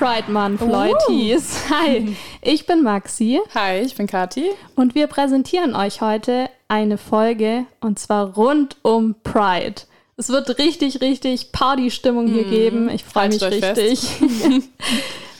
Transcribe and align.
Pride 0.00 0.32
Month, 0.32 0.62
Leutis. 0.62 1.56
Uh. 1.68 1.74
Hi, 1.74 2.16
ich 2.40 2.64
bin 2.64 2.82
Maxi. 2.82 3.38
Hi, 3.54 3.80
ich 3.80 3.94
bin 3.94 4.06
Kati. 4.06 4.46
Und 4.74 4.94
wir 4.94 5.08
präsentieren 5.08 5.76
euch 5.76 6.00
heute 6.00 6.48
eine 6.68 6.96
Folge 6.96 7.66
und 7.82 7.98
zwar 7.98 8.32
rund 8.32 8.78
um 8.80 9.14
Pride. 9.22 9.82
Es 10.16 10.30
wird 10.30 10.56
richtig, 10.56 11.02
richtig 11.02 11.52
Party-Stimmung 11.52 12.28
hier 12.28 12.46
mm. 12.46 12.50
geben. 12.50 12.88
Ich 12.88 13.04
freue 13.04 13.28
mich 13.28 13.42
richtig. 13.42 14.08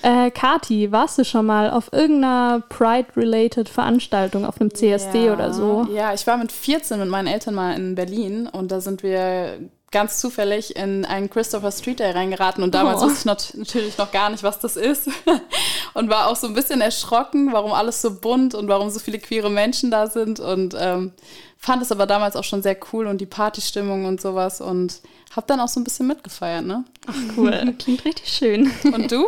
äh, 0.03 0.31
Kati, 0.31 0.93
warst 0.93 1.17
du 1.17 1.25
schon 1.25 1.47
mal 1.47 1.71
auf 1.71 1.91
irgendeiner 1.95 2.63
Pride-related 2.69 3.67
Veranstaltung, 3.67 4.45
auf 4.45 4.61
einem 4.61 4.75
CSD 4.75 5.25
ja. 5.25 5.33
oder 5.33 5.55
so? 5.55 5.89
Ja, 5.91 6.13
ich 6.13 6.27
war 6.27 6.37
mit 6.37 6.53
14 6.53 7.01
mit 7.01 7.09
meinen 7.09 7.29
Eltern 7.29 7.55
mal 7.55 7.75
in 7.79 7.95
Berlin 7.95 8.47
und 8.47 8.71
da 8.71 8.83
sind 8.83 9.03
wir 9.03 9.59
ganz 9.93 10.21
zufällig 10.21 10.77
in 10.77 11.05
einen 11.05 11.29
Christopher 11.29 11.73
Street 11.73 11.99
Day 11.99 12.13
reingeraten 12.13 12.63
und 12.63 12.75
damals 12.75 13.03
oh. 13.03 13.07
wusste 13.07 13.19
ich 13.21 13.55
natürlich 13.57 13.99
noch 13.99 14.13
gar 14.13 14.31
nicht, 14.31 14.43
was 14.45 14.61
das 14.61 14.77
ist 14.77 15.09
und 15.95 16.09
war 16.09 16.29
auch 16.29 16.37
so 16.37 16.47
ein 16.47 16.55
bisschen 16.55 16.81
erschrocken, 16.81 17.53
warum 17.53 17.73
alles 17.73 18.01
so 18.01 18.21
bunt 18.21 18.55
und 18.55 18.69
warum 18.69 18.91
so 18.91 19.01
viele 19.01 19.19
queere 19.19 19.51
Menschen 19.51 19.91
da 19.91 20.07
sind 20.07 20.39
und 20.39 20.77
ähm, 20.79 21.13
fand 21.59 21.83
es 21.83 21.91
aber 21.91 22.07
damals 22.07 22.37
auch 22.37 22.45
schon 22.45 22.63
sehr 22.63 22.77
cool 22.93 23.07
und 23.07 23.21
die 23.21 23.27
Partystimmung 23.27 24.05
und 24.05 24.21
sowas 24.21 24.61
und 24.61 25.01
habe 25.35 25.47
dann 25.49 25.61
auch 25.61 25.69
so 25.69 25.81
ein 25.81 25.85
bisschen 25.85 26.07
mitgefeiert, 26.07 26.65
ne? 26.65 26.85
Ach 27.07 27.37
cool, 27.37 27.75
klingt 27.79 28.05
richtig 28.05 28.29
schön. 28.29 28.71
Und 28.85 29.11
du? 29.11 29.27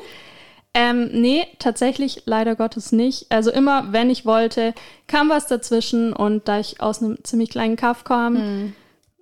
Ähm, 0.75 1.11
nee, 1.13 1.47
tatsächlich 1.59 2.23
leider 2.25 2.57
Gottes 2.57 2.93
nicht. 2.93 3.27
Also 3.31 3.51
immer, 3.51 3.93
wenn 3.93 4.11
ich 4.11 4.25
wollte, 4.25 4.75
kam 5.07 5.29
was 5.29 5.47
dazwischen 5.47 6.13
und 6.13 6.49
da 6.49 6.61
ich 6.61 6.81
aus 6.81 7.03
einem 7.03 7.23
ziemlich 7.25 7.51
kleinen 7.51 7.77
Kaff 7.77 8.05
kam, 8.05 8.33
mhm 8.35 8.75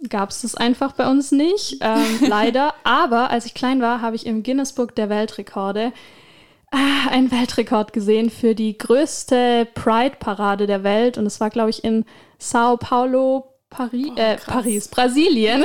gab 0.09 0.31
es 0.31 0.43
das 0.43 0.55
einfach 0.55 0.93
bei 0.93 1.09
uns 1.09 1.33
nicht, 1.33 1.79
ähm, 1.81 2.19
leider. 2.27 2.75
Aber 2.85 3.31
als 3.31 3.47
ich 3.47 3.55
klein 3.55 3.81
war, 3.81 4.01
habe 4.01 4.17
ich 4.17 4.27
im 4.27 4.43
Guinness 4.43 4.73
Book 4.73 4.95
der 4.95 5.09
Weltrekorde 5.09 5.93
äh, 6.73 7.11
einen 7.11 7.31
Weltrekord 7.31 7.93
gesehen 7.93 8.31
für 8.31 8.55
die 8.55 8.79
größte 8.79 9.67
Pride-Parade 9.75 10.67
der 10.67 10.85
Welt. 10.85 11.19
Und 11.19 11.27
es 11.27 11.41
war, 11.41 11.51
glaube 11.51 11.71
ich, 11.71 11.85
in 11.85 12.05
Sao 12.39 12.77
Paulo, 12.77 13.51
Paris, 13.71 14.09
oh, 14.11 14.21
äh, 14.21 14.37
Paris, 14.37 14.89
Brasilien. 14.89 15.63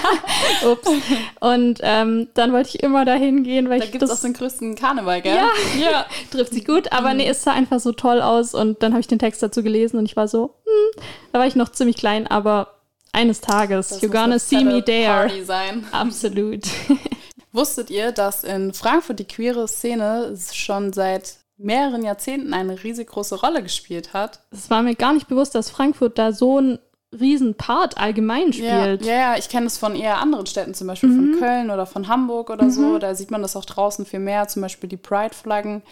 Ups. 0.70 0.90
Und 1.38 1.78
ähm, 1.82 2.28
dann 2.34 2.52
wollte 2.52 2.70
ich 2.70 2.82
immer 2.82 3.04
dahin 3.04 3.44
gehen, 3.44 3.68
weil 3.68 3.78
da 3.78 3.84
ich. 3.84 3.90
Da 3.92 3.98
gibt 3.98 4.02
es 4.02 4.10
auch 4.10 4.20
den 4.20 4.32
größten 4.32 4.74
Karneval, 4.74 5.22
gell? 5.22 5.36
Ja, 5.36 5.50
ja. 5.78 6.06
trifft 6.32 6.54
sich 6.54 6.64
gut. 6.64 6.92
Aber 6.92 7.14
nee, 7.14 7.28
es 7.28 7.42
sah 7.42 7.52
einfach 7.52 7.78
so 7.78 7.92
toll 7.92 8.20
aus. 8.20 8.54
Und 8.54 8.82
dann 8.82 8.92
habe 8.92 9.00
ich 9.00 9.06
den 9.06 9.20
Text 9.20 9.42
dazu 9.42 9.62
gelesen 9.62 9.98
und 9.98 10.06
ich 10.06 10.16
war 10.16 10.26
so, 10.26 10.54
hm, 10.64 11.02
da 11.32 11.38
war 11.38 11.46
ich 11.46 11.54
noch 11.54 11.70
ziemlich 11.70 11.96
klein, 11.96 12.26
aber 12.26 12.75
eines 13.16 13.40
Tages. 13.40 13.88
Das 13.88 14.02
You're 14.02 14.12
gonna 14.12 14.38
see 14.38 14.62
me 14.62 14.84
there. 14.84 15.26
Party 15.26 15.44
sein. 15.44 15.84
Absolut. 15.92 16.64
Wusstet 17.52 17.90
ihr, 17.90 18.12
dass 18.12 18.44
in 18.44 18.74
Frankfurt 18.74 19.18
die 19.18 19.24
queere 19.24 19.66
Szene 19.66 20.36
schon 20.52 20.92
seit 20.92 21.38
mehreren 21.56 22.04
Jahrzehnten 22.04 22.52
eine 22.52 22.82
riesig 22.84 23.08
große 23.08 23.40
Rolle 23.40 23.62
gespielt 23.62 24.12
hat? 24.12 24.40
Es 24.50 24.68
war 24.68 24.82
mir 24.82 24.94
gar 24.94 25.14
nicht 25.14 25.26
bewusst, 25.26 25.54
dass 25.54 25.70
Frankfurt 25.70 26.18
da 26.18 26.32
so 26.32 26.60
ein 26.60 26.78
riesen 27.18 27.54
Part 27.54 27.96
allgemein 27.96 28.52
spielt. 28.52 29.06
Ja, 29.06 29.32
ja, 29.32 29.36
ich 29.38 29.48
kenne 29.48 29.66
es 29.66 29.78
von 29.78 29.94
eher 29.96 30.18
anderen 30.18 30.44
Städten, 30.44 30.74
zum 30.74 30.86
Beispiel 30.86 31.08
mhm. 31.08 31.32
von 31.32 31.40
Köln 31.40 31.70
oder 31.70 31.86
von 31.86 32.08
Hamburg 32.08 32.50
oder 32.50 32.64
mhm. 32.64 32.70
so. 32.70 32.98
Da 32.98 33.14
sieht 33.14 33.30
man 33.30 33.40
das 33.40 33.56
auch 33.56 33.64
draußen 33.64 34.04
viel 34.04 34.20
mehr, 34.20 34.48
zum 34.48 34.60
Beispiel 34.60 34.90
die 34.90 34.98
Pride-Flaggen. 34.98 35.82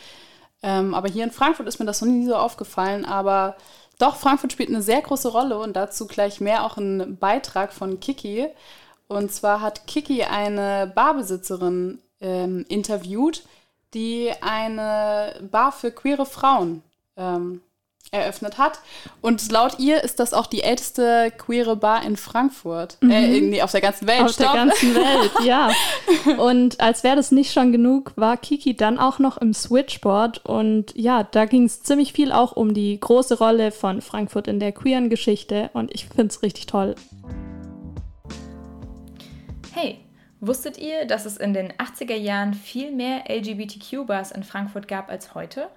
Ähm, 0.62 0.92
aber 0.92 1.08
hier 1.08 1.24
in 1.24 1.30
Frankfurt 1.30 1.68
ist 1.68 1.78
mir 1.78 1.86
das 1.86 2.02
noch 2.02 2.08
nie 2.08 2.26
so 2.26 2.36
aufgefallen. 2.36 3.06
Aber 3.06 3.56
doch, 3.98 4.16
Frankfurt 4.16 4.52
spielt 4.52 4.70
eine 4.70 4.82
sehr 4.82 5.00
große 5.00 5.28
Rolle 5.28 5.58
und 5.58 5.74
dazu 5.74 6.06
gleich 6.06 6.40
mehr 6.40 6.64
auch 6.64 6.76
ein 6.76 7.16
Beitrag 7.18 7.72
von 7.72 8.00
Kiki. 8.00 8.48
Und 9.08 9.32
zwar 9.32 9.60
hat 9.60 9.86
Kiki 9.86 10.24
eine 10.24 10.90
Barbesitzerin 10.94 12.00
ähm, 12.20 12.64
interviewt, 12.68 13.44
die 13.92 14.32
eine 14.40 15.34
Bar 15.50 15.72
für 15.72 15.92
queere 15.92 16.26
Frauen 16.26 16.82
ähm, 17.16 17.60
eröffnet 18.10 18.58
hat. 18.58 18.80
Und 19.20 19.50
laut 19.50 19.78
ihr 19.78 20.02
ist 20.02 20.20
das 20.20 20.32
auch 20.32 20.46
die 20.46 20.62
älteste 20.62 21.32
queere 21.36 21.76
Bar 21.76 22.04
in 22.04 22.16
Frankfurt. 22.16 22.96
Mhm. 23.00 23.10
Äh, 23.10 23.40
nee, 23.40 23.62
auf 23.62 23.72
der 23.72 23.80
ganzen 23.80 24.06
Welt. 24.06 24.22
Auf 24.22 24.32
Stopp. 24.32 24.52
der 24.52 24.66
ganzen 24.66 24.94
Welt, 24.94 25.32
ja. 25.44 25.70
Und 26.38 26.80
als 26.80 27.04
wäre 27.04 27.16
das 27.16 27.32
nicht 27.32 27.52
schon 27.52 27.72
genug, 27.72 28.12
war 28.16 28.36
Kiki 28.36 28.76
dann 28.76 28.98
auch 28.98 29.18
noch 29.18 29.36
im 29.38 29.52
Switchboard. 29.52 30.44
Und 30.44 30.96
ja, 30.96 31.24
da 31.24 31.44
ging 31.44 31.64
es 31.64 31.82
ziemlich 31.82 32.12
viel 32.12 32.32
auch 32.32 32.52
um 32.52 32.74
die 32.74 32.98
große 32.98 33.38
Rolle 33.38 33.72
von 33.72 34.00
Frankfurt 34.00 34.48
in 34.48 34.60
der 34.60 34.72
queeren 34.72 35.10
Geschichte. 35.10 35.70
Und 35.72 35.92
ich 35.92 36.06
finde 36.06 36.26
es 36.26 36.42
richtig 36.42 36.66
toll. 36.66 36.94
Hey, 39.72 39.98
wusstet 40.40 40.78
ihr, 40.78 41.04
dass 41.04 41.26
es 41.26 41.36
in 41.36 41.52
den 41.52 41.72
80er 41.72 42.14
Jahren 42.14 42.54
viel 42.54 42.92
mehr 42.92 43.24
LGBTQ-Bars 43.28 44.30
in 44.30 44.44
Frankfurt 44.44 44.86
gab 44.86 45.10
als 45.10 45.34
heute? 45.34 45.68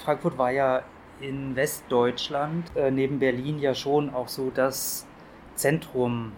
Frankfurt 0.00 0.38
war 0.38 0.50
ja 0.50 0.82
in 1.20 1.54
Westdeutschland 1.54 2.74
äh, 2.74 2.90
neben 2.90 3.18
Berlin 3.18 3.58
ja 3.58 3.74
schon 3.74 4.12
auch 4.14 4.28
so 4.28 4.50
das 4.54 5.06
Zentrum 5.54 6.32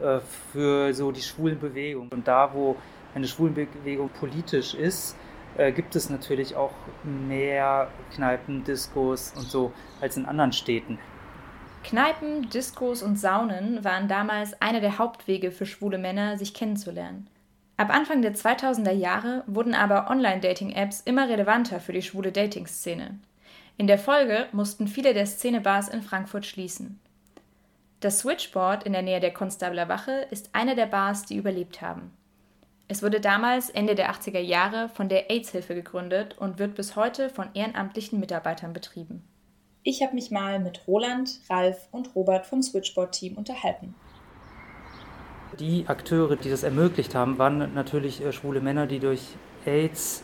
äh, 0.00 0.20
für 0.52 0.94
so 0.94 1.10
die 1.10 1.22
Schwulenbewegung. 1.22 2.08
Und 2.10 2.28
da, 2.28 2.54
wo 2.54 2.76
eine 3.14 3.26
Schwulenbewegung 3.26 4.10
politisch 4.10 4.74
ist, 4.74 5.16
äh, 5.56 5.72
gibt 5.72 5.96
es 5.96 6.08
natürlich 6.08 6.54
auch 6.54 6.72
mehr 7.02 7.88
Kneipen, 8.14 8.62
Diskos 8.64 9.32
und 9.36 9.48
so 9.48 9.72
als 10.00 10.16
in 10.16 10.26
anderen 10.26 10.52
Städten. 10.52 10.98
Kneipen, 11.82 12.48
Diskos 12.50 13.02
und 13.02 13.18
Saunen 13.18 13.82
waren 13.84 14.08
damals 14.08 14.60
einer 14.60 14.80
der 14.80 14.98
Hauptwege 14.98 15.50
für 15.50 15.66
schwule 15.66 15.98
Männer, 15.98 16.36
sich 16.36 16.54
kennenzulernen. 16.54 17.28
Ab 17.78 17.94
Anfang 17.94 18.22
der 18.22 18.34
2000er 18.34 18.90
Jahre 18.90 19.44
wurden 19.46 19.72
aber 19.72 20.10
Online-Dating-Apps 20.10 21.00
immer 21.02 21.28
relevanter 21.28 21.78
für 21.78 21.92
die 21.92 22.02
schwule 22.02 22.32
Dating-Szene. 22.32 23.20
In 23.76 23.86
der 23.86 24.00
Folge 24.00 24.48
mussten 24.50 24.88
viele 24.88 25.14
der 25.14 25.26
Szenebars 25.26 25.88
in 25.88 26.02
Frankfurt 26.02 26.44
schließen. 26.44 26.98
Das 28.00 28.18
Switchboard 28.18 28.82
in 28.82 28.94
der 28.94 29.02
Nähe 29.02 29.20
der 29.20 29.32
Konstabler 29.32 29.88
Wache 29.88 30.26
ist 30.32 30.50
eine 30.54 30.74
der 30.74 30.86
Bars, 30.86 31.24
die 31.24 31.36
überlebt 31.36 31.80
haben. 31.80 32.10
Es 32.88 33.00
wurde 33.00 33.20
damals 33.20 33.70
Ende 33.70 33.94
der 33.94 34.10
80er 34.10 34.40
Jahre 34.40 34.88
von 34.88 35.08
der 35.08 35.30
AIDS-Hilfe 35.30 35.76
gegründet 35.76 36.36
und 36.36 36.58
wird 36.58 36.74
bis 36.74 36.96
heute 36.96 37.30
von 37.30 37.48
ehrenamtlichen 37.54 38.18
Mitarbeitern 38.18 38.72
betrieben. 38.72 39.22
Ich 39.84 40.02
habe 40.02 40.16
mich 40.16 40.32
mal 40.32 40.58
mit 40.58 40.88
Roland, 40.88 41.38
Ralf 41.48 41.86
und 41.92 42.12
Robert 42.16 42.44
vom 42.44 42.60
Switchboard-Team 42.60 43.38
unterhalten. 43.38 43.94
Die 45.60 45.84
Akteure, 45.88 46.36
die 46.36 46.50
das 46.50 46.62
ermöglicht 46.62 47.16
haben, 47.16 47.38
waren 47.38 47.74
natürlich 47.74 48.24
äh, 48.24 48.32
schwule 48.32 48.60
Männer, 48.60 48.86
die 48.86 49.00
durch 49.00 49.22
AIDS 49.66 50.22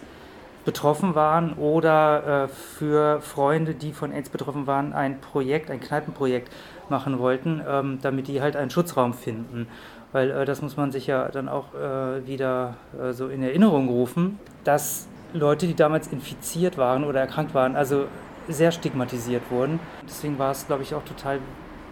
betroffen 0.65 1.15
waren 1.15 1.55
oder 1.55 2.45
äh, 2.45 2.49
für 2.49 3.21
Freunde, 3.21 3.75
die 3.75 3.93
von 3.93 4.13
AIDS 4.13 4.29
betroffen 4.29 4.67
waren, 4.67 4.93
ein 4.93 5.21
Projekt, 5.21 5.71
ein 5.71 5.81
Kneipenprojekt 5.81 6.51
machen 6.89 7.19
wollten, 7.19 7.61
ähm, 7.69 7.99
damit 8.01 8.29
die 8.29 8.41
halt 8.41 8.55
einen 8.55 8.71
Schutzraum 8.71 9.13
finden. 9.13 9.67
Weil 10.13 10.31
äh, 10.31 10.45
das 10.45 10.63
muss 10.63 10.77
man 10.77 10.93
sich 10.93 11.09
ja 11.09 11.29
dann 11.29 11.49
auch 11.49 11.75
äh, 11.75 12.27
wieder 12.27 12.77
äh, 13.01 13.13
so 13.13 13.29
in 13.29 13.43
Erinnerung 13.43 13.89
rufen, 13.89 14.39
dass 14.63 15.09
Leute, 15.33 15.67
die 15.67 15.75
damals 15.75 16.07
infiziert 16.09 16.79
waren 16.79 17.03
oder 17.03 17.19
erkrankt 17.19 17.55
waren, 17.55 17.75
also 17.75 18.07
sehr 18.49 18.71
stigmatisiert 18.71 19.43
wurden. 19.51 19.81
Deswegen 20.07 20.39
war 20.39 20.53
es, 20.53 20.67
glaube 20.67 20.85
ich, 20.85 20.95
auch 20.95 21.05
total 21.05 21.41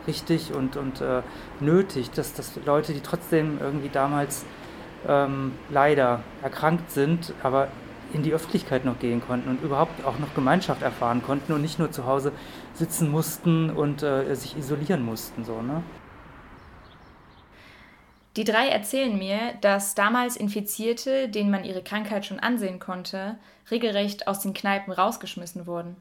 richtig 0.06 0.52
und, 0.52 0.76
und 0.76 1.00
äh, 1.00 1.22
nötig, 1.60 2.10
dass, 2.10 2.34
dass 2.34 2.52
Leute, 2.64 2.92
die 2.92 3.00
trotzdem 3.00 3.58
irgendwie 3.60 3.88
damals 3.88 4.44
ähm, 5.08 5.52
leider 5.70 6.22
erkrankt 6.42 6.90
sind, 6.90 7.34
aber 7.42 7.68
in 8.12 8.22
die 8.22 8.32
Öffentlichkeit 8.32 8.84
noch 8.84 8.98
gehen 8.98 9.20
konnten 9.20 9.48
und 9.48 9.62
überhaupt 9.62 10.04
auch 10.04 10.18
noch 10.18 10.34
Gemeinschaft 10.34 10.82
erfahren 10.82 11.22
konnten 11.22 11.52
und 11.52 11.62
nicht 11.62 11.78
nur 11.78 11.90
zu 11.90 12.06
Hause 12.06 12.32
sitzen 12.74 13.10
mussten 13.10 13.70
und 13.70 14.02
äh, 14.02 14.34
sich 14.34 14.56
isolieren 14.56 15.04
mussten. 15.04 15.44
So, 15.44 15.62
ne? 15.62 15.82
Die 18.36 18.44
drei 18.44 18.68
erzählen 18.68 19.16
mir, 19.16 19.54
dass 19.60 19.94
damals 19.94 20.36
Infizierte, 20.36 21.28
denen 21.28 21.50
man 21.50 21.64
ihre 21.64 21.82
Krankheit 21.82 22.24
schon 22.24 22.40
ansehen 22.40 22.78
konnte, 22.78 23.36
regelrecht 23.70 24.26
aus 24.26 24.40
den 24.40 24.54
Kneipen 24.54 24.92
rausgeschmissen 24.92 25.66
wurden. 25.66 25.96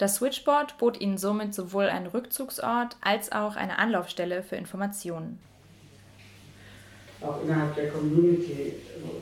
Das 0.00 0.14
Switchboard 0.14 0.78
bot 0.78 0.98
ihnen 0.98 1.18
somit 1.18 1.54
sowohl 1.54 1.90
einen 1.90 2.06
Rückzugsort 2.06 2.96
als 3.02 3.32
auch 3.32 3.54
eine 3.54 3.78
Anlaufstelle 3.78 4.42
für 4.42 4.56
Informationen. 4.56 5.38
Auch 7.20 7.42
innerhalb 7.44 7.74
der 7.74 7.90
Community. 7.90 8.76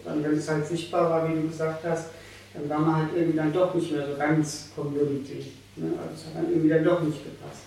Dann, 0.04 0.22
wenn 0.22 0.34
es 0.34 0.48
halt 0.48 0.64
sichtbar 0.68 1.10
war, 1.10 1.28
wie 1.28 1.34
du 1.34 1.48
gesagt 1.48 1.84
hast, 1.84 2.10
dann 2.54 2.68
war 2.68 2.78
man 2.78 2.94
halt 2.94 3.08
irgendwie 3.12 3.36
dann 3.36 3.52
doch 3.52 3.74
nicht 3.74 3.90
mehr 3.90 4.06
so 4.06 4.16
ganz 4.16 4.70
Community. 4.76 5.50
Ne? 5.74 5.94
Also 6.00 6.14
es 6.14 6.26
hat 6.26 6.36
dann 6.36 6.48
irgendwie 6.48 6.68
dann 6.68 6.84
doch 6.84 7.02
nicht 7.02 7.24
gepasst. 7.24 7.62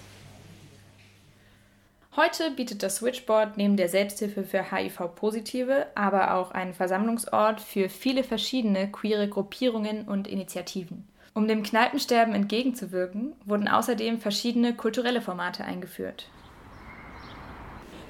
Heute 2.15 2.51
bietet 2.51 2.81
das 2.81 2.95
Switchboard 2.95 3.57
neben 3.57 3.75
der 3.75 3.89
Selbsthilfe 3.89 4.45
für 4.45 4.71
HIV-Positive 4.71 5.87
aber 5.95 6.35
auch 6.35 6.51
einen 6.51 6.73
Versammlungsort 6.73 7.59
für 7.59 7.89
viele 7.89 8.23
verschiedene 8.23 8.89
queere 8.89 9.27
Gruppierungen 9.27 10.07
und 10.07 10.29
Initiativen. 10.29 11.10
Um 11.33 11.47
dem 11.47 11.63
Kneipensterben 11.63 12.33
entgegenzuwirken, 12.35 13.33
wurden 13.45 13.67
außerdem 13.69 14.19
verschiedene 14.19 14.73
kulturelle 14.73 15.21
Formate 15.21 15.63
eingeführt. 15.63 16.27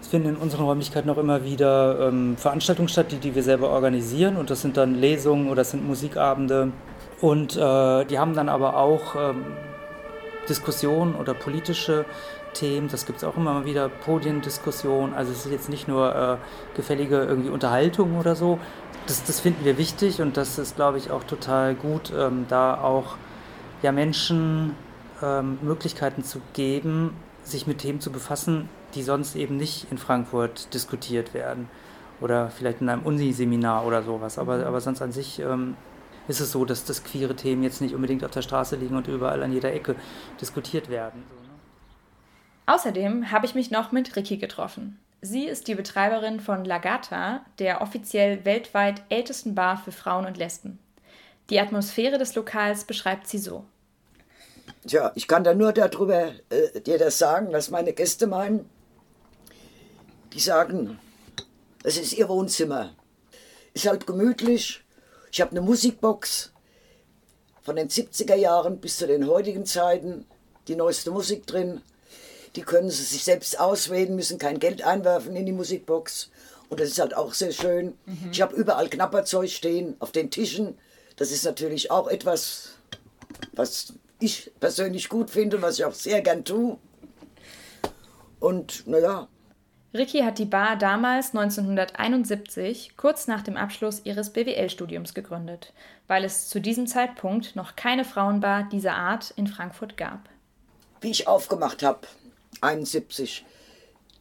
Es 0.01 0.07
finden 0.07 0.29
in 0.29 0.35
unseren 0.38 0.65
Räumlichkeiten 0.65 1.09
auch 1.12 1.19
immer 1.19 1.45
wieder 1.45 2.07
ähm, 2.07 2.35
Veranstaltungen 2.35 2.89
statt, 2.89 3.12
die, 3.12 3.18
die 3.18 3.35
wir 3.35 3.44
selber 3.44 3.69
organisieren. 3.69 4.38
Und 4.38 4.50
das 4.50 4.62
sind 4.63 4.75
dann 4.75 4.95
Lesungen 4.95 5.47
oder 5.47 5.57
das 5.57 5.71
sind 5.71 5.85
Musikabende. 5.85 6.71
Und 7.21 7.56
äh, 7.56 8.06
die 8.06 8.18
haben 8.18 8.33
dann 8.33 8.50
aber 8.50 8.77
auch 8.77 9.15
ähm, 9.15 9.45
Diskussionen 10.50 11.13
oder 11.13 11.35
politische 11.35 12.06
Themen. 12.53 12.88
Das 12.89 13.06
gibt 13.06 13.19
es 13.19 13.24
auch 13.24 13.38
immer 13.38 13.53
mal 13.53 13.65
wieder, 13.65 13.89
Podiendiskussionen. 13.89 15.13
Also 15.13 15.31
es 15.31 15.45
ist 15.45 15.51
jetzt 15.51 15.69
nicht 15.69 15.88
nur 15.88 16.15
äh, 16.15 16.38
gefällige 16.75 17.18
irgendwie 17.24 17.50
Unterhaltung 17.50 18.18
oder 18.18 18.36
so. 18.36 18.59
Das, 19.07 19.24
das 19.24 19.39
finden 19.39 19.65
wir 19.65 19.77
wichtig 19.77 20.21
und 20.21 20.38
das 20.38 20.57
ist, 20.57 20.75
glaube 20.75 20.98
ich, 20.98 21.12
auch 21.12 21.24
total 21.24 21.75
gut, 21.75 22.12
ähm, 22.15 22.45
da 22.48 22.80
auch 22.80 23.18
ja, 23.81 23.92
Menschen 23.92 24.75
ähm, 25.21 25.57
Möglichkeiten 25.62 26.24
zu 26.24 26.42
geben, 26.53 27.15
sich 27.44 27.68
mit 27.68 27.80
Themen 27.80 28.00
zu 28.00 28.12
befassen, 28.12 28.69
die 28.94 29.03
sonst 29.03 29.36
eben 29.36 29.57
nicht 29.57 29.88
in 29.92 29.98
Frankfurt 29.98 30.74
diskutiert 30.74 31.33
werden. 31.33 31.68
Oder 32.19 32.51
vielleicht 32.51 32.81
in 32.81 32.89
einem 32.89 33.01
Uniseminar 33.01 33.86
oder 33.86 34.03
sowas. 34.03 34.38
Aber, 34.38 34.57
mhm. 34.57 34.63
aber 34.65 34.81
sonst 34.81 35.01
an 35.01 35.12
sich 35.12 35.39
ähm, 35.39 35.75
ist 36.27 36.39
es 36.39 36.51
so, 36.51 36.65
dass 36.65 36.86
das 36.86 37.03
queere 37.03 37.36
Themen 37.36 37.63
jetzt 37.63 37.81
nicht 37.81 37.95
unbedingt 37.95 38.24
auf 38.24 38.31
der 38.31 38.42
Straße 38.44 38.75
liegen 38.75 38.95
und 38.95 39.07
überall 39.07 39.42
an 39.42 39.51
jeder 39.51 39.74
Ecke 39.74 39.95
diskutiert 40.39 40.89
werden. 40.89 41.24
Außerdem 42.65 43.31
habe 43.31 43.45
ich 43.45 43.55
mich 43.55 43.71
noch 43.71 43.91
mit 43.91 44.15
Ricky 44.15 44.37
getroffen. 44.37 44.99
Sie 45.21 45.45
ist 45.45 45.67
die 45.67 45.75
Betreiberin 45.75 46.39
von 46.39 46.65
Lagata, 46.65 47.45
der 47.59 47.81
offiziell 47.81 48.43
weltweit 48.43 49.03
ältesten 49.09 49.53
Bar 49.53 49.77
für 49.77 49.91
Frauen 49.91 50.25
und 50.25 50.37
Lesben. 50.37 50.79
Die 51.49 51.59
Atmosphäre 51.59 52.17
des 52.17 52.33
Lokals 52.33 52.85
beschreibt 52.85 53.27
sie 53.27 53.37
so. 53.37 53.65
Tja, 54.87 55.11
ich 55.15 55.27
kann 55.27 55.43
da 55.43 55.53
nur 55.53 55.73
darüber 55.73 56.31
äh, 56.49 56.81
dir 56.81 56.97
das 56.97 57.19
sagen, 57.19 57.51
was 57.51 57.69
meine 57.69 57.93
Gäste 57.93 58.25
meinen. 58.25 58.67
Die 60.33 60.39
sagen, 60.39 60.97
es 61.83 61.97
ist 61.97 62.13
ihr 62.13 62.29
Wohnzimmer. 62.29 62.95
Ist 63.73 63.87
halt 63.87 64.07
gemütlich. 64.07 64.83
Ich 65.31 65.39
habe 65.41 65.51
eine 65.51 65.61
Musikbox 65.61 66.51
von 67.61 67.75
den 67.75 67.89
70er 67.89 68.35
Jahren 68.35 68.79
bis 68.79 68.97
zu 68.97 69.05
den 69.05 69.27
heutigen 69.27 69.65
Zeiten, 69.65 70.25
die 70.67 70.75
neueste 70.75 71.11
Musik 71.11 71.45
drin. 71.45 71.81
Die 72.56 72.62
können 72.62 72.89
sie 72.89 73.03
sich 73.03 73.24
selbst 73.24 73.59
auswählen, 73.59 74.15
müssen 74.15 74.38
kein 74.38 74.59
Geld 74.59 74.83
einwerfen 74.83 75.36
in 75.36 75.45
die 75.45 75.51
Musikbox. 75.51 76.30
Und 76.69 76.80
das 76.80 76.89
ist 76.89 77.00
halt 77.00 77.15
auch 77.15 77.33
sehr 77.33 77.51
schön. 77.51 77.98
Mhm. 78.06 78.30
Ich 78.31 78.42
habe 78.42 78.56
überall 78.56 78.89
Knapperzeug 78.89 79.50
stehen, 79.50 79.95
auf 80.00 80.12
den 80.12 80.30
Tischen. 80.30 80.77
Das 81.18 81.31
ist 81.31 81.44
natürlich 81.44 81.92
auch 81.92 82.07
etwas, 82.07 82.75
was 83.53 83.94
ich 84.19 84.51
persönlich 84.59 85.09
gut 85.09 85.30
finde 85.30 85.57
und 85.57 85.63
was 85.63 85.80
ich 85.80 85.86
auch 85.86 85.94
sehr 85.94 86.21
gern 86.21 86.45
tue. 86.45 86.77
Und 88.39 88.88
naja. 88.88 89.27
Ricky 89.94 90.19
hat 90.19 90.39
die 90.39 90.45
Bar 90.45 90.77
damals 90.77 91.36
1971, 91.36 92.95
kurz 92.95 93.27
nach 93.27 93.42
dem 93.42 93.57
Abschluss 93.57 94.01
ihres 94.06 94.31
BWL-Studiums, 94.31 95.13
gegründet, 95.13 95.74
weil 96.07 96.24
es 96.24 96.48
zu 96.48 96.62
diesem 96.62 96.88
Zeitpunkt 96.88 97.57
noch 97.57 97.75
keine 97.75 98.06
Frauenbar 98.06 98.69
dieser 98.71 98.95
Art 98.95 99.31
in 99.36 99.48
Frankfurt 99.48 99.98
gab. 99.98 100.30
Wie 101.01 101.12
ich 101.12 101.27
aufgemacht 101.27 101.83
habe, 101.83 102.07
71, 102.61 103.45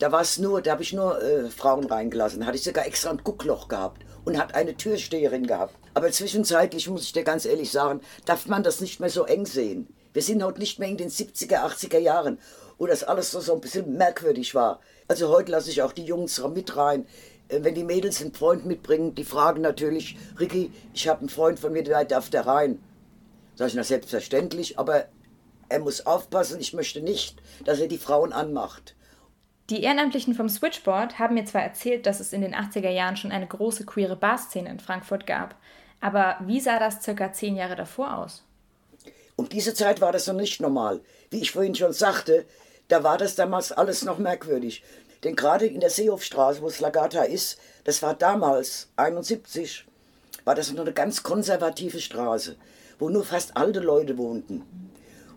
da 0.00 0.10
war 0.12 0.22
es 0.22 0.38
nur, 0.38 0.62
da 0.62 0.72
habe 0.72 0.82
ich 0.82 0.94
nur 0.94 1.22
äh, 1.22 1.50
Frauen 1.50 1.84
reingelassen. 1.84 2.40
Da 2.40 2.46
hatte 2.46 2.56
ich 2.56 2.64
sogar 2.64 2.86
extra 2.86 3.10
ein 3.10 3.22
Guckloch 3.22 3.68
gehabt 3.68 4.02
und 4.24 4.38
hat 4.38 4.54
eine 4.54 4.74
Türsteherin 4.74 5.46
gehabt. 5.46 5.74
Aber 5.92 6.10
zwischenzeitlich 6.10 6.88
muss 6.88 7.02
ich 7.02 7.12
dir 7.12 7.22
ganz 7.22 7.44
ehrlich 7.44 7.70
sagen, 7.70 8.00
darf 8.24 8.46
man 8.46 8.62
das 8.62 8.80
nicht 8.80 9.00
mehr 9.00 9.10
so 9.10 9.24
eng 9.24 9.44
sehen. 9.44 9.94
Wir 10.14 10.22
sind 10.22 10.42
heute 10.42 10.58
nicht 10.58 10.78
mehr 10.78 10.88
in 10.88 10.96
den 10.96 11.10
70er, 11.10 11.64
80er 11.66 11.98
Jahren, 11.98 12.38
wo 12.78 12.86
das 12.86 13.04
alles 13.04 13.30
so, 13.30 13.40
so 13.40 13.52
ein 13.52 13.60
bisschen 13.60 13.96
merkwürdig 13.96 14.54
war. 14.54 14.80
Also 15.06 15.28
heute 15.28 15.52
lasse 15.52 15.70
ich 15.70 15.82
auch 15.82 15.92
die 15.92 16.04
Jungs 16.04 16.42
mit 16.54 16.76
rein. 16.76 17.06
Äh, 17.48 17.62
wenn 17.62 17.74
die 17.74 17.84
Mädels 17.84 18.22
einen 18.22 18.32
Freund 18.32 18.64
mitbringen, 18.64 19.14
die 19.14 19.24
fragen 19.24 19.60
natürlich, 19.60 20.16
Ricky, 20.38 20.72
ich 20.94 21.08
habe 21.08 21.20
einen 21.20 21.28
Freund 21.28 21.60
von 21.60 21.72
mir, 21.72 21.84
der 21.84 22.06
darf 22.06 22.30
da 22.30 22.40
rein. 22.40 22.80
Sag 23.54 23.68
ich, 23.68 23.74
na 23.74 23.84
selbstverständlich, 23.84 24.78
aber 24.78 25.04
er 25.70 25.78
muss 25.78 26.04
aufpassen, 26.04 26.60
ich 26.60 26.74
möchte 26.74 27.00
nicht, 27.00 27.40
dass 27.64 27.80
er 27.80 27.88
die 27.88 27.98
Frauen 27.98 28.32
anmacht. 28.32 28.94
Die 29.70 29.82
Ehrenamtlichen 29.82 30.34
vom 30.34 30.48
Switchboard 30.48 31.18
haben 31.20 31.34
mir 31.34 31.44
zwar 31.44 31.62
erzählt, 31.62 32.04
dass 32.04 32.18
es 32.18 32.32
in 32.32 32.40
den 32.40 32.54
80er 32.54 32.90
Jahren 32.90 33.16
schon 33.16 33.30
eine 33.30 33.46
große 33.46 33.86
queere 33.86 34.16
Barszene 34.16 34.68
in 34.68 34.80
Frankfurt 34.80 35.26
gab, 35.26 35.54
aber 36.00 36.36
wie 36.44 36.60
sah 36.60 36.78
das 36.78 37.02
circa 37.02 37.32
zehn 37.32 37.56
Jahre 37.56 37.76
davor 37.76 38.18
aus? 38.18 38.42
Um 39.36 39.48
diese 39.48 39.72
Zeit 39.72 40.00
war 40.00 40.12
das 40.12 40.26
noch 40.26 40.34
nicht 40.34 40.60
normal. 40.60 41.00
Wie 41.30 41.40
ich 41.40 41.52
vorhin 41.52 41.74
schon 41.74 41.92
sagte, 41.92 42.46
da 42.88 43.04
war 43.04 43.16
das 43.16 43.36
damals 43.36 43.70
alles 43.70 44.04
noch 44.04 44.18
merkwürdig. 44.18 44.82
Denn 45.22 45.36
gerade 45.36 45.66
in 45.66 45.80
der 45.80 45.90
Seehofstraße, 45.90 46.62
wo 46.62 46.66
es 46.66 46.80
Lagata 46.80 47.22
ist, 47.22 47.58
das 47.84 48.02
war 48.02 48.14
damals, 48.14 48.88
71, 48.96 49.86
war 50.44 50.54
das 50.54 50.72
noch 50.72 50.80
eine 50.80 50.92
ganz 50.92 51.22
konservative 51.22 52.00
Straße, 52.00 52.56
wo 52.98 53.08
nur 53.08 53.24
fast 53.24 53.56
alte 53.56 53.80
Leute 53.80 54.18
wohnten. 54.18 54.89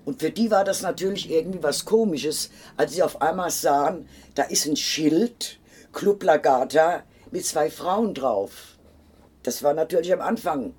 Und 0.05 0.19
für 0.19 0.31
die 0.31 0.51
war 0.51 0.63
das 0.63 0.81
natürlich 0.81 1.31
irgendwie 1.31 1.63
was 1.63 1.85
Komisches, 1.85 2.49
als 2.75 2.93
sie 2.93 3.03
auf 3.03 3.21
einmal 3.21 3.51
sahen, 3.51 4.07
da 4.35 4.43
ist 4.43 4.65
ein 4.65 4.75
Schild, 4.75 5.59
Club 5.93 6.23
Lagata, 6.23 7.03
mit 7.31 7.45
zwei 7.45 7.69
Frauen 7.69 8.13
drauf. 8.13 8.77
Das 9.43 9.63
war 9.63 9.73
natürlich 9.73 10.13
am 10.13 10.21
Anfang 10.21 10.73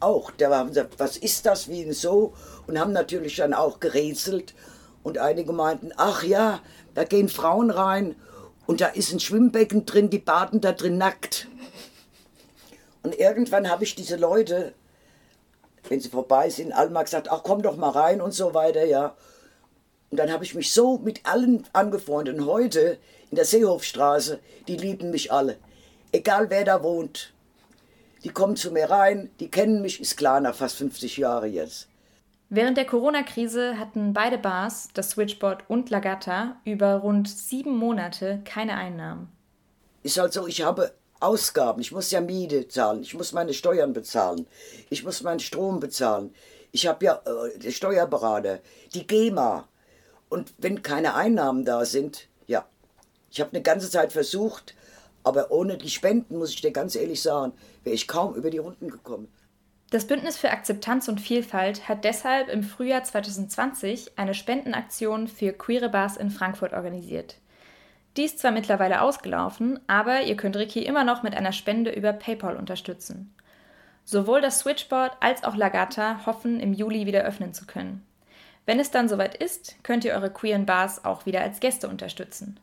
auch. 0.00 0.30
Da 0.32 0.50
haben 0.50 0.68
gesagt, 0.68 0.94
was 0.98 1.16
ist 1.16 1.46
das, 1.46 1.68
wie 1.68 1.84
denn 1.84 1.92
so? 1.92 2.34
Und 2.66 2.78
haben 2.78 2.92
natürlich 2.92 3.36
dann 3.36 3.54
auch 3.54 3.80
gerätselt. 3.80 4.54
Und 5.02 5.18
einige 5.18 5.52
meinten, 5.52 5.90
ach 5.96 6.22
ja, 6.22 6.60
da 6.94 7.04
gehen 7.04 7.28
Frauen 7.28 7.70
rein 7.70 8.14
und 8.66 8.80
da 8.80 8.86
ist 8.86 9.12
ein 9.12 9.20
Schwimmbecken 9.20 9.86
drin, 9.86 10.10
die 10.10 10.18
baden 10.18 10.60
da 10.60 10.72
drin 10.72 10.98
nackt. 10.98 11.48
Und 13.02 13.18
irgendwann 13.18 13.68
habe 13.68 13.82
ich 13.84 13.94
diese 13.96 14.16
Leute 14.16 14.74
wenn 15.88 16.00
sie 16.00 16.08
vorbei 16.08 16.50
sind, 16.50 16.72
alle 16.72 16.90
mal 16.90 17.02
gesagt, 17.02 17.30
ach 17.30 17.42
komm 17.42 17.62
doch 17.62 17.76
mal 17.76 17.90
rein 17.90 18.20
und 18.20 18.32
so 18.32 18.54
weiter, 18.54 18.84
ja. 18.84 19.14
Und 20.10 20.18
dann 20.18 20.30
habe 20.30 20.44
ich 20.44 20.54
mich 20.54 20.72
so 20.72 20.98
mit 20.98 21.24
allen 21.24 21.64
angefreundet. 21.72 22.38
Und 22.38 22.46
heute 22.46 22.98
in 23.30 23.36
der 23.36 23.46
Seehofstraße, 23.46 24.40
die 24.68 24.76
lieben 24.76 25.10
mich 25.10 25.32
alle. 25.32 25.56
Egal 26.12 26.50
wer 26.50 26.64
da 26.64 26.82
wohnt. 26.82 27.32
Die 28.22 28.28
kommen 28.28 28.56
zu 28.56 28.70
mir 28.70 28.90
rein, 28.90 29.30
die 29.40 29.50
kennen 29.50 29.82
mich, 29.82 30.00
ist 30.00 30.16
klar, 30.16 30.40
nach 30.40 30.54
fast 30.54 30.76
50 30.76 31.16
Jahren 31.16 31.52
jetzt. 31.52 31.88
Während 32.50 32.76
der 32.76 32.84
Corona-Krise 32.84 33.78
hatten 33.78 34.12
beide 34.12 34.36
Bars, 34.36 34.90
das 34.92 35.12
Switchboard 35.12 35.64
und 35.68 35.88
Lagatta, 35.88 36.56
über 36.66 36.96
rund 36.96 37.26
sieben 37.26 37.74
Monate 37.74 38.42
keine 38.44 38.76
Einnahmen. 38.76 39.32
Ist 40.02 40.18
halt 40.18 40.34
so, 40.34 40.46
ich 40.46 40.62
habe 40.62 40.92
Ausgaben. 41.22 41.80
Ich 41.80 41.92
muss 41.92 42.10
ja 42.10 42.20
Miete 42.20 42.68
zahlen, 42.68 43.02
ich 43.02 43.14
muss 43.14 43.32
meine 43.32 43.54
Steuern 43.54 43.92
bezahlen, 43.92 44.46
ich 44.90 45.04
muss 45.04 45.22
meinen 45.22 45.40
Strom 45.40 45.80
bezahlen. 45.80 46.34
Ich 46.72 46.86
habe 46.86 47.04
ja 47.04 47.22
äh, 47.24 47.58
den 47.58 47.72
Steuerberater, 47.72 48.60
die 48.94 49.06
GEMA. 49.06 49.68
Und 50.28 50.54
wenn 50.58 50.82
keine 50.82 51.14
Einnahmen 51.14 51.64
da 51.64 51.84
sind, 51.84 52.28
ja. 52.46 52.66
Ich 53.30 53.40
habe 53.40 53.50
eine 53.52 53.62
ganze 53.62 53.90
Zeit 53.90 54.12
versucht, 54.12 54.74
aber 55.22 55.50
ohne 55.50 55.76
die 55.76 55.90
Spenden, 55.90 56.38
muss 56.38 56.50
ich 56.50 56.60
dir 56.60 56.72
ganz 56.72 56.96
ehrlich 56.96 57.22
sagen, 57.22 57.52
wäre 57.84 57.94
ich 57.94 58.08
kaum 58.08 58.34
über 58.34 58.50
die 58.50 58.58
Runden 58.58 58.90
gekommen. 58.90 59.28
Das 59.90 60.06
Bündnis 60.06 60.38
für 60.38 60.50
Akzeptanz 60.50 61.08
und 61.08 61.20
Vielfalt 61.20 61.86
hat 61.86 62.04
deshalb 62.04 62.48
im 62.48 62.62
Frühjahr 62.62 63.04
2020 63.04 64.12
eine 64.16 64.32
Spendenaktion 64.32 65.28
für 65.28 65.52
queere 65.52 65.90
Bars 65.90 66.16
in 66.16 66.30
Frankfurt 66.30 66.72
organisiert. 66.72 67.36
Die 68.16 68.24
ist 68.24 68.38
zwar 68.38 68.50
mittlerweile 68.50 69.00
ausgelaufen, 69.00 69.80
aber 69.86 70.22
ihr 70.22 70.36
könnt 70.36 70.56
Ricky 70.56 70.80
immer 70.84 71.04
noch 71.04 71.22
mit 71.22 71.34
einer 71.34 71.52
Spende 71.52 71.90
über 71.90 72.12
PayPal 72.12 72.56
unterstützen. 72.56 73.34
Sowohl 74.04 74.40
das 74.40 74.60
Switchboard 74.60 75.12
als 75.20 75.44
auch 75.44 75.56
Lagata 75.56 76.26
hoffen, 76.26 76.60
im 76.60 76.74
Juli 76.74 77.06
wieder 77.06 77.22
öffnen 77.22 77.54
zu 77.54 77.66
können. 77.66 78.04
Wenn 78.66 78.78
es 78.78 78.90
dann 78.90 79.08
soweit 79.08 79.34
ist, 79.34 79.76
könnt 79.82 80.04
ihr 80.04 80.12
eure 80.12 80.30
queeren 80.30 80.66
Bars 80.66 81.04
auch 81.04 81.26
wieder 81.26 81.40
als 81.40 81.60
Gäste 81.60 81.88
unterstützen. 81.88 82.60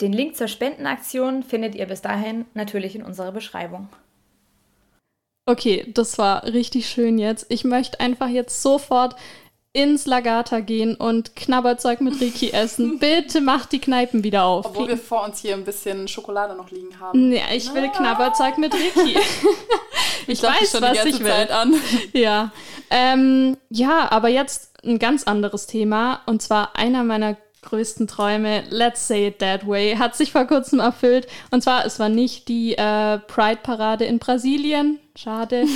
Den 0.00 0.12
Link 0.12 0.36
zur 0.36 0.48
Spendenaktion 0.48 1.42
findet 1.42 1.74
ihr 1.74 1.86
bis 1.86 2.02
dahin 2.02 2.46
natürlich 2.54 2.96
in 2.96 3.02
unserer 3.02 3.32
Beschreibung. 3.32 3.88
Okay, 5.48 5.86
das 5.94 6.18
war 6.18 6.44
richtig 6.44 6.88
schön 6.88 7.18
jetzt. 7.18 7.46
Ich 7.50 7.62
möchte 7.62 8.00
einfach 8.00 8.28
jetzt 8.28 8.62
sofort 8.62 9.14
ins 9.76 10.06
Lagata 10.06 10.60
gehen 10.60 10.94
und 10.94 11.36
Knabberzeug 11.36 12.00
mit 12.00 12.18
Riki 12.18 12.50
essen. 12.50 12.98
Bitte 13.00 13.42
macht 13.42 13.72
die 13.72 13.78
Kneipen 13.78 14.24
wieder 14.24 14.44
auf. 14.44 14.64
Obwohl 14.64 14.88
wir 14.88 14.96
vor 14.96 15.22
uns 15.22 15.40
hier 15.40 15.52
ein 15.52 15.64
bisschen 15.64 16.08
Schokolade 16.08 16.56
noch 16.56 16.70
liegen 16.70 16.98
haben. 16.98 17.30
Ja, 17.30 17.42
ich 17.52 17.72
will 17.74 17.84
ah. 17.84 17.96
Knabberzeug 17.96 18.56
mit 18.56 18.72
Riki. 18.72 19.18
ich, 20.26 20.28
ich 20.28 20.42
weiß, 20.42 20.70
schon 20.72 20.80
was 20.80 21.04
ich 21.04 21.20
will. 21.20 21.26
Zeit 21.26 21.50
an. 21.50 21.74
Ja. 22.12 22.52
Ähm, 22.88 23.58
ja, 23.68 24.10
aber 24.10 24.28
jetzt 24.28 24.82
ein 24.84 24.98
ganz 24.98 25.24
anderes 25.24 25.66
Thema 25.66 26.20
und 26.24 26.40
zwar 26.40 26.76
einer 26.76 27.04
meiner 27.04 27.36
größten 27.62 28.06
Träume, 28.06 28.62
let's 28.70 29.06
say 29.06 29.26
it 29.26 29.40
that 29.40 29.66
way, 29.66 29.96
hat 29.96 30.16
sich 30.16 30.32
vor 30.32 30.44
kurzem 30.44 30.80
erfüllt. 30.80 31.26
Und 31.50 31.62
zwar, 31.62 31.84
es 31.84 31.98
war 31.98 32.08
nicht 32.08 32.48
die 32.48 32.78
äh, 32.78 33.18
Pride-Parade 33.18 34.04
in 34.04 34.18
Brasilien, 34.18 35.00
schade, 35.16 35.66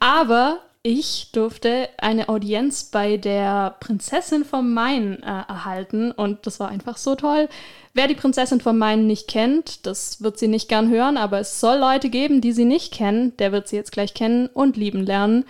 aber 0.00 0.58
ich 0.86 1.32
durfte 1.32 1.88
eine 1.96 2.28
Audienz 2.28 2.84
bei 2.84 3.16
der 3.16 3.74
Prinzessin 3.80 4.44
vom 4.44 4.74
Main 4.74 5.22
äh, 5.22 5.26
erhalten 5.26 6.12
und 6.12 6.46
das 6.46 6.60
war 6.60 6.68
einfach 6.68 6.98
so 6.98 7.14
toll. 7.14 7.48
Wer 7.94 8.06
die 8.06 8.14
Prinzessin 8.14 8.60
vom 8.60 8.76
Main 8.76 9.06
nicht 9.06 9.26
kennt, 9.26 9.86
das 9.86 10.22
wird 10.22 10.38
sie 10.38 10.46
nicht 10.46 10.68
gern 10.68 10.90
hören, 10.90 11.16
aber 11.16 11.40
es 11.40 11.58
soll 11.58 11.78
Leute 11.78 12.10
geben, 12.10 12.42
die 12.42 12.52
sie 12.52 12.66
nicht 12.66 12.92
kennen. 12.92 13.34
Der 13.38 13.50
wird 13.50 13.66
sie 13.66 13.76
jetzt 13.76 13.92
gleich 13.92 14.12
kennen 14.12 14.48
und 14.48 14.76
lieben 14.76 15.02
lernen. 15.02 15.46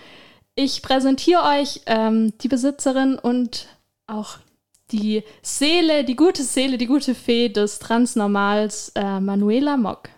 Ich 0.55 0.81
präsentiere 0.81 1.43
euch 1.43 1.81
ähm, 1.85 2.31
die 2.39 2.47
Besitzerin 2.47 3.19
und 3.19 3.67
auch 4.07 4.37
die 4.91 5.23
Seele, 5.41 6.05
die 6.05 6.15
gute 6.15 6.43
Seele, 6.43 6.77
die 6.77 6.87
gute 6.87 7.13
Fee 7.13 7.49
des 7.49 7.79
Transnormals, 7.79 8.93
äh, 8.95 9.19
Manuela 9.19 9.75
Mock. 9.75 10.14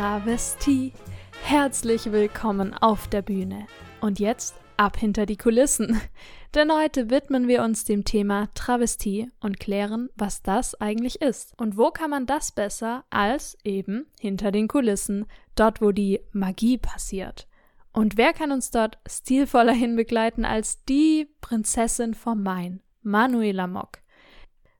Travestie. 0.00 0.94
Herzlich 1.42 2.10
willkommen 2.10 2.72
auf 2.72 3.06
der 3.08 3.20
Bühne. 3.20 3.66
Und 4.00 4.18
jetzt 4.18 4.54
ab 4.78 4.96
hinter 4.96 5.26
die 5.26 5.36
Kulissen. 5.36 6.00
Denn 6.54 6.72
heute 6.72 7.10
widmen 7.10 7.48
wir 7.48 7.62
uns 7.62 7.84
dem 7.84 8.06
Thema 8.06 8.48
Travestie 8.54 9.30
und 9.40 9.60
klären, 9.60 10.08
was 10.16 10.40
das 10.40 10.74
eigentlich 10.80 11.20
ist. 11.20 11.52
Und 11.58 11.76
wo 11.76 11.90
kann 11.90 12.08
man 12.08 12.24
das 12.24 12.50
besser 12.50 13.04
als 13.10 13.58
eben 13.62 14.06
hinter 14.18 14.52
den 14.52 14.68
Kulissen, 14.68 15.26
dort 15.54 15.82
wo 15.82 15.92
die 15.92 16.20
Magie 16.32 16.78
passiert. 16.78 17.46
Und 17.92 18.16
wer 18.16 18.32
kann 18.32 18.52
uns 18.52 18.70
dort 18.70 18.98
stilvoller 19.06 19.74
hinbegleiten 19.74 20.46
als 20.46 20.82
die 20.86 21.28
Prinzessin 21.42 22.14
vom 22.14 22.42
Main, 22.42 22.80
Manuela 23.02 23.66
Mock. 23.66 23.98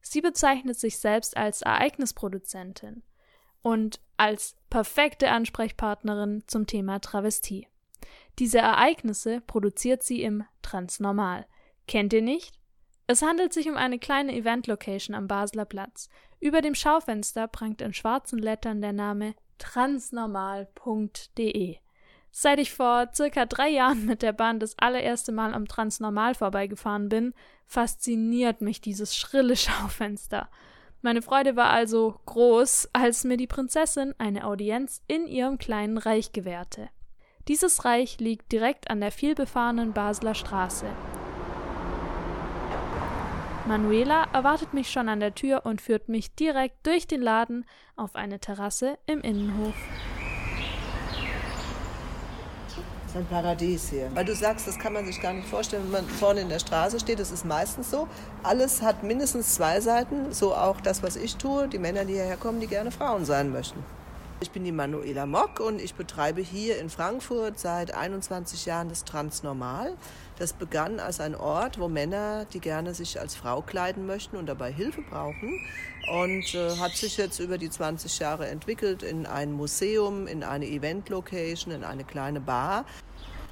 Sie 0.01 0.23
bezeichnet 0.23 0.79
sich 0.79 0.99
selbst 0.99 1.37
als 1.37 1.61
Ereignisproduzentin 1.61 3.03
und 3.61 4.01
als 4.17 4.57
perfekte 4.71 5.31
Ansprechpartnerin 5.31 6.45
zum 6.47 6.67
Thema 6.67 7.01
Travestie. 7.01 7.67
Diese 8.39 8.59
Ereignisse 8.59 9.43
produziert 9.43 10.03
sie 10.03 10.23
im 10.23 10.45
Transnormal. 10.63 11.45
Kennt 11.87 12.13
ihr 12.13 12.23
nicht? 12.23 12.59
Es 13.07 13.23
handelt 13.23 13.53
sich 13.53 13.69
um 13.69 13.77
eine 13.77 13.99
kleine 13.99 14.35
Event-Location 14.35 15.17
am 15.17 15.27
Basler 15.27 15.65
Platz. 15.65 16.09
Über 16.39 16.61
dem 16.63 16.77
Schaufenster 16.77 17.49
prangt 17.49 17.83
in 17.83 17.93
schwarzen 17.93 18.39
Lettern 18.39 18.81
der 18.81 18.93
Name 18.93 19.35
transnormal.de. 19.59 21.79
Seit 22.31 22.61
ich 22.61 22.73
vor 22.73 23.09
circa 23.13 23.47
drei 23.47 23.69
Jahren 23.69 24.07
mit 24.07 24.23
der 24.23 24.33
Bahn 24.33 24.61
das 24.61 24.79
allererste 24.79 25.33
Mal 25.33 25.53
am 25.53 25.67
Transnormal 25.67 26.37
vorbeigefahren 26.37 27.09
bin, 27.09 27.35
fasziniert 27.67 28.61
mich 28.61 28.81
dieses 28.81 29.17
schrille 29.17 29.57
Schaufenster. 29.57 30.49
Meine 31.03 31.23
Freude 31.23 31.57
war 31.57 31.71
also 31.71 32.21
groß, 32.27 32.91
als 32.93 33.25
mir 33.25 33.39
die 33.39 33.47
Prinzessin 33.47 34.15
eine 34.19 34.45
Audienz 34.45 35.03
in 35.07 35.27
ihrem 35.27 35.57
kleinen 35.57 35.97
Reich 35.97 36.33
gewährte. 36.33 36.91
Dieses 37.49 37.87
Reich 37.87 38.21
liegt 38.21 38.53
direkt 38.53 38.91
an 38.91 39.01
der 39.01 39.11
vielbefahrenen 39.11 39.95
Basler 39.95 40.35
Straße. 40.35 40.87
Manuela 43.67 44.25
erwartet 44.33 44.75
mich 44.75 44.91
schon 44.91 45.09
an 45.09 45.21
der 45.21 45.35
Tür 45.35 45.63
und 45.65 45.81
führt 45.81 46.09
mich 46.09 46.35
direkt 46.35 46.87
durch 46.87 47.07
den 47.07 47.23
Laden 47.23 47.65
auf 47.97 48.15
eine 48.15 48.39
Terrasse 48.39 48.99
im 49.07 49.21
Innenhof. 49.21 49.75
Das 53.13 53.17
ist 53.17 53.27
ein 53.27 53.43
Paradies 53.43 53.91
hier. 53.91 54.09
Weil 54.15 54.25
du 54.25 54.37
sagst, 54.37 54.69
das 54.69 54.79
kann 54.79 54.93
man 54.93 55.05
sich 55.05 55.21
gar 55.21 55.33
nicht 55.33 55.49
vorstellen, 55.49 55.83
wenn 55.87 56.05
man 56.05 56.09
vorne 56.09 56.43
in 56.43 56.49
der 56.49 56.61
Straße 56.61 57.01
steht. 57.01 57.19
Das 57.19 57.33
ist 57.33 57.45
meistens 57.45 57.91
so. 57.91 58.07
Alles 58.45 58.83
hat 58.83 59.03
mindestens 59.03 59.57
zwei 59.57 59.81
Seiten. 59.81 60.33
So 60.33 60.55
auch 60.55 60.81
das, 60.81 61.03
was 61.03 61.17
ich 61.17 61.35
tue. 61.35 61.67
Die 61.67 61.81
Männer, 61.81 62.05
die 62.05 62.13
hierher 62.13 62.37
kommen, 62.37 62.61
die 62.61 62.69
gerne 62.69 62.93
Frauen 62.93 63.25
sein 63.25 63.51
möchten. 63.51 63.83
Ich 64.39 64.53
bin 64.53 64.63
die 64.63 64.71
Manuela 64.71 65.27
Mock 65.27 65.59
und 65.59 65.81
ich 65.81 65.97
betreibe 65.97 66.41
hier 66.41 66.79
in 66.79 66.89
Frankfurt 66.89 67.59
seit 67.59 67.93
21 67.93 68.65
Jahren 68.67 68.89
das 68.89 69.03
Transnormal. 69.03 69.97
Das 70.41 70.55
begann 70.55 71.01
als 71.01 71.21
ein 71.21 71.35
Ort, 71.35 71.79
wo 71.79 71.87
Männer, 71.87 72.47
die 72.47 72.61
gerne 72.61 72.95
sich 72.95 73.21
als 73.21 73.35
Frau 73.35 73.61
kleiden 73.61 74.07
möchten 74.07 74.39
und 74.39 74.47
dabei 74.47 74.73
Hilfe 74.73 75.03
brauchen, 75.03 75.61
und 76.11 76.55
äh, 76.55 76.79
hat 76.79 76.93
sich 76.93 77.19
jetzt 77.19 77.41
über 77.41 77.59
die 77.59 77.69
20 77.69 78.19
Jahre 78.21 78.49
entwickelt 78.49 79.03
in 79.03 79.27
ein 79.27 79.53
Museum, 79.53 80.27
in 80.27 80.43
eine 80.43 80.67
Event-Location, 80.67 81.75
in 81.75 81.85
eine 81.85 82.05
kleine 82.05 82.41
Bar. 82.41 82.87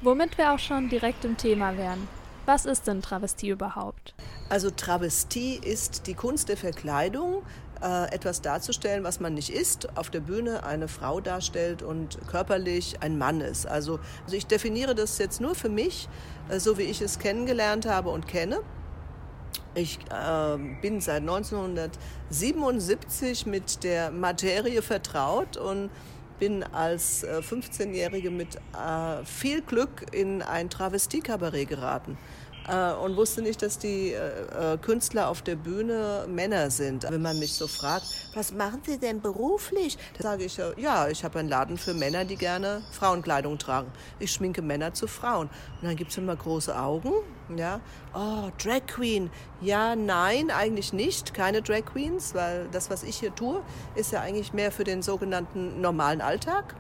Womit 0.01 0.39
wir 0.39 0.55
auch 0.55 0.59
schon 0.59 0.89
direkt 0.89 1.27
im 1.27 1.37
Thema 1.37 1.77
wären. 1.77 2.09
Was 2.47 2.65
ist 2.65 2.87
denn 2.87 3.03
Travestie 3.03 3.51
überhaupt? 3.51 4.15
Also 4.49 4.71
Travestie 4.71 5.61
ist 5.63 6.07
die 6.07 6.15
Kunst 6.15 6.49
der 6.49 6.57
Verkleidung, 6.57 7.43
äh, 7.83 8.13
etwas 8.13 8.41
darzustellen, 8.41 9.05
was 9.05 9.21
man 9.21 9.35
nicht 9.35 9.51
ist, 9.51 9.97
auf 9.97 10.11
der 10.11 10.19
Bühne 10.21 10.65
eine 10.65 10.89
Frau 10.89 11.21
darstellt 11.21 11.83
und 11.83 12.19
körperlich 12.29 13.03
ein 13.03 13.19
Mann 13.19 13.41
ist. 13.41 13.67
Also, 13.67 14.01
also 14.25 14.37
ich 14.37 14.47
definiere 14.47 14.95
das 14.95 15.19
jetzt 15.19 15.41
nur 15.41 15.55
für 15.55 15.69
mich, 15.69 16.09
äh, 16.49 16.59
so 16.59 16.79
wie 16.79 16.83
ich 16.83 17.01
es 17.01 17.19
kennengelernt 17.19 17.87
habe 17.87 18.11
und 18.11 18.29
kenne. 18.29 18.61
Ich 19.75 19.99
äh, 20.11 20.59
bin 20.81 21.01
seit 21.01 21.21
1977 21.21 23.47
mit 23.47 23.85
der 23.85 24.11
Materie 24.11 24.83
vertraut 24.83 25.57
und 25.57 25.91
bin 26.39 26.63
als 26.63 27.25
äh, 27.25 27.41
15-Jährige 27.41 28.31
mit 28.31 28.57
äh, 28.57 29.25
viel 29.25 29.63
Glück 29.63 30.07
in 30.13 30.43
ein 30.43 30.71
Travestiekabarett 30.71 31.69
geraten 31.69 32.17
äh, 32.69 32.93
und 32.93 33.17
wusste 33.17 33.43
nicht, 33.43 33.63
dass 33.63 33.79
die 33.79 34.13
äh, 34.13 34.75
äh, 34.75 34.79
Künstler 34.79 35.29
auf 35.29 35.43
der 35.43 35.57
Bühne 35.57 36.27
Männer 36.29 36.71
sind. 36.71 37.05
Wenn 37.09 37.23
man 37.23 37.39
mich 37.39 37.55
so 37.55 37.67
fragt, 37.67 38.05
was 38.35 38.53
machen 38.53 38.83
Sie 38.85 38.99
denn 38.99 39.21
beruflich? 39.21 39.99
Da 40.17 40.23
sage 40.23 40.45
ich, 40.45 40.59
ja, 40.77 41.09
ich 41.09 41.25
habe 41.25 41.39
einen 41.39 41.49
Laden 41.49 41.79
für 41.79 41.95
Männer, 41.95 42.25
die 42.25 42.37
gerne 42.37 42.83
Frauenkleidung 42.93 43.59
tragen. 43.59 43.91
Ich 44.19 44.33
schminke 44.33 44.63
Männer 44.63 44.93
zu 44.95 45.07
Frauen. 45.07 45.49
Und 45.81 45.89
dann 45.89 45.97
gibt 45.97 46.11
es 46.11 46.19
immer 46.19 46.37
große 46.37 46.79
Augen. 46.79 47.13
Ja, 47.57 47.81
oh, 48.15 48.51
Drag 48.63 48.87
Queen. 48.87 49.31
Ja, 49.61 49.97
nein, 49.97 50.51
eigentlich 50.51 50.93
nicht. 50.93 51.33
Keine 51.35 51.63
Drag 51.63 51.85
Queens, 51.87 52.35
weil 52.35 52.69
das, 52.73 52.91
was 52.91 53.03
ich 53.03 53.17
hier 53.17 53.35
tue, 53.35 53.63
ist 53.95 54.13
ja 54.13 54.21
eigentlich 54.21 54.53
mehr 54.53 54.71
für 54.71 54.85
den 54.85 55.03
sogenannten 55.03 55.81
normalen 55.81 56.21
Alltag. 56.21 56.75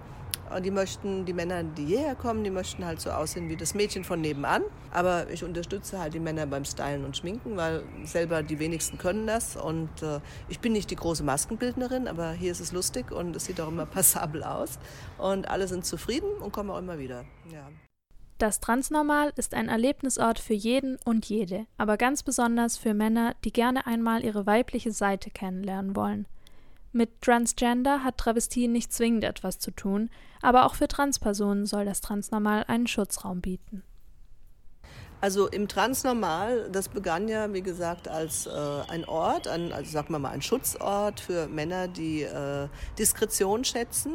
Die 0.62 0.70
möchten, 0.70 1.24
die 1.24 1.32
Männer, 1.32 1.62
die 1.62 1.84
hierher 1.84 2.14
kommen, 2.14 2.44
die 2.44 2.50
möchten 2.50 2.84
halt 2.84 3.00
so 3.00 3.10
aussehen 3.10 3.48
wie 3.48 3.56
das 3.56 3.74
Mädchen 3.74 4.04
von 4.04 4.20
nebenan. 4.20 4.62
Aber 4.90 5.30
ich 5.30 5.44
unterstütze 5.44 5.98
halt 5.98 6.14
die 6.14 6.20
Männer 6.20 6.46
beim 6.46 6.64
Stylen 6.64 7.04
und 7.04 7.16
Schminken, 7.16 7.56
weil 7.56 7.82
selber 8.04 8.42
die 8.42 8.58
wenigsten 8.58 8.98
können 8.98 9.26
das. 9.26 9.56
Und 9.56 10.02
äh, 10.02 10.20
ich 10.48 10.60
bin 10.60 10.72
nicht 10.72 10.90
die 10.90 10.96
große 10.96 11.22
Maskenbildnerin, 11.22 12.08
aber 12.08 12.32
hier 12.32 12.52
ist 12.52 12.60
es 12.60 12.72
lustig 12.72 13.12
und 13.12 13.36
es 13.36 13.44
sieht 13.44 13.60
auch 13.60 13.68
immer 13.68 13.86
passabel 13.98 14.42
aus. 14.42 14.78
Und 15.18 15.48
alle 15.48 15.68
sind 15.68 15.84
zufrieden 15.84 16.30
und 16.40 16.52
kommen 16.52 16.70
auch 16.70 16.78
immer 16.78 16.98
wieder. 16.98 17.24
Ja. 17.52 17.68
Das 18.38 18.60
Transnormal 18.60 19.32
ist 19.34 19.52
ein 19.52 19.68
Erlebnisort 19.68 20.38
für 20.38 20.54
jeden 20.54 20.96
und 21.04 21.26
jede, 21.26 21.66
aber 21.76 21.96
ganz 21.96 22.22
besonders 22.22 22.76
für 22.76 22.94
Männer, 22.94 23.34
die 23.44 23.52
gerne 23.52 23.84
einmal 23.84 24.24
ihre 24.24 24.46
weibliche 24.46 24.92
Seite 24.92 25.30
kennenlernen 25.30 25.96
wollen. 25.96 26.26
Mit 26.92 27.20
Transgender 27.20 28.02
hat 28.02 28.18
Travestie 28.18 28.66
nicht 28.66 28.92
zwingend 28.92 29.24
etwas 29.24 29.58
zu 29.58 29.70
tun, 29.70 30.10
aber 30.40 30.64
auch 30.64 30.74
für 30.74 30.88
Transpersonen 30.88 31.66
soll 31.66 31.84
das 31.84 32.00
Transnormal 32.00 32.64
einen 32.66 32.86
Schutzraum 32.86 33.40
bieten. 33.40 33.82
Also 35.20 35.48
im 35.48 35.66
Transnormal, 35.66 36.70
das 36.70 36.88
begann 36.88 37.26
ja, 37.26 37.52
wie 37.52 37.60
gesagt, 37.60 38.06
als 38.06 38.46
äh, 38.46 38.50
ein 38.88 39.04
Ort, 39.04 39.48
ein, 39.48 39.72
also 39.72 39.90
sagen 39.90 40.14
wir 40.14 40.20
mal 40.20 40.30
ein 40.30 40.42
Schutzort 40.42 41.18
für 41.18 41.48
Männer, 41.48 41.88
die 41.88 42.22
äh, 42.22 42.68
Diskretion 42.96 43.64
schätzen, 43.64 44.12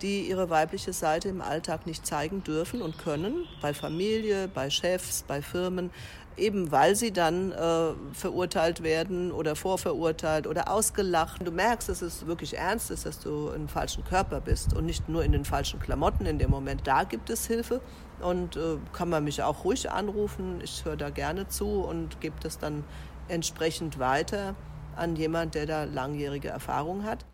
die 0.00 0.28
ihre 0.28 0.48
weibliche 0.48 0.94
Seite 0.94 1.28
im 1.28 1.42
Alltag 1.42 1.86
nicht 1.86 2.06
zeigen 2.06 2.42
dürfen 2.42 2.80
und 2.80 2.96
können, 2.96 3.44
bei 3.60 3.74
Familie, 3.74 4.48
bei 4.48 4.70
Chefs, 4.70 5.24
bei 5.28 5.42
Firmen, 5.42 5.90
eben 6.36 6.70
weil 6.70 6.96
sie 6.96 7.12
dann 7.12 7.52
äh, 7.52 7.92
verurteilt 8.12 8.82
werden 8.82 9.32
oder 9.32 9.56
vorverurteilt 9.56 10.46
oder 10.46 10.70
ausgelacht. 10.70 11.46
Du 11.46 11.50
merkst, 11.50 11.88
dass 11.88 12.02
es 12.02 12.26
wirklich 12.26 12.56
ernst 12.56 12.90
ist, 12.90 13.06
dass 13.06 13.18
du 13.20 13.50
im 13.50 13.68
falschen 13.68 14.04
Körper 14.04 14.40
bist 14.40 14.74
und 14.74 14.86
nicht 14.86 15.08
nur 15.08 15.24
in 15.24 15.32
den 15.32 15.44
falschen 15.44 15.80
Klamotten 15.80 16.26
in 16.26 16.38
dem 16.38 16.50
Moment. 16.50 16.86
Da 16.86 17.04
gibt 17.04 17.30
es 17.30 17.46
Hilfe 17.46 17.80
und 18.20 18.56
äh, 18.56 18.76
kann 18.92 19.08
man 19.08 19.24
mich 19.24 19.42
auch 19.42 19.64
ruhig 19.64 19.90
anrufen. 19.90 20.60
Ich 20.62 20.84
höre 20.84 20.96
da 20.96 21.10
gerne 21.10 21.48
zu 21.48 21.82
und 21.82 22.20
gebe 22.20 22.36
das 22.42 22.58
dann 22.58 22.84
entsprechend 23.28 23.98
weiter. 23.98 24.54
an 24.96 25.14
jemand, 25.14 25.54
der 25.54 25.66
da 25.66 25.84
langjährige 25.84 26.48
Erfahrung 26.48 27.04
hat. 27.04 27.26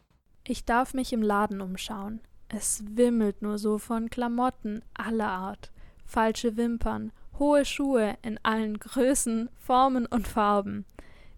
Ich 0.45 0.65
darf 0.65 0.95
mich 0.95 1.13
im 1.13 1.23
Laden 1.23 1.61
umschauen. 1.61 2.21
Es 2.49 2.83
wimmelt 2.87 3.41
nur 3.41 3.59
so 3.59 3.79
von 3.79 4.11
Klamotten 4.11 4.83
aller 4.95 5.29
Art. 5.29 5.71
Falsche 6.05 6.57
Wimpern, 6.57 7.13
hohe 7.43 7.65
Schuhe 7.65 8.17
in 8.23 8.39
allen 8.45 8.79
Größen, 8.79 9.51
Formen 9.59 10.07
und 10.07 10.29
Farben. 10.29 10.87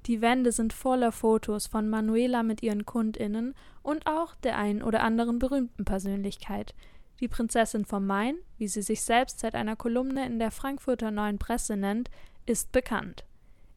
Die 0.04 0.20
Wände 0.20 0.52
sind 0.52 0.74
voller 0.74 1.12
Fotos 1.12 1.66
von 1.66 1.88
Manuela 1.88 2.42
mit 2.42 2.62
ihren 2.62 2.84
KundInnen 2.84 3.54
und 3.82 4.06
auch 4.06 4.34
der 4.36 4.58
ein 4.58 4.82
oder 4.82 5.02
anderen 5.02 5.38
berühmten 5.38 5.86
Persönlichkeit. 5.86 6.74
Die 7.20 7.28
Prinzessin 7.28 7.86
vom 7.86 8.06
Main, 8.06 8.36
wie 8.58 8.68
sie 8.68 8.82
sich 8.82 9.00
selbst 9.00 9.40
seit 9.40 9.54
einer 9.54 9.76
Kolumne 9.76 10.26
in 10.26 10.38
der 10.38 10.50
Frankfurter 10.50 11.10
Neuen 11.10 11.38
Presse 11.38 11.74
nennt, 11.74 12.10
ist 12.44 12.70
bekannt. 12.70 13.24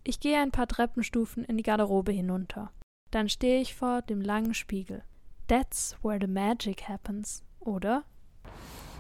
Ich 0.04 0.20
gehe 0.20 0.38
ein 0.38 0.52
paar 0.52 0.68
Treppenstufen 0.68 1.46
in 1.46 1.56
die 1.56 1.64
Garderobe 1.64 2.12
hinunter. 2.12 2.72
Dann 3.10 3.30
stehe 3.30 3.62
ich 3.62 3.74
vor 3.74 4.02
dem 4.02 4.20
langen 4.20 4.54
Spiegel. 4.54 5.02
That's 5.48 5.96
where 6.04 6.20
the 6.20 6.28
magic 6.28 6.90
happens, 6.90 7.46
oder? 7.62 8.04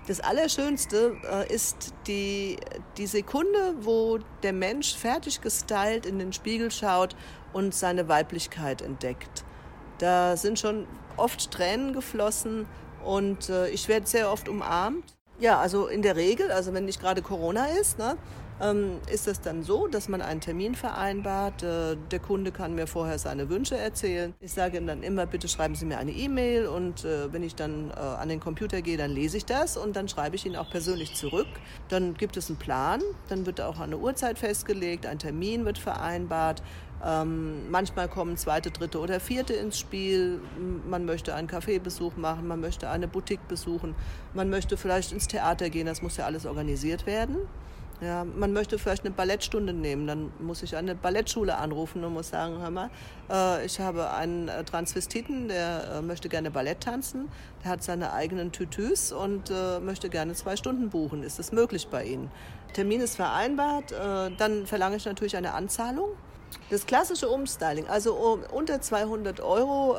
Das 0.07 0.21
Allerschönste 0.21 1.17
äh, 1.29 1.53
ist 1.53 1.93
die, 2.07 2.55
die 2.95 3.07
Sekunde, 3.07 3.75
wo 3.81 4.19
der 4.41 4.53
Mensch 4.53 4.95
fertig 4.95 5.41
gestylt 5.41 6.05
in 6.05 6.17
den 6.17 6.31
Spiegel 6.31 6.71
schaut 6.71 7.13
und 7.51 7.75
seine 7.75 8.07
Weiblichkeit 8.07 8.81
entdeckt. 8.81 9.43
Da 9.97 10.37
sind 10.37 10.59
schon 10.59 10.87
oft 11.17 11.51
Tränen 11.51 11.91
geflossen 11.91 12.67
und 13.03 13.49
äh, 13.49 13.67
ich 13.67 13.89
werde 13.89 14.07
sehr 14.07 14.31
oft 14.31 14.47
umarmt. 14.47 15.03
Ja, 15.39 15.59
also 15.59 15.87
in 15.87 16.01
der 16.01 16.15
Regel, 16.15 16.51
also 16.51 16.73
wenn 16.73 16.85
nicht 16.85 17.01
gerade 17.01 17.21
Corona 17.21 17.65
ist, 17.65 17.99
ne, 17.99 18.15
ähm, 18.61 18.99
ist 19.11 19.27
es 19.27 19.41
dann 19.41 19.63
so, 19.63 19.87
dass 19.87 20.09
man 20.09 20.21
einen 20.21 20.41
Termin 20.41 20.75
vereinbart. 20.75 21.63
Äh, 21.63 21.95
der 22.11 22.19
Kunde 22.19 22.51
kann 22.51 22.75
mir 22.75 22.87
vorher 22.87 23.19
seine 23.19 23.49
Wünsche 23.49 23.77
erzählen. 23.77 24.33
Ich 24.39 24.53
sage 24.53 24.77
ihm 24.77 24.87
dann 24.87 25.03
immer, 25.03 25.25
bitte 25.25 25.47
schreiben 25.47 25.75
Sie 25.75 25.85
mir 25.85 25.97
eine 25.97 26.11
E-Mail 26.11 26.67
und 26.67 27.05
äh, 27.05 27.31
wenn 27.31 27.43
ich 27.43 27.55
dann 27.55 27.91
äh, 27.91 27.99
an 27.99 28.29
den 28.29 28.39
Computer 28.39 28.81
gehe, 28.81 28.97
dann 28.97 29.11
lese 29.11 29.37
ich 29.37 29.45
das 29.45 29.77
und 29.77 29.95
dann 29.95 30.07
schreibe 30.07 30.35
ich 30.35 30.45
ihn 30.45 30.55
auch 30.55 30.69
persönlich 30.69 31.13
zurück. 31.15 31.47
Dann 31.89 32.15
gibt 32.15 32.37
es 32.37 32.49
einen 32.49 32.57
Plan, 32.57 33.01
dann 33.29 33.45
wird 33.45 33.61
auch 33.61 33.79
eine 33.79 33.97
Uhrzeit 33.97 34.39
festgelegt, 34.39 35.05
ein 35.05 35.19
Termin 35.19 35.65
wird 35.65 35.77
vereinbart. 35.77 36.63
Ähm, 37.05 37.69
manchmal 37.69 38.07
kommen 38.07 38.37
zweite, 38.37 38.71
dritte 38.71 38.99
oder 38.99 39.19
vierte 39.19 39.53
ins 39.53 39.77
Spiel. 39.77 40.41
Man 40.89 41.05
möchte 41.05 41.35
einen 41.35 41.47
Kaffeebesuch 41.47 42.17
machen, 42.17 42.47
man 42.47 42.59
möchte 42.59 42.89
eine 42.89 43.07
Boutique 43.07 43.47
besuchen, 43.47 43.93
man 44.33 44.49
möchte 44.49 44.77
vielleicht 44.77 45.11
ins 45.11 45.27
Theater 45.27 45.69
gehen, 45.69 45.85
das 45.85 46.01
muss 46.01 46.17
ja 46.17 46.25
alles 46.25 46.47
organisiert 46.47 47.05
werden. 47.05 47.37
Ja, 47.99 48.25
man 48.25 48.53
möchte 48.53 48.77
vielleicht 48.77 49.05
eine 49.05 49.13
Ballettstunde 49.13 49.73
nehmen, 49.73 50.05
dann 50.05 50.31
muss 50.39 50.61
ich 50.61 50.75
eine 50.75 50.93
Ballettschule 50.93 51.57
anrufen 51.57 52.03
und 52.03 52.13
muss 52.13 52.29
sagen, 52.29 52.59
hör 52.59 52.69
mal, 52.69 52.91
äh, 53.27 53.65
ich 53.65 53.79
habe 53.79 54.13
einen 54.13 54.49
äh, 54.49 54.63
Transvestiten, 54.63 55.47
der 55.47 55.95
äh, 55.95 56.01
möchte 56.03 56.29
gerne 56.29 56.51
Ballett 56.51 56.81
tanzen, 56.81 57.27
der 57.63 57.71
hat 57.71 57.83
seine 57.83 58.13
eigenen 58.13 58.51
Tütüs 58.51 59.11
und 59.11 59.49
äh, 59.49 59.79
möchte 59.79 60.09
gerne 60.09 60.35
zwei 60.35 60.55
Stunden 60.55 60.91
buchen. 60.91 61.23
Ist 61.23 61.39
das 61.39 61.51
möglich 61.51 61.87
bei 61.87 62.03
Ihnen? 62.03 62.29
Termin 62.73 63.01
ist 63.01 63.15
vereinbart, 63.15 63.91
dann 64.37 64.67
verlange 64.67 64.97
ich 64.97 65.05
natürlich 65.05 65.35
eine 65.37 65.53
Anzahlung. 65.53 66.09
Das 66.69 66.85
klassische 66.85 67.29
Umstyling, 67.29 67.87
also 67.87 68.13
um, 68.13 68.41
unter 68.51 68.81
200 68.81 69.39
Euro 69.39 69.95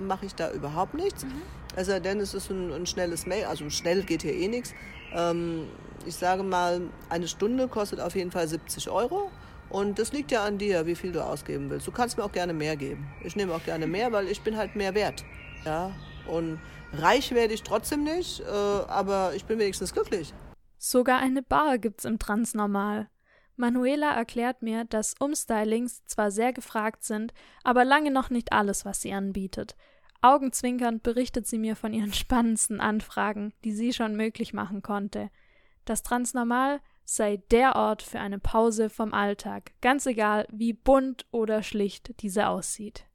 mache 0.00 0.26
ich 0.26 0.34
da 0.34 0.50
überhaupt 0.50 0.94
nichts. 0.94 1.24
Mhm. 1.24 1.42
Also 1.76 2.00
denn 2.00 2.18
es 2.18 2.34
ist 2.34 2.50
ein, 2.50 2.72
ein 2.72 2.86
schnelles 2.86 3.26
Mail, 3.26 3.44
also 3.44 3.68
schnell 3.70 4.02
geht 4.02 4.22
hier 4.22 4.34
eh 4.34 4.48
nichts. 4.48 4.74
Ähm, 5.14 5.68
ich 6.08 6.16
sage 6.16 6.42
mal, 6.42 6.80
eine 7.10 7.28
Stunde 7.28 7.68
kostet 7.68 8.00
auf 8.00 8.16
jeden 8.16 8.30
Fall 8.30 8.48
70 8.48 8.90
Euro. 8.90 9.30
Und 9.68 9.98
das 9.98 10.12
liegt 10.12 10.32
ja 10.32 10.44
an 10.44 10.56
dir, 10.56 10.86
wie 10.86 10.94
viel 10.94 11.12
du 11.12 11.22
ausgeben 11.22 11.68
willst. 11.68 11.86
Du 11.86 11.92
kannst 11.92 12.16
mir 12.16 12.24
auch 12.24 12.32
gerne 12.32 12.54
mehr 12.54 12.76
geben. 12.76 13.06
Ich 13.22 13.36
nehme 13.36 13.54
auch 13.54 13.62
gerne 13.62 13.86
mehr, 13.86 14.10
weil 14.12 14.26
ich 14.28 14.40
bin 14.40 14.56
halt 14.56 14.74
mehr 14.74 14.94
wert. 14.94 15.24
Ja, 15.64 15.92
und 16.26 16.58
reich 16.94 17.32
werde 17.34 17.52
ich 17.52 17.62
trotzdem 17.62 18.04
nicht, 18.04 18.40
äh, 18.40 18.44
aber 18.46 19.32
ich 19.34 19.44
bin 19.44 19.58
wenigstens 19.58 19.92
glücklich. 19.92 20.32
Sogar 20.78 21.18
eine 21.18 21.42
Bar 21.42 21.78
gibt's 21.78 22.06
im 22.06 22.18
Transnormal. 22.18 23.10
Manuela 23.56 24.14
erklärt 24.14 24.62
mir, 24.62 24.84
dass 24.84 25.14
Umstylings 25.18 26.04
zwar 26.06 26.30
sehr 26.30 26.52
gefragt 26.52 27.04
sind, 27.04 27.34
aber 27.64 27.84
lange 27.84 28.10
noch 28.10 28.30
nicht 28.30 28.52
alles, 28.52 28.84
was 28.84 29.02
sie 29.02 29.12
anbietet. 29.12 29.76
Augenzwinkernd 30.22 31.02
berichtet 31.02 31.46
sie 31.46 31.58
mir 31.58 31.76
von 31.76 31.92
ihren 31.92 32.12
spannendsten 32.14 32.80
Anfragen, 32.80 33.52
die 33.64 33.72
sie 33.72 33.92
schon 33.92 34.16
möglich 34.16 34.54
machen 34.54 34.80
konnte. 34.80 35.30
Das 35.88 36.02
Transnormal 36.02 36.80
sei 37.06 37.38
der 37.50 37.74
Ort 37.74 38.02
für 38.02 38.20
eine 38.20 38.38
Pause 38.38 38.90
vom 38.90 39.14
Alltag, 39.14 39.72
ganz 39.80 40.04
egal, 40.04 40.46
wie 40.52 40.74
bunt 40.74 41.24
oder 41.30 41.62
schlicht 41.62 42.20
diese 42.20 42.48
aussieht. 42.48 43.06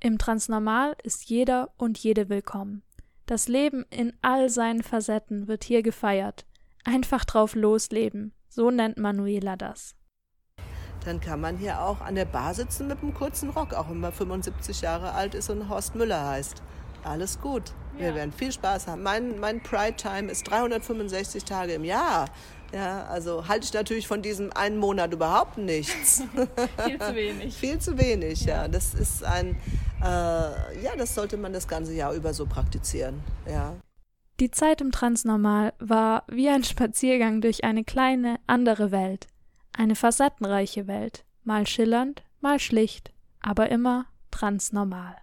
Im 0.00 0.16
Transnormal 0.16 0.96
ist 1.02 1.28
jeder 1.28 1.74
und 1.76 1.98
jede 1.98 2.30
willkommen. 2.30 2.82
Das 3.26 3.46
Leben 3.46 3.84
in 3.90 4.14
all 4.22 4.48
seinen 4.48 4.82
Facetten 4.82 5.48
wird 5.48 5.64
hier 5.64 5.82
gefeiert. 5.82 6.46
Einfach 6.82 7.26
drauf 7.26 7.54
losleben, 7.54 8.32
so 8.48 8.70
nennt 8.70 8.96
Manuela 8.96 9.56
das. 9.56 9.94
Dann 11.04 11.20
kann 11.20 11.42
man 11.42 11.58
hier 11.58 11.82
auch 11.82 12.00
an 12.00 12.14
der 12.14 12.24
Bar 12.24 12.54
sitzen 12.54 12.88
mit 12.88 13.02
einem 13.02 13.12
kurzen 13.12 13.50
Rock, 13.50 13.74
auch 13.74 13.90
wenn 13.90 14.00
man 14.00 14.14
75 14.14 14.80
Jahre 14.80 15.12
alt 15.12 15.34
ist 15.34 15.50
und 15.50 15.68
Horst 15.68 15.94
Müller 15.94 16.26
heißt. 16.26 16.62
Alles 17.02 17.38
gut. 17.38 17.74
Wir 17.96 18.08
ja. 18.08 18.14
werden 18.14 18.32
viel 18.32 18.52
Spaß 18.52 18.86
haben. 18.86 19.02
Mein, 19.02 19.38
mein 19.38 19.62
Pride 19.62 19.96
Time 19.96 20.30
ist 20.30 20.48
365 20.50 21.44
Tage 21.44 21.74
im 21.74 21.84
Jahr. 21.84 22.26
Ja, 22.72 23.04
also 23.04 23.46
halte 23.46 23.66
ich 23.66 23.72
natürlich 23.72 24.08
von 24.08 24.20
diesem 24.20 24.52
einen 24.52 24.78
Monat 24.78 25.12
überhaupt 25.12 25.58
nichts. 25.58 26.24
viel 26.84 26.98
zu 26.98 27.14
wenig. 27.14 27.54
viel 27.58 27.78
zu 27.78 27.98
wenig, 27.98 28.44
ja. 28.44 28.62
ja. 28.62 28.68
Das 28.68 28.94
ist 28.94 29.22
ein, 29.22 29.56
äh, 30.02 30.04
ja, 30.04 30.96
das 30.98 31.14
sollte 31.14 31.36
man 31.36 31.52
das 31.52 31.68
ganze 31.68 31.94
Jahr 31.94 32.12
über 32.14 32.34
so 32.34 32.46
praktizieren, 32.46 33.20
ja. 33.48 33.76
Die 34.40 34.50
Zeit 34.50 34.80
im 34.80 34.90
Transnormal 34.90 35.74
war 35.78 36.24
wie 36.26 36.48
ein 36.48 36.64
Spaziergang 36.64 37.40
durch 37.40 37.62
eine 37.62 37.84
kleine, 37.84 38.40
andere 38.48 38.90
Welt. 38.90 39.28
Eine 39.72 39.94
facettenreiche 39.94 40.88
Welt. 40.88 41.24
Mal 41.44 41.68
schillernd, 41.68 42.24
mal 42.40 42.58
schlicht, 42.58 43.12
aber 43.40 43.70
immer 43.70 44.06
transnormal. 44.32 45.16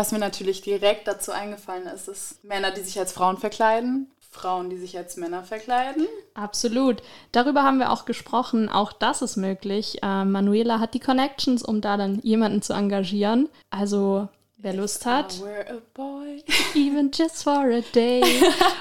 Was 0.00 0.12
mir 0.12 0.18
natürlich 0.18 0.62
direkt 0.62 1.06
dazu 1.06 1.30
eingefallen 1.30 1.86
ist, 1.86 2.08
ist 2.08 2.42
Männer, 2.42 2.70
die 2.70 2.80
sich 2.80 2.98
als 2.98 3.12
Frauen 3.12 3.36
verkleiden, 3.36 4.10
Frauen, 4.30 4.70
die 4.70 4.78
sich 4.78 4.96
als 4.96 5.18
Männer 5.18 5.44
verkleiden. 5.44 6.08
Absolut. 6.32 7.02
Darüber 7.32 7.64
haben 7.64 7.80
wir 7.80 7.92
auch 7.92 8.06
gesprochen. 8.06 8.70
Auch 8.70 8.94
das 8.94 9.20
ist 9.20 9.36
möglich. 9.36 10.02
Äh, 10.02 10.24
Manuela 10.24 10.80
hat 10.80 10.94
die 10.94 11.00
Connections, 11.00 11.62
um 11.62 11.82
da 11.82 11.98
dann 11.98 12.18
jemanden 12.20 12.62
zu 12.62 12.72
engagieren. 12.72 13.50
Also 13.68 14.28
Wer 14.62 14.74
Lust 14.74 15.06
hat. 15.06 15.34
Even 16.74 17.10
just 17.14 17.44
for 17.44 17.64
a 17.64 17.80
day. 17.94 18.22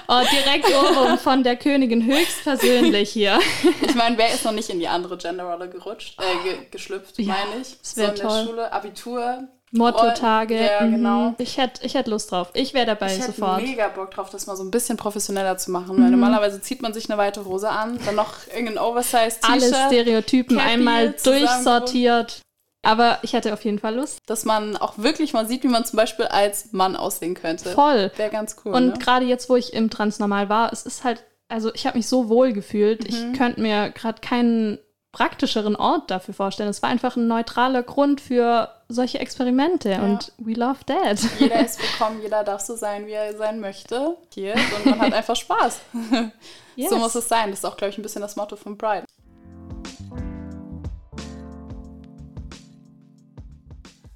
Oh, 0.09 0.21
direkt 0.29 0.67
oben 0.67 1.17
von 1.17 1.41
der 1.43 1.55
Königin 1.55 2.05
höchstpersönlich 2.05 3.11
hier. 3.11 3.39
Ich 3.81 3.95
meine, 3.95 4.17
wer 4.17 4.33
ist 4.33 4.45
noch 4.45 4.51
nicht 4.51 4.69
in 4.69 4.79
die 4.79 4.87
andere 4.87 5.17
Genderrolle 5.17 5.69
gerutscht, 5.69 6.19
äh, 6.21 6.43
ge 6.43 6.57
geschlüpft, 6.69 7.17
ja, 7.17 7.33
meine 7.33 7.61
ich. 7.61 7.77
Das 7.79 7.95
so 7.95 8.27
toll. 8.27 8.45
Schule, 8.45 8.71
Abitur, 8.71 9.47
Motto-Tage. 9.71 10.55
Ja, 10.55 10.85
mhm. 10.85 10.91
genau. 10.91 11.35
Ich 11.37 11.57
hätte 11.57 11.85
ich 11.85 11.93
hätt 11.95 12.07
Lust 12.07 12.31
drauf. 12.31 12.49
Ich 12.53 12.73
wäre 12.73 12.85
dabei 12.85 13.15
ich 13.15 13.23
sofort. 13.23 13.61
Ich 13.61 13.69
hätte 13.69 13.77
mega 13.77 13.87
Bock 13.89 14.11
drauf, 14.11 14.29
das 14.29 14.47
mal 14.47 14.55
so 14.55 14.63
ein 14.63 14.71
bisschen 14.71 14.97
professioneller 14.97 15.57
zu 15.57 15.71
machen. 15.71 15.97
Mhm. 15.97 16.03
Weil 16.03 16.11
normalerweise 16.11 16.61
zieht 16.61 16.81
man 16.81 16.93
sich 16.93 17.09
eine 17.09 17.17
weite 17.17 17.45
Hose 17.45 17.69
an, 17.69 17.99
dann 18.05 18.15
noch 18.15 18.33
irgendein 18.47 18.77
Oversize-T-Shirt. 18.79 19.49
Alle 19.49 19.87
Stereotypen 19.87 20.57
Cappy, 20.57 20.69
einmal 20.69 21.15
durchsortiert. 21.23 22.41
Aber 22.81 23.19
ich 23.23 23.33
hätte 23.33 23.51
auf 23.53 23.65
jeden 23.65 23.79
Fall 23.79 23.95
Lust. 23.95 24.19
Dass 24.25 24.45
man 24.45 24.77
auch 24.77 24.97
wirklich 24.97 25.33
mal 25.33 25.45
sieht, 25.45 25.63
wie 25.63 25.67
man 25.67 25.85
zum 25.85 25.97
Beispiel 25.97 26.25
als 26.25 26.71
Mann 26.71 26.95
aussehen 26.95 27.35
könnte. 27.35 27.69
Voll. 27.71 28.11
Wäre 28.15 28.29
ganz 28.29 28.55
cool. 28.63 28.73
Und 28.73 28.87
ne? 28.87 28.93
gerade 28.97 29.25
jetzt, 29.25 29.49
wo 29.49 29.55
ich 29.55 29.73
im 29.73 29.89
Transnormal 29.89 30.49
war, 30.49 30.71
es 30.71 30.83
ist 30.83 31.03
halt, 31.03 31.23
also 31.49 31.73
ich 31.73 31.85
habe 31.85 31.97
mich 31.97 32.07
so 32.07 32.29
wohl 32.29 32.53
gefühlt. 32.53 33.01
Mhm. 33.01 33.07
Ich 33.09 33.37
könnte 33.37 33.61
mir 33.61 33.89
gerade 33.89 34.21
keinen 34.21 34.79
praktischeren 35.11 35.75
Ort 35.75 36.09
dafür 36.09 36.33
vorstellen. 36.33 36.69
Es 36.69 36.81
war 36.81 36.89
einfach 36.89 37.15
ein 37.17 37.27
neutraler 37.27 37.83
Grund 37.83 38.21
für 38.21 38.69
solche 38.91 39.19
Experimente 39.19 39.91
ja. 39.91 40.03
und 40.03 40.33
we 40.39 40.53
love 40.53 40.79
that. 40.87 41.19
Jeder 41.39 41.59
ist 41.65 41.79
willkommen, 41.79 42.21
jeder 42.21 42.43
darf 42.43 42.61
so 42.61 42.75
sein, 42.75 43.05
wie 43.05 43.11
er 43.11 43.37
sein 43.37 43.59
möchte 43.59 44.17
hier 44.33 44.55
und 44.75 44.85
man 44.87 44.99
hat 44.99 45.13
einfach 45.13 45.35
Spaß. 45.35 45.79
Yes. 46.75 46.91
So 46.91 46.97
muss 46.97 47.13
es 47.13 47.27
sein. 47.27 47.49
Das 47.49 47.59
ist 47.59 47.65
auch, 47.65 47.75
glaube 47.75 47.91
ich, 47.91 47.97
ein 47.97 48.03
bisschen 48.03 48.21
das 48.21 48.37
Motto 48.37 48.55
von 48.55 48.77
Pride. 48.77 49.03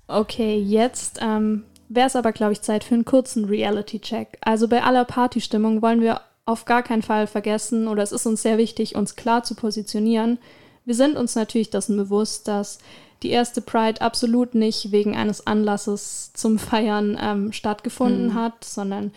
Okay, 0.08 0.60
jetzt 0.60 1.20
ähm, 1.22 1.66
wäre 1.90 2.08
es 2.08 2.16
aber, 2.16 2.32
glaube 2.32 2.54
ich, 2.54 2.62
Zeit 2.62 2.86
für 2.86 2.94
einen 2.94 3.04
kurzen 3.04 3.44
Reality-Check. 3.44 4.38
Also 4.40 4.70
bei 4.70 4.82
aller 4.82 5.04
Partystimmung 5.04 5.82
wollen 5.82 6.00
wir 6.00 6.22
auf 6.46 6.64
gar 6.64 6.84
keinen 6.84 7.02
Fall 7.02 7.28
vergessen 7.28 7.90
oder 7.90 8.02
es 8.02 8.14
ist 8.14 8.26
uns 8.26 8.42
sehr 8.42 8.58
wichtig, 8.58 8.96
uns 8.96 9.18
klar 9.18 9.44
zu 9.44 9.56
positionieren. 9.56 10.40
Wir 10.86 10.96
sind 10.96 11.18
uns 11.18 11.36
natürlich 11.36 11.70
dessen 11.70 11.98
bewusst, 11.98 12.48
dass 12.48 12.80
die 13.24 13.30
erste 13.30 13.62
Pride 13.62 14.02
absolut 14.02 14.56
nicht 14.56 14.92
wegen 14.92 15.16
eines 15.16 15.48
Anlasses 15.48 16.32
zum 16.34 16.60
Feiern 16.60 17.18
ähm, 17.22 17.52
stattgefunden 17.54 18.28
mhm. 18.28 18.34
hat, 18.36 18.64
sondern 18.64 19.12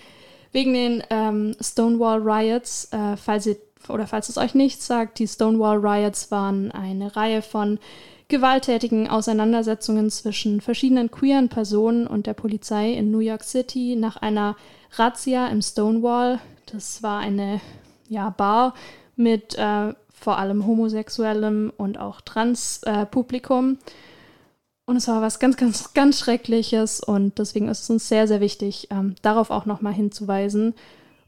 wegen 0.53 0.73
den 0.75 1.03
ähm, 1.11 1.57
Stonewall 1.61 2.21
Riots. 2.23 2.89
Äh, 2.93 3.17
falls 3.17 3.47
ihr 3.47 3.57
oder 3.89 4.07
falls 4.07 4.29
es 4.29 4.39
euch 4.39 4.55
nichts 4.55 4.87
sagt, 4.87 5.19
die 5.19 5.29
Stonewall 5.29 5.79
Riots 5.79 6.31
waren 6.31 6.73
eine 6.73 7.15
Reihe 7.15 7.43
von 7.43 7.79
gewalttätigen 8.29 9.09
Auseinandersetzungen 9.09 10.11
zwischen 10.11 10.61
verschiedenen 10.61 11.11
queeren 11.11 11.49
Personen 11.49 12.07
und 12.07 12.27
der 12.27 12.35
Polizei 12.35 12.93
in 12.93 13.11
New 13.11 13.21
York 13.21 13.45
City 13.45 13.95
nach 13.97 14.17
einer 14.17 14.57
Razzia 14.93 15.49
im 15.49 15.63
Stonewall. 15.63 16.41
Das 16.67 17.03
war 17.03 17.21
eine 17.21 17.61
ja, 18.09 18.31
Bar 18.31 18.75
mit 19.15 19.57
äh, 19.57 19.95
vor 20.19 20.39
allem 20.39 20.67
homosexuellem 20.67 21.73
und 21.77 21.99
auch 21.99 22.21
Trans-Publikum. 22.21 23.75
Äh, 23.75 23.91
und 24.87 24.97
es 24.97 25.09
war 25.09 25.21
was 25.21 25.39
ganz, 25.39 25.57
ganz, 25.57 25.95
ganz 25.95 26.21
Schreckliches 26.21 27.01
und 27.01 27.39
deswegen 27.39 27.69
ist 27.69 27.83
es 27.83 27.91
uns 27.91 28.09
sehr, 28.09 28.29
sehr 28.29 28.41
wichtig, 28.41 28.89
ähm, 28.91 29.17
darauf 29.21 29.51
auch 29.51 29.67
nochmal 29.67 29.93
hinzuweisen. 29.93 30.75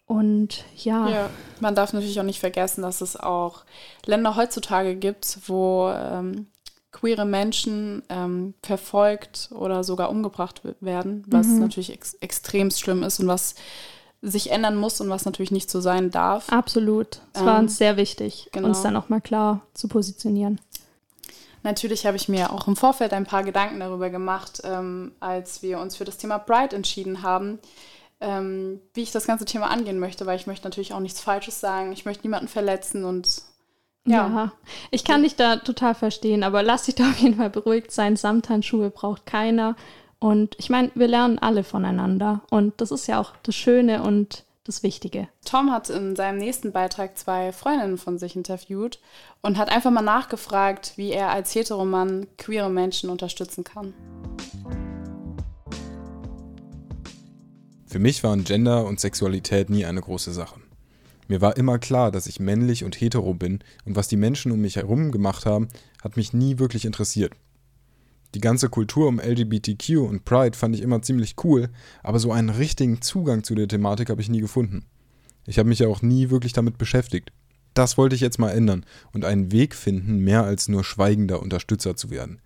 Und 0.07 0.65
ja. 0.77 1.09
ja. 1.09 1.31
Man 1.61 1.75
darf 1.75 1.93
natürlich 1.93 2.19
auch 2.19 2.25
nicht 2.25 2.41
vergessen, 2.41 2.83
dass 2.83 3.01
es 3.03 3.17
auch 3.17 3.65
Länder 4.07 4.37
heutzutage 4.37 4.95
gibt, 4.95 5.39
wo 5.49 5.91
ähm, 5.91 6.47
queere 6.93 7.27
Menschen 7.27 8.03
ähm, 8.09 8.55
verfolgt 8.63 9.51
oder 9.53 9.85
sogar 9.85 10.09
umgebracht 10.09 10.63
werden, 10.81 11.25
was 11.27 11.49
mhm. 11.49 11.59
natürlich 11.59 11.93
ex 11.93 12.15
extrem 12.15 12.71
schlimm 12.71 13.03
ist 13.03 13.21
und 13.21 13.29
was 13.29 13.55
sich 14.21 14.51
ändern 14.51 14.77
muss 14.77 15.01
und 15.01 15.11
was 15.11 15.25
natürlich 15.25 15.51
nicht 15.51 15.71
so 15.71 15.81
sein 15.81 16.11
darf. 16.11 16.51
Absolut. 16.51 17.21
Es 17.33 17.45
war 17.45 17.59
uns 17.59 17.73
ähm, 17.73 17.77
sehr 17.77 17.97
wichtig, 17.97 18.49
genau. 18.53 18.69
uns 18.69 18.83
da 18.83 18.91
nochmal 18.91 19.21
klar 19.21 19.61
zu 19.75 19.89
positionieren. 19.89 20.61
Natürlich 21.63 22.07
habe 22.07 22.17
ich 22.17 22.29
mir 22.29 22.53
auch 22.53 22.67
im 22.69 22.77
Vorfeld 22.77 23.13
ein 23.13 23.27
paar 23.27 23.43
Gedanken 23.43 23.81
darüber 23.81 24.11
gemacht, 24.11 24.63
ähm, 24.65 25.13
als 25.21 25.63
wir 25.63 25.79
uns 25.79 25.97
für 25.97 26.05
das 26.05 26.19
Thema 26.19 26.39
Pride 26.39 26.75
entschieden 26.75 27.23
haben, 27.23 27.59
ähm, 28.21 28.81
wie 28.95 29.03
ich 29.03 29.13
das 29.13 29.27
ganze 29.27 29.45
Thema 29.45 29.71
angehen 29.71 29.99
möchte, 29.99 30.27
weil 30.27 30.37
ich 30.37 30.47
möchte 30.47 30.67
natürlich 30.67 30.93
auch 30.93 31.01
nichts 31.01 31.21
Falsches 31.21 31.61
sagen. 31.61 31.93
Ich 31.93 32.05
möchte 32.05 32.27
niemanden 32.27 32.49
verletzen 32.49 33.05
und 33.05 33.43
ja. 34.05 34.29
ja. 34.29 34.53
ich 34.91 35.05
kann 35.05 35.23
dich 35.23 35.37
da 35.37 35.57
total 35.57 35.95
verstehen, 35.95 36.43
aber 36.43 36.63
lass 36.63 36.85
dich 36.85 36.95
da 36.95 37.11
auf 37.11 37.19
jeden 37.19 37.37
Fall 37.37 37.51
beruhigt 37.51 37.93
sein. 37.93 38.17
Samthandschuhe 38.17 38.91
braucht 38.91 39.27
keiner. 39.27 39.77
Und 40.21 40.57
ich 40.59 40.69
meine, 40.69 40.91
wir 40.95 41.07
lernen 41.07 41.39
alle 41.39 41.63
voneinander. 41.63 42.43
Und 42.51 42.81
das 42.81 42.91
ist 42.91 43.07
ja 43.07 43.21
auch 43.21 43.33
das 43.43 43.55
Schöne 43.55 44.03
und 44.03 44.45
das 44.65 44.83
Wichtige. 44.83 45.29
Tom 45.45 45.73
hat 45.73 45.89
in 45.89 46.15
seinem 46.15 46.39
nächsten 46.39 46.73
Beitrag 46.73 47.17
zwei 47.17 47.53
Freundinnen 47.53 47.97
von 47.97 48.19
sich 48.19 48.37
interviewt 48.37 49.01
und 49.41 49.57
hat 49.57 49.71
einfach 49.71 49.91
mal 49.91 50.03
nachgefragt, 50.03 50.93
wie 50.97 51.11
er 51.11 51.31
als 51.31 51.55
Heteromann 51.55 52.27
queere 52.37 52.69
Menschen 52.69 53.09
unterstützen 53.09 53.65
kann. 53.65 53.95
Für 57.87 57.99
mich 57.99 58.23
waren 58.23 58.45
Gender 58.45 58.85
und 58.85 59.01
Sexualität 59.01 59.71
nie 59.71 59.87
eine 59.87 60.03
große 60.03 60.33
Sache. 60.33 60.61
Mir 61.29 61.41
war 61.41 61.57
immer 61.57 61.79
klar, 61.79 62.11
dass 62.11 62.27
ich 62.27 62.41
männlich 62.41 62.85
und 62.85 63.01
hetero 63.01 63.33
bin 63.33 63.61
und 63.87 63.97
was 63.97 64.09
die 64.09 64.17
Menschen 64.17 64.53
um 64.53 64.61
mich 64.61 64.77
herum 64.77 65.13
gemacht 65.13 65.47
haben, 65.47 65.69
hat 66.03 66.17
mich 66.17 66.35
nie 66.35 66.59
wirklich 66.59 66.85
interessiert. 66.85 67.33
Die 68.35 68.41
ganze 68.41 68.69
Kultur 68.69 69.09
um 69.09 69.21
LGBTQ 69.21 69.99
und 69.99 70.25
Pride 70.25 70.57
fand 70.57 70.75
ich 70.75 70.83
immer 70.83 71.01
ziemlich 71.01 71.37
cool, 71.45 71.71
aber 72.03 72.19
so 72.19 72.31
einen 72.31 72.51
richtigen 72.51 73.01
Zugang 73.01 73.43
zu 73.43 73.55
der 73.55 73.69
Thematik 73.69 74.11
habe 74.11 74.21
ich 74.21 74.29
nie 74.29 74.41
gefunden. 74.41 74.85
Ich 75.47 75.59
habe 75.59 75.69
mich 75.69 75.79
ja 75.79 75.89
auch 75.89 76.03
nie 76.03 76.29
wirklich 76.29 76.53
damit 76.53 76.77
beschäftigt. 76.77 77.33
Das 77.73 77.97
wollte 77.97 78.15
ich 78.15 78.21
jetzt 78.21 78.39
mal 78.39 78.51
ändern 78.51 78.85
und 79.13 79.25
einen 79.25 79.51
Weg 79.51 79.75
finden, 79.75 80.19
mehr 80.19 80.45
als 80.45 80.69
nur 80.69 80.85
schweigender 80.85 81.41
Unterstützer 81.41 81.97
zu 81.97 82.11
werden. 82.11 82.41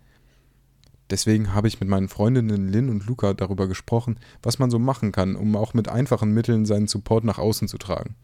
Deswegen 1.10 1.52
habe 1.52 1.68
ich 1.68 1.80
mit 1.80 1.88
meinen 1.88 2.08
Freundinnen 2.08 2.68
Lynn 2.68 2.88
und 2.88 3.06
Luca 3.06 3.34
darüber 3.34 3.66
gesprochen, 3.66 4.18
was 4.42 4.58
man 4.58 4.70
so 4.70 4.78
machen 4.78 5.10
kann, 5.10 5.36
um 5.36 5.56
auch 5.56 5.74
mit 5.74 5.88
einfachen 5.88 6.32
Mitteln 6.32 6.64
seinen 6.64 6.86
Support 6.86 7.24
nach 7.24 7.38
außen 7.38 7.66
zu 7.66 7.76
tragen. 7.76 8.14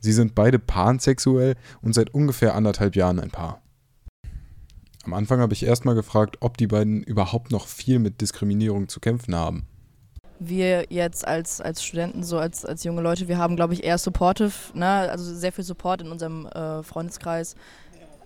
Sie 0.00 0.12
sind 0.12 0.34
beide 0.34 0.58
pansexuell 0.58 1.56
und 1.80 1.94
seit 1.94 2.14
ungefähr 2.14 2.54
anderthalb 2.54 2.96
Jahren 2.96 3.18
ein 3.18 3.30
Paar. 3.30 3.62
Am 5.06 5.14
Anfang 5.14 5.40
habe 5.40 5.52
ich 5.52 5.64
erstmal 5.64 5.94
gefragt, 5.94 6.38
ob 6.40 6.56
die 6.56 6.66
beiden 6.66 7.02
überhaupt 7.04 7.52
noch 7.52 7.68
viel 7.68 8.00
mit 8.00 8.20
Diskriminierung 8.20 8.88
zu 8.88 8.98
kämpfen 8.98 9.36
haben. 9.36 9.66
Wir 10.40 10.86
jetzt 10.90 11.26
als, 11.26 11.60
als 11.60 11.82
Studenten, 11.82 12.24
so 12.24 12.38
als, 12.38 12.64
als 12.64 12.82
junge 12.82 13.02
Leute, 13.02 13.28
wir 13.28 13.38
haben, 13.38 13.54
glaube 13.54 13.72
ich, 13.72 13.84
eher 13.84 13.98
supportive, 13.98 14.52
ne? 14.74 14.86
also 14.86 15.32
sehr 15.32 15.52
viel 15.52 15.64
Support 15.64 16.02
in 16.02 16.10
unserem 16.10 16.46
äh, 16.46 16.82
Freundeskreis. 16.82 17.54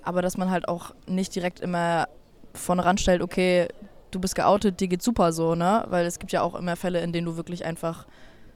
Aber 0.02 0.22
dass 0.22 0.38
man 0.38 0.50
halt 0.50 0.68
auch 0.68 0.94
nicht 1.06 1.34
direkt 1.34 1.60
immer 1.60 2.08
vorne 2.54 2.84
ranstellt, 2.84 3.20
okay, 3.20 3.68
du 4.10 4.18
bist 4.18 4.34
geoutet, 4.34 4.80
dir 4.80 4.88
geht's 4.88 5.04
super 5.04 5.32
so, 5.32 5.54
ne? 5.54 5.84
Weil 5.88 6.06
es 6.06 6.18
gibt 6.18 6.32
ja 6.32 6.40
auch 6.40 6.54
immer 6.54 6.76
Fälle, 6.76 7.00
in 7.00 7.12
denen 7.12 7.26
du 7.26 7.36
wirklich 7.36 7.64
einfach 7.64 8.06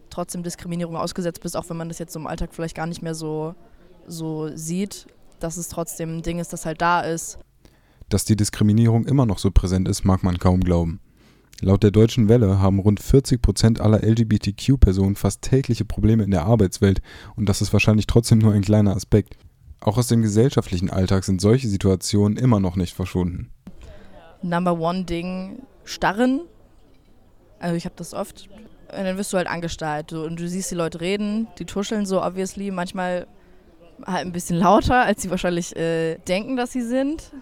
trotzdem 0.09 0.43
Diskriminierung 0.43 0.97
ausgesetzt 0.97 1.43
bist, 1.43 1.57
auch 1.57 1.69
wenn 1.69 1.77
man 1.77 1.89
das 1.89 1.99
jetzt 1.99 2.17
im 2.17 2.27
Alltag 2.27 2.55
vielleicht 2.55 2.75
gar 2.75 2.87
nicht 2.87 3.03
mehr 3.03 3.15
so, 3.15 3.55
so 4.07 4.49
sieht, 4.57 5.07
dass 5.39 5.59
es 5.59 5.69
trotzdem 5.69 6.17
ein 6.17 6.23
Ding 6.23 6.39
ist, 6.39 6.53
das 6.53 6.65
halt 6.67 6.81
da 6.81 7.03
ist. 7.03 7.39
Dass 8.15 8.25
die 8.25 8.37
Diskriminierung 8.37 9.07
immer 9.07 9.27
noch 9.27 9.39
so 9.39 9.51
präsent 9.51 9.89
ist, 9.89 10.05
mag 10.05 10.23
man 10.23 10.39
kaum 10.39 10.61
glauben. 10.61 11.01
Laut 11.61 11.83
der 11.83 11.91
Deutschen 11.91 12.29
Welle 12.29 12.61
haben 12.61 12.79
rund 12.79 13.01
40 13.01 13.43
Prozent 13.43 13.81
aller 13.81 14.05
LGBTQ-Personen 14.05 15.17
fast 15.17 15.43
tägliche 15.43 15.85
Probleme 15.85 16.23
in 16.23 16.31
der 16.31 16.45
Arbeitswelt 16.45 17.03
und 17.35 17.49
das 17.49 17.61
ist 17.61 17.73
wahrscheinlich 17.73 18.07
trotzdem 18.07 18.39
nur 18.39 18.53
ein 18.53 18.63
kleiner 18.63 18.95
Aspekt. 18.95 19.37
Auch 19.81 19.99
aus 19.99 20.07
dem 20.07 20.23
gesellschaftlichen 20.23 20.91
Alltag 20.91 21.25
sind 21.25 21.41
solche 21.41 21.67
Situationen 21.67 22.37
immer 22.37 22.61
noch 22.61 22.77
nicht 22.77 22.95
verschwunden. 22.95 23.51
Number 24.43 24.79
one 24.79 25.03
Ding, 25.07 25.65
starren. 25.83 26.43
Also 27.59 27.75
ich 27.75 27.85
habe 27.85 27.97
das 27.97 28.15
oft, 28.15 28.49
und 28.97 29.05
dann 29.05 29.17
wirst 29.17 29.33
du 29.33 29.39
halt 29.39 29.49
angestarrt 29.49 30.13
und 30.13 30.39
du 30.39 30.49
siehst 30.49 30.71
die 30.71 30.77
Leute 30.77 31.01
reden, 31.01 31.49
die 31.59 31.65
tuscheln 31.65 32.07
so 32.07 32.23
obviously, 32.23 32.71
manchmal 32.71 33.27
halt 34.07 34.25
ein 34.25 34.31
bisschen 34.31 34.57
lauter, 34.57 35.03
als 35.03 35.21
sie 35.21 35.31
wahrscheinlich 35.31 35.75
äh, 35.75 36.19
denken, 36.29 36.55
dass 36.55 36.71
sie 36.71 36.83
sind. 36.83 37.33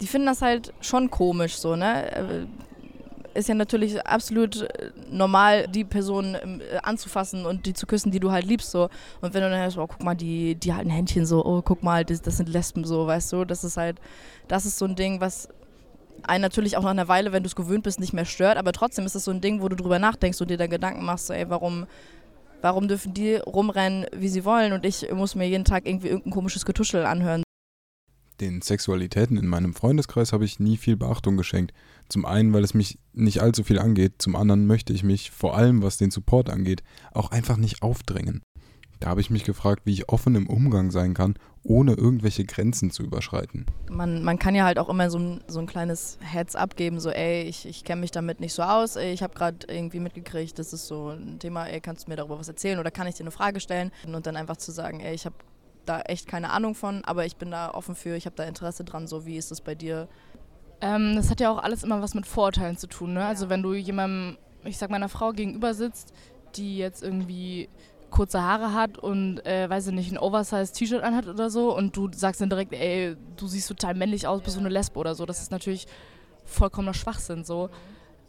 Die 0.00 0.06
finden 0.06 0.26
das 0.26 0.42
halt 0.42 0.72
schon 0.80 1.10
komisch 1.10 1.56
so, 1.56 1.76
ne? 1.76 2.12
Äh, 2.12 2.46
ist 3.34 3.48
ja 3.48 3.54
natürlich 3.54 4.04
absolut 4.06 4.62
äh, 4.62 4.90
normal, 5.10 5.68
die 5.68 5.84
Person 5.84 6.36
ähm, 6.42 6.60
anzufassen 6.82 7.46
und 7.46 7.66
die 7.66 7.74
zu 7.74 7.86
küssen, 7.86 8.10
die 8.10 8.20
du 8.20 8.30
halt 8.30 8.44
liebst 8.44 8.70
so. 8.70 8.88
Und 9.20 9.34
wenn 9.34 9.42
du 9.42 9.50
dann 9.50 9.60
hörst, 9.60 9.78
oh, 9.78 9.86
guck 9.86 10.02
mal, 10.02 10.14
die, 10.14 10.54
die 10.54 10.74
halten 10.74 10.90
Händchen 10.90 11.26
so, 11.26 11.44
oh, 11.44 11.62
guck 11.62 11.82
mal, 11.82 12.04
das, 12.04 12.22
das 12.22 12.36
sind 12.36 12.48
Lesben 12.48 12.84
so, 12.84 13.06
weißt 13.06 13.32
du, 13.32 13.44
das 13.44 13.64
ist 13.64 13.76
halt, 13.76 14.00
das 14.48 14.66
ist 14.66 14.78
so 14.78 14.84
ein 14.84 14.96
Ding, 14.96 15.20
was 15.20 15.48
einen 16.22 16.42
natürlich 16.42 16.76
auch 16.76 16.82
nach 16.82 16.90
einer 16.90 17.08
Weile, 17.08 17.32
wenn 17.32 17.42
du 17.42 17.46
es 17.46 17.56
gewöhnt 17.56 17.84
bist, 17.84 18.00
nicht 18.00 18.12
mehr 18.12 18.26
stört, 18.26 18.58
aber 18.58 18.72
trotzdem 18.72 19.06
ist 19.06 19.14
es 19.14 19.24
so 19.24 19.30
ein 19.30 19.40
Ding, 19.40 19.62
wo 19.62 19.68
du 19.68 19.76
drüber 19.76 19.98
nachdenkst 19.98 20.40
und 20.40 20.50
dir 20.50 20.58
dann 20.58 20.70
Gedanken 20.70 21.04
machst, 21.04 21.28
so, 21.28 21.32
ey, 21.32 21.48
warum, 21.48 21.86
warum 22.60 22.88
dürfen 22.88 23.14
die 23.14 23.36
rumrennen, 23.36 24.06
wie 24.14 24.28
sie 24.28 24.44
wollen 24.44 24.72
und 24.72 24.84
ich 24.84 25.10
muss 25.12 25.34
mir 25.34 25.48
jeden 25.48 25.64
Tag 25.64 25.86
irgendwie 25.86 26.08
irgendein 26.08 26.32
komisches 26.32 26.66
Getuschel 26.66 27.06
anhören. 27.06 27.42
Den 28.40 28.62
Sexualitäten 28.62 29.36
in 29.36 29.46
meinem 29.46 29.74
Freundeskreis 29.74 30.32
habe 30.32 30.46
ich 30.46 30.58
nie 30.58 30.78
viel 30.78 30.96
Beachtung 30.96 31.36
geschenkt. 31.36 31.74
Zum 32.08 32.24
einen, 32.24 32.54
weil 32.54 32.64
es 32.64 32.72
mich 32.72 32.98
nicht 33.12 33.40
allzu 33.42 33.64
viel 33.64 33.78
angeht, 33.78 34.14
zum 34.18 34.34
anderen 34.34 34.66
möchte 34.66 34.94
ich 34.94 35.02
mich, 35.02 35.30
vor 35.30 35.56
allem 35.56 35.82
was 35.82 35.98
den 35.98 36.10
Support 36.10 36.48
angeht, 36.48 36.82
auch 37.12 37.30
einfach 37.30 37.58
nicht 37.58 37.82
aufdrängen. 37.82 38.40
Da 38.98 39.08
habe 39.08 39.22
ich 39.22 39.30
mich 39.30 39.44
gefragt, 39.44 39.82
wie 39.84 39.92
ich 39.92 40.10
offen 40.10 40.34
im 40.34 40.46
Umgang 40.46 40.90
sein 40.90 41.14
kann, 41.14 41.34
ohne 41.62 41.94
irgendwelche 41.94 42.44
Grenzen 42.44 42.90
zu 42.90 43.02
überschreiten. 43.02 43.66
Man, 43.90 44.22
man 44.22 44.38
kann 44.38 44.54
ja 44.54 44.64
halt 44.64 44.78
auch 44.78 44.90
immer 44.90 45.10
so 45.10 45.18
ein, 45.18 45.44
so 45.46 45.58
ein 45.58 45.66
kleines 45.66 46.18
Heads 46.20 46.54
abgeben, 46.54 47.00
so 47.00 47.10
ey, 47.10 47.42
ich, 47.44 47.66
ich 47.66 47.84
kenne 47.84 48.02
mich 48.02 48.10
damit 48.10 48.40
nicht 48.40 48.52
so 48.52 48.62
aus, 48.62 48.96
ey, 48.96 49.12
ich 49.12 49.22
habe 49.22 49.34
gerade 49.34 49.66
irgendwie 49.68 50.00
mitgekriegt, 50.00 50.58
das 50.58 50.72
ist 50.72 50.86
so 50.86 51.10
ein 51.10 51.38
Thema, 51.38 51.66
ey, 51.66 51.80
kannst 51.80 52.06
du 52.06 52.10
mir 52.10 52.16
darüber 52.16 52.38
was 52.38 52.48
erzählen 52.48 52.78
oder 52.78 52.90
kann 52.90 53.06
ich 53.06 53.14
dir 53.14 53.24
eine 53.24 53.30
Frage 53.30 53.60
stellen? 53.60 53.90
Und 54.06 54.26
dann 54.26 54.36
einfach 54.36 54.58
zu 54.58 54.70
sagen, 54.70 55.00
ey, 55.00 55.14
ich 55.14 55.24
habe 55.24 55.36
da 55.90 56.00
echt 56.02 56.26
keine 56.26 56.50
Ahnung 56.50 56.74
von, 56.74 57.04
aber 57.04 57.26
ich 57.26 57.36
bin 57.36 57.50
da 57.50 57.70
offen 57.72 57.94
für, 57.94 58.16
ich 58.16 58.26
habe 58.26 58.36
da 58.36 58.44
Interesse 58.44 58.84
dran, 58.84 59.06
so 59.06 59.26
wie 59.26 59.36
ist 59.36 59.50
das 59.50 59.60
bei 59.60 59.74
dir? 59.74 60.08
Ähm, 60.80 61.16
das 61.16 61.30
hat 61.30 61.40
ja 61.40 61.50
auch 61.50 61.58
alles 61.58 61.82
immer 61.82 62.00
was 62.00 62.14
mit 62.14 62.26
Vorurteilen 62.26 62.76
zu 62.76 62.86
tun, 62.86 63.12
ne? 63.12 63.24
Also 63.24 63.50
wenn 63.50 63.62
du 63.62 63.74
jemandem, 63.74 64.38
ich 64.64 64.78
sag 64.78 64.90
meiner 64.90 65.08
Frau 65.08 65.32
gegenüber 65.32 65.74
sitzt, 65.74 66.14
die 66.54 66.78
jetzt 66.78 67.02
irgendwie 67.02 67.68
kurze 68.10 68.42
Haare 68.42 68.74
hat 68.74 68.98
und, 68.98 69.44
äh, 69.46 69.68
weiß 69.70 69.88
ich 69.88 69.94
nicht, 69.94 70.12
ein 70.12 70.18
Oversize-T-Shirt 70.18 71.02
anhat 71.02 71.26
oder 71.28 71.48
so 71.50 71.76
und 71.76 71.96
du 71.96 72.08
sagst 72.12 72.40
dann 72.40 72.50
direkt, 72.50 72.72
ey, 72.72 73.16
du 73.36 73.46
siehst 73.46 73.68
total 73.68 73.94
männlich 73.94 74.26
aus, 74.26 74.42
bist 74.42 74.56
du 74.56 74.60
eine 74.60 74.68
Lesbe 74.68 74.98
oder 74.98 75.14
so. 75.14 75.26
Das 75.26 75.40
ist 75.40 75.50
natürlich 75.50 75.86
vollkommener 76.44 76.94
Schwachsinn 76.94 77.44
so. 77.44 77.70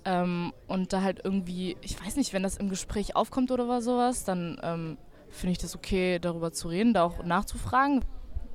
Ähm, 0.06 0.54
und 0.68 0.94
da 0.94 1.02
halt 1.02 1.22
irgendwie, 1.24 1.78
ich 1.82 2.04
weiß 2.04 2.16
nicht, 2.16 2.34
wenn 2.34 2.44
das 2.44 2.58
im 2.58 2.70
Gespräch 2.70 3.16
aufkommt 3.16 3.52
oder 3.52 3.82
sowas, 3.82 4.24
dann 4.24 4.60
ähm, 4.64 4.98
finde 5.32 5.54
ich 5.54 5.58
das 5.58 5.76
okay, 5.76 6.20
darüber 6.20 6.52
zu 6.52 6.68
reden, 6.68 6.94
da 6.94 7.04
auch 7.04 7.24
nachzufragen. 7.24 8.04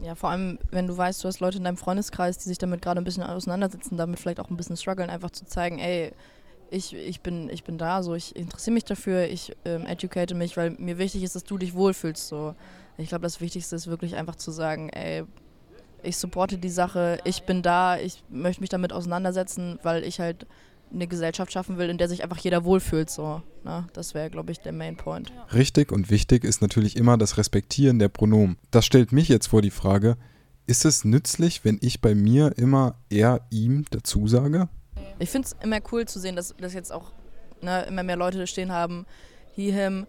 Ja, 0.03 0.15
vor 0.15 0.31
allem, 0.31 0.59
wenn 0.71 0.87
du 0.87 0.97
weißt, 0.97 1.25
du 1.25 1.29
hast 1.29 1.41
Leute 1.41 1.59
in 1.59 1.65
deinem 1.65 1.79
Freundeskreis, 1.79 2.37
die 2.39 2.49
sich 2.49 2.59
damit 2.59 2.83
gerade 2.83 3.01
ein 3.01 3.05
bisschen 3.05 3.23
auseinandersetzen, 3.23 3.97
damit 3.97 4.21
vielleicht 4.21 4.41
auch 4.41 4.51
ein 4.51 4.57
bisschen 4.57 4.77
strugglen, 4.77 5.09
einfach 5.09 5.31
zu 5.31 5.47
zeigen, 5.47 5.79
ey, 5.79 6.13
ich, 6.71 6.95
ich, 6.95 7.21
bin, 7.21 7.49
ich 7.49 7.65
bin 7.65 7.79
da, 7.79 8.03
so 8.03 8.15
ich 8.15 8.35
interessiere 8.37 8.75
mich 8.75 8.85
dafür, 8.85 9.25
ich 9.25 9.57
ähm, 9.65 9.87
educate 9.87 10.35
mich, 10.35 10.57
weil 10.57 10.71
mir 10.73 10.99
wichtig 10.99 11.23
ist, 11.23 11.35
dass 11.35 11.45
du 11.45 11.59
dich 11.59 11.75
wohlfühlst. 11.75 12.29
So. 12.29 12.55
Ich 12.99 13.09
glaube, 13.09 13.23
das 13.23 13.41
Wichtigste 13.41 13.77
ist 13.77 13.87
wirklich 13.87 14.17
einfach 14.17 14.37
zu 14.37 14.51
sagen, 14.51 14.91
ey, 14.91 15.25
ich 16.03 16.17
supporte 16.17 16.59
die 16.59 16.69
Sache, 16.69 17.19
ich 17.25 17.45
bin 17.45 17.63
da, 17.63 17.99
ich 17.99 18.23
möchte 18.29 18.61
mich 18.61 18.71
damit 18.71 18.93
auseinandersetzen, 18.93 19.79
weil 19.83 20.05
ich 20.05 20.21
halt 20.21 20.47
eine 20.93 21.07
Gesellschaft 21.07 21.53
schaffen 21.53 21.79
will, 21.79 21.91
in 21.91 21.99
der 21.99 22.09
sich 22.09 22.23
einfach 22.23 22.39
jeder 22.39 22.65
wohlfühlt. 22.65 23.11
So, 23.11 23.43
ne? 23.65 23.87
Das 23.93 24.15
wäre, 24.15 24.31
glaube 24.31 24.53
ich, 24.53 24.61
der 24.61 24.73
Main 24.73 24.97
Point. 24.97 25.33
Richtig 25.53 25.93
und 25.93 26.11
wichtig 26.11 26.45
ist 26.45 26.63
natürlich 26.63 26.97
immer 26.97 27.19
das 27.19 27.39
Respektieren 27.39 27.99
der 27.99 28.09
Pronomen. 28.09 28.57
Das 28.71 28.87
stellt 28.87 29.13
mich 29.13 29.29
jetzt 29.29 29.49
vor 29.49 29.63
die 29.63 29.71
Frage, 29.71 30.17
ist 30.67 30.85
es 30.85 31.05
nützlich, 31.05 31.65
wenn 31.65 31.79
ich 31.81 32.01
bei 32.01 32.15
mir 32.15 32.57
immer 32.57 32.97
er, 33.09 33.47
ihm 33.51 33.85
dazu 33.91 34.27
sage? 34.27 34.69
Ich 35.19 35.31
finde 35.31 35.47
es 35.47 35.57
immer 35.63 35.79
cool 35.93 36.07
zu 36.07 36.19
sehen, 36.19 36.37
dass, 36.37 36.55
dass 36.57 36.75
jetzt 36.75 36.93
auch 36.93 37.13
ne, 37.63 37.85
immer 37.85 38.03
mehr 38.03 38.17
Leute 38.17 38.47
stehen 38.47 38.73
haben, 38.73 39.07
he, 39.55 39.71
him, 39.71 40.07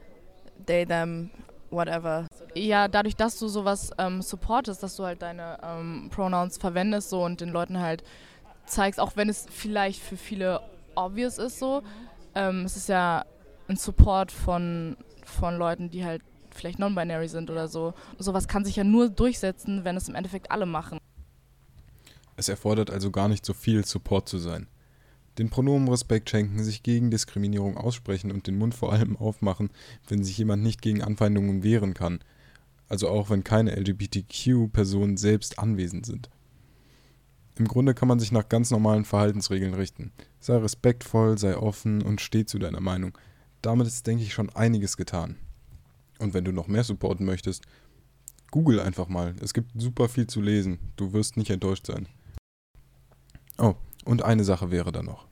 they, 0.65 0.85
them, 0.85 1.29
whatever. 1.69 2.27
Ja, 2.55 2.87
dadurch, 2.87 3.15
dass 3.15 3.37
du 3.37 3.47
sowas 3.47 3.91
ähm, 3.97 4.21
supportest, 4.21 4.81
dass 4.81 4.95
du 4.95 5.03
halt 5.03 5.21
deine 5.21 5.59
ähm, 5.63 6.09
Pronouns 6.11 6.57
verwendest 6.57 7.09
so 7.09 7.23
und 7.23 7.41
den 7.41 7.49
Leuten 7.49 7.79
halt 7.79 8.03
zeigst, 8.67 8.99
auch 8.99 9.15
wenn 9.15 9.29
es 9.29 9.45
vielleicht 9.49 10.01
für 10.01 10.17
viele 10.17 10.61
obvious 10.95 11.37
ist 11.37 11.59
so, 11.59 11.83
ähm, 12.35 12.65
es 12.65 12.77
ist 12.77 12.89
ja 12.89 13.25
ein 13.67 13.77
Support 13.77 14.31
von, 14.31 14.97
von 15.25 15.57
Leuten, 15.57 15.89
die 15.89 16.05
halt 16.05 16.21
vielleicht 16.51 16.79
non-binary 16.79 17.27
sind 17.27 17.49
oder 17.49 17.67
so. 17.67 17.93
Sowas 18.17 18.47
kann 18.47 18.65
sich 18.65 18.75
ja 18.75 18.83
nur 18.83 19.09
durchsetzen, 19.09 19.83
wenn 19.83 19.95
es 19.95 20.09
im 20.09 20.15
Endeffekt 20.15 20.51
alle 20.51 20.65
machen. 20.65 20.99
Es 22.35 22.49
erfordert 22.49 22.91
also 22.91 23.11
gar 23.11 23.27
nicht 23.27 23.45
so 23.45 23.53
viel 23.53 23.85
Support 23.85 24.29
zu 24.29 24.37
sein. 24.37 24.67
Den 25.37 25.49
Pronomen 25.49 25.87
Respekt 25.87 26.29
schenken, 26.29 26.63
sich 26.63 26.81
gegen 26.81 27.11
Diskriminierung 27.11 27.77
aussprechen 27.77 28.31
und 28.31 28.47
den 28.47 28.57
Mund 28.57 28.73
vor 28.73 28.91
allem 28.91 29.15
aufmachen, 29.17 29.69
wenn 30.07 30.23
sich 30.23 30.37
jemand 30.37 30.63
nicht 30.63 30.81
gegen 30.81 31.03
Anfeindungen 31.03 31.63
wehren 31.63 31.93
kann. 31.93 32.19
Also 32.89 33.09
auch 33.09 33.29
wenn 33.29 33.43
keine 33.43 33.75
LGBTQ-Personen 33.75 35.17
selbst 35.17 35.59
anwesend 35.59 36.05
sind. 36.05 36.29
Im 37.57 37.67
Grunde 37.67 37.95
kann 37.95 38.07
man 38.07 38.19
sich 38.19 38.31
nach 38.31 38.49
ganz 38.49 38.69
normalen 38.69 39.03
Verhaltensregeln 39.03 39.73
richten. 39.73 40.11
Sei 40.39 40.57
respektvoll, 40.57 41.37
sei 41.37 41.57
offen 41.57 42.03
und 42.03 42.21
steh 42.21 42.45
zu 42.45 42.59
deiner 42.59 42.81
Meinung. 42.81 43.17
Damit 43.61 43.87
ist, 43.87 44.05
denke 44.05 44.23
ich, 44.23 44.33
schon 44.33 44.49
einiges 44.51 44.95
getan. 44.95 45.37
Und 46.19 46.33
wenn 46.33 46.45
du 46.45 46.51
noch 46.51 46.67
mehr 46.67 46.83
supporten 46.83 47.25
möchtest, 47.25 47.63
google 48.51 48.79
einfach 48.79 49.07
mal. 49.07 49.35
Es 49.41 49.53
gibt 49.53 49.71
super 49.79 50.07
viel 50.07 50.27
zu 50.27 50.41
lesen. 50.41 50.77
Du 50.95 51.13
wirst 51.13 51.37
nicht 51.37 51.49
enttäuscht 51.49 51.87
sein. 51.87 52.07
Oh, 53.57 53.73
und 54.05 54.23
eine 54.23 54.43
Sache 54.43 54.69
wäre 54.69 54.91
da 54.91 55.01
noch. 55.01 55.27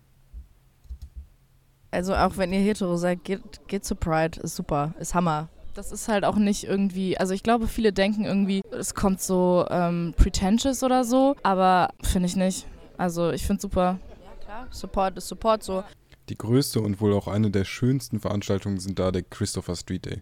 Also 1.91 2.15
auch 2.15 2.37
wenn 2.37 2.51
ihr 2.51 2.59
hetero 2.59 2.97
seid, 2.97 3.23
geht, 3.23 3.67
geht 3.67 3.85
zu 3.85 3.95
Pride, 3.95 4.41
ist 4.41 4.55
super, 4.55 4.95
ist 4.99 5.13
Hammer. 5.13 5.49
Das 5.75 5.91
ist 5.91 6.07
halt 6.07 6.23
auch 6.23 6.37
nicht 6.37 6.63
irgendwie, 6.63 7.17
also 7.17 7.33
ich 7.33 7.43
glaube, 7.43 7.67
viele 7.67 7.91
denken 7.91 8.23
irgendwie, 8.23 8.61
es 8.71 8.95
kommt 8.95 9.21
so 9.21 9.65
ähm, 9.69 10.13
pretentious 10.15 10.83
oder 10.83 11.03
so, 11.03 11.35
aber 11.43 11.89
finde 12.01 12.27
ich 12.27 12.37
nicht. 12.37 12.65
Also 12.97 13.31
ich 13.31 13.45
finde 13.45 13.57
es 13.57 13.61
super. 13.63 13.99
Ja 14.23 14.45
klar, 14.45 14.67
Support 14.71 15.17
ist 15.17 15.27
Support 15.27 15.63
so. 15.63 15.83
Die 16.29 16.37
größte 16.37 16.79
und 16.79 17.01
wohl 17.01 17.13
auch 17.13 17.27
eine 17.27 17.51
der 17.51 17.65
schönsten 17.65 18.21
Veranstaltungen 18.21 18.79
sind 18.79 18.99
da 18.99 19.11
der 19.11 19.23
Christopher 19.23 19.75
Street 19.75 20.05
Day. 20.05 20.21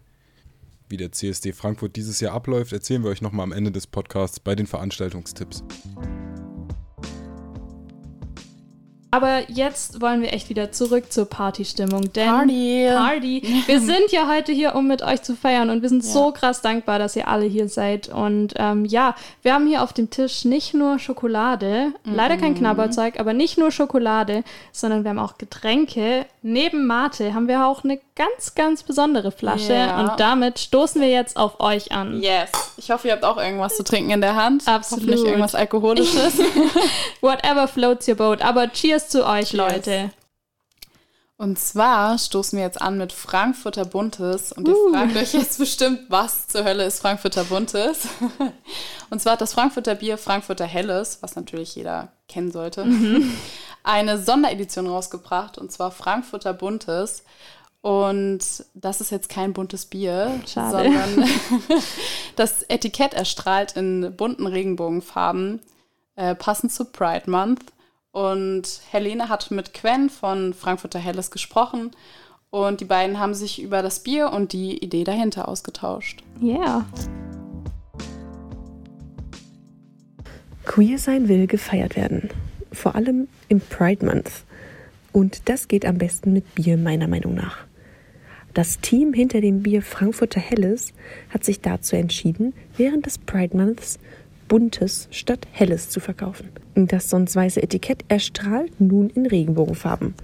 Wie 0.88 0.96
der 0.96 1.12
CSD 1.12 1.52
Frankfurt 1.52 1.94
dieses 1.94 2.18
Jahr 2.18 2.34
abläuft, 2.34 2.72
erzählen 2.72 3.04
wir 3.04 3.10
euch 3.10 3.22
nochmal 3.22 3.44
am 3.44 3.52
Ende 3.52 3.70
des 3.70 3.86
Podcasts 3.86 4.40
bei 4.40 4.56
den 4.56 4.66
Veranstaltungstipps. 4.66 5.62
Aber 9.14 9.48
jetzt 9.48 10.00
wollen 10.00 10.22
wir 10.22 10.32
echt 10.32 10.48
wieder 10.48 10.72
zurück 10.72 11.12
zur 11.12 11.26
Partystimmung. 11.26 12.12
Denn 12.12 12.28
Party. 12.28 12.88
Party. 12.92 13.62
Wir 13.66 13.78
sind 13.80 14.10
ja 14.10 14.28
heute 14.28 14.50
hier, 14.50 14.74
um 14.74 14.88
mit 14.88 15.02
euch 15.02 15.22
zu 15.22 15.36
feiern 15.36 15.70
und 15.70 15.82
wir 15.82 15.88
sind 15.88 16.02
Ja. 16.04 16.10
so 16.10 16.32
krass 16.32 16.62
dankbar, 16.62 16.98
dass 16.98 17.14
ihr 17.14 17.28
alle 17.28 17.44
hier 17.44 17.68
seid. 17.68 18.08
Und 18.08 18.54
ähm, 18.56 18.84
ja, 18.84 19.14
wir 19.42 19.54
haben 19.54 19.68
hier 19.68 19.82
auf 19.84 19.92
dem 19.92 20.10
Tisch 20.10 20.44
nicht 20.44 20.74
nur 20.74 20.98
Schokolade, 20.98 21.92
leider 22.04 22.36
kein 22.36 22.56
Knabberzeug, 22.56 23.20
aber 23.20 23.34
nicht 23.34 23.56
nur 23.56 23.70
Schokolade, 23.70 24.42
sondern 24.72 25.04
wir 25.04 25.10
haben 25.10 25.20
auch 25.20 25.38
Getränke. 25.38 26.26
Neben 26.46 26.86
Mate 26.86 27.32
haben 27.32 27.48
wir 27.48 27.66
auch 27.66 27.84
eine 27.84 27.98
ganz, 28.16 28.54
ganz 28.54 28.82
besondere 28.82 29.32
Flasche 29.32 29.72
Ja. 29.72 29.98
und 29.98 30.20
damit 30.20 30.58
stoßen 30.58 31.00
wir 31.00 31.08
jetzt 31.08 31.38
auf 31.38 31.58
euch 31.58 31.90
an. 31.90 32.20
Yes. 32.20 32.50
Ich 32.76 32.90
hoffe, 32.90 33.08
ihr 33.08 33.14
habt 33.14 33.24
auch 33.24 33.38
irgendwas 33.38 33.78
zu 33.78 33.82
trinken 33.82 34.10
in 34.10 34.20
der 34.20 34.36
Hand. 34.36 34.68
Absolut. 34.68 35.04
Hoffentlich 35.04 35.24
irgendwas 35.26 35.54
Alkoholisches. 35.54 36.38
Whatever 37.22 37.66
floats 37.66 38.06
your 38.06 38.16
boat. 38.16 38.42
Aber 38.42 38.70
cheers 38.70 39.08
zu 39.08 39.26
euch, 39.26 39.48
Cheers. 39.52 39.72
Leute. 39.72 40.10
Und 41.36 41.58
zwar 41.58 42.16
stoßen 42.16 42.56
wir 42.56 42.64
jetzt 42.64 42.80
an 42.80 42.96
mit 42.96 43.12
Frankfurter 43.12 43.84
Buntes. 43.84 44.52
Und 44.52 44.68
ihr 44.68 44.74
Uh. 44.74 44.92
fragt 44.92 45.16
euch 45.16 45.32
jetzt 45.34 45.58
bestimmt, 45.58 46.02
was 46.08 46.46
zur 46.46 46.64
Hölle 46.64 46.84
ist 46.84 47.00
Frankfurter 47.00 47.44
Buntes? 47.44 48.06
Und 49.10 49.20
zwar 49.20 49.32
hat 49.34 49.40
das 49.40 49.52
Frankfurter 49.52 49.96
Bier 49.96 50.16
Frankfurter 50.16 50.64
Helles, 50.64 51.18
was 51.22 51.34
natürlich 51.34 51.74
jeder 51.74 52.12
kennen 52.28 52.52
sollte, 52.52 52.86
eine 53.82 54.18
Sonderedition 54.22 54.86
rausgebracht. 54.86 55.58
Und 55.58 55.72
zwar 55.72 55.90
Frankfurter 55.90 56.52
Buntes. 56.52 57.24
Und 57.80 58.40
das 58.72 59.00
ist 59.02 59.10
jetzt 59.10 59.28
kein 59.28 59.52
buntes 59.52 59.84
Bier, 59.86 60.40
Schade. 60.46 60.70
sondern 60.84 61.28
das 62.36 62.62
Etikett 62.62 63.12
erstrahlt 63.12 63.76
in 63.76 64.14
bunten 64.16 64.46
Regenbogenfarben, 64.46 65.60
äh, 66.16 66.34
passend 66.34 66.72
zu 66.72 66.86
Pride 66.86 67.28
Month. 67.30 67.60
Und 68.14 68.80
Helene 68.92 69.28
hat 69.28 69.50
mit 69.50 69.74
Quen 69.74 70.08
von 70.08 70.54
Frankfurter 70.54 71.00
Helles 71.00 71.32
gesprochen 71.32 71.90
und 72.50 72.80
die 72.80 72.84
beiden 72.84 73.18
haben 73.18 73.34
sich 73.34 73.60
über 73.60 73.82
das 73.82 74.04
Bier 74.04 74.30
und 74.30 74.52
die 74.52 74.78
Idee 74.78 75.02
dahinter 75.02 75.48
ausgetauscht. 75.48 76.22
Yeah. 76.40 76.86
Queer 80.64 80.98
sein 80.98 81.26
will 81.26 81.48
gefeiert 81.48 81.96
werden. 81.96 82.30
Vor 82.70 82.94
allem 82.94 83.26
im 83.48 83.58
Pride 83.58 84.06
Month. 84.06 84.30
Und 85.10 85.48
das 85.48 85.66
geht 85.66 85.84
am 85.84 85.98
besten 85.98 86.32
mit 86.32 86.54
Bier, 86.54 86.76
meiner 86.76 87.08
Meinung 87.08 87.34
nach. 87.34 87.64
Das 88.52 88.78
Team 88.78 89.12
hinter 89.12 89.40
dem 89.40 89.64
Bier 89.64 89.82
Frankfurter 89.82 90.38
Helles 90.38 90.92
hat 91.30 91.42
sich 91.42 91.62
dazu 91.62 91.96
entschieden, 91.96 92.54
während 92.76 93.06
des 93.06 93.18
Pride 93.18 93.56
Months 93.56 93.98
Buntes 94.54 95.08
statt 95.10 95.48
Helles 95.50 95.90
zu 95.90 95.98
verkaufen. 95.98 96.48
Das 96.76 97.10
sonst 97.10 97.34
weiße 97.34 97.60
Etikett 97.60 98.04
erstrahlt 98.06 98.80
nun 98.80 99.10
in 99.10 99.26
Regenbogenfarben. 99.26 100.14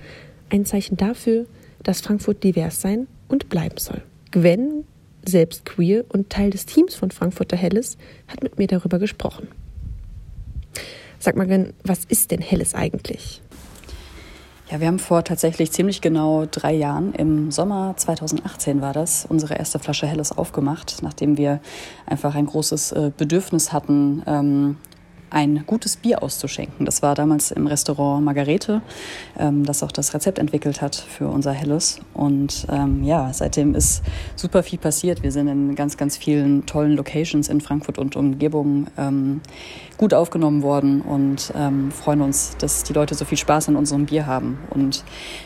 Ein 0.50 0.64
Zeichen 0.64 0.96
dafür, 0.96 1.46
dass 1.82 2.00
Frankfurt 2.00 2.44
divers 2.44 2.80
sein 2.80 3.08
und 3.26 3.48
bleiben 3.48 3.78
soll. 3.78 4.02
Gwen, 4.30 4.84
selbst 5.26 5.66
queer 5.66 6.04
und 6.10 6.30
Teil 6.30 6.50
des 6.50 6.64
Teams 6.64 6.94
von 6.94 7.10
Frankfurter 7.10 7.56
Helles, 7.56 7.98
hat 8.28 8.44
mit 8.44 8.56
mir 8.56 8.68
darüber 8.68 9.00
gesprochen. 9.00 9.48
Sag 11.18 11.34
mal, 11.34 11.48
Gwen, 11.48 11.72
was 11.82 12.04
ist 12.04 12.30
denn 12.30 12.40
Helles 12.40 12.76
eigentlich? 12.76 13.42
Ja, 14.70 14.78
wir 14.78 14.86
haben 14.86 15.00
vor 15.00 15.24
tatsächlich 15.24 15.72
ziemlich 15.72 16.00
genau 16.00 16.46
drei 16.48 16.72
Jahren, 16.72 17.12
im 17.14 17.50
Sommer 17.50 17.94
2018 17.96 18.80
war 18.80 18.92
das, 18.92 19.26
unsere 19.28 19.56
erste 19.56 19.80
Flasche 19.80 20.06
Helles 20.06 20.30
aufgemacht, 20.30 20.98
nachdem 21.02 21.36
wir 21.36 21.58
einfach 22.06 22.36
ein 22.36 22.46
großes 22.46 22.92
äh, 22.92 23.10
Bedürfnis 23.16 23.72
hatten, 23.72 24.22
ähm, 24.28 24.76
ein 25.30 25.64
gutes 25.66 25.96
Bier 25.96 26.22
auszuschenken. 26.22 26.84
Das 26.84 27.02
war 27.02 27.14
damals 27.14 27.50
im 27.50 27.66
Restaurant 27.66 28.24
Margarete, 28.24 28.82
ähm, 29.38 29.64
das 29.64 29.82
auch 29.82 29.92
das 29.92 30.12
Rezept 30.14 30.38
entwickelt 30.38 30.82
hat 30.82 30.96
für 30.96 31.28
unser 31.28 31.52
Helles. 31.52 32.00
Und 32.14 32.66
ähm, 32.70 33.04
ja, 33.04 33.32
seitdem 33.32 33.74
ist 33.74 34.02
super 34.36 34.62
viel 34.62 34.78
passiert. 34.78 35.22
Wir 35.22 35.32
sind 35.32 35.48
in 35.48 35.74
ganz, 35.74 35.96
ganz 35.96 36.16
vielen 36.16 36.66
tollen 36.66 36.92
Locations 36.96 37.48
in 37.48 37.60
Frankfurt 37.60 37.98
und 37.98 38.16
Umgebung 38.16 38.88
ähm, 38.98 39.40
gut 39.96 40.14
aufgenommen 40.14 40.62
worden 40.62 41.02
und 41.02 41.52
ähm, 41.54 41.90
freuen 41.90 42.22
uns, 42.22 42.56
dass 42.58 42.84
die 42.84 42.92
Leute 42.92 43.14
so 43.14 43.24
viel 43.24 43.38
Spaß 43.38 43.68
an 43.68 43.76
unserem 43.76 44.06
Bier 44.06 44.26
haben. 44.26 44.58
Und 44.70 45.04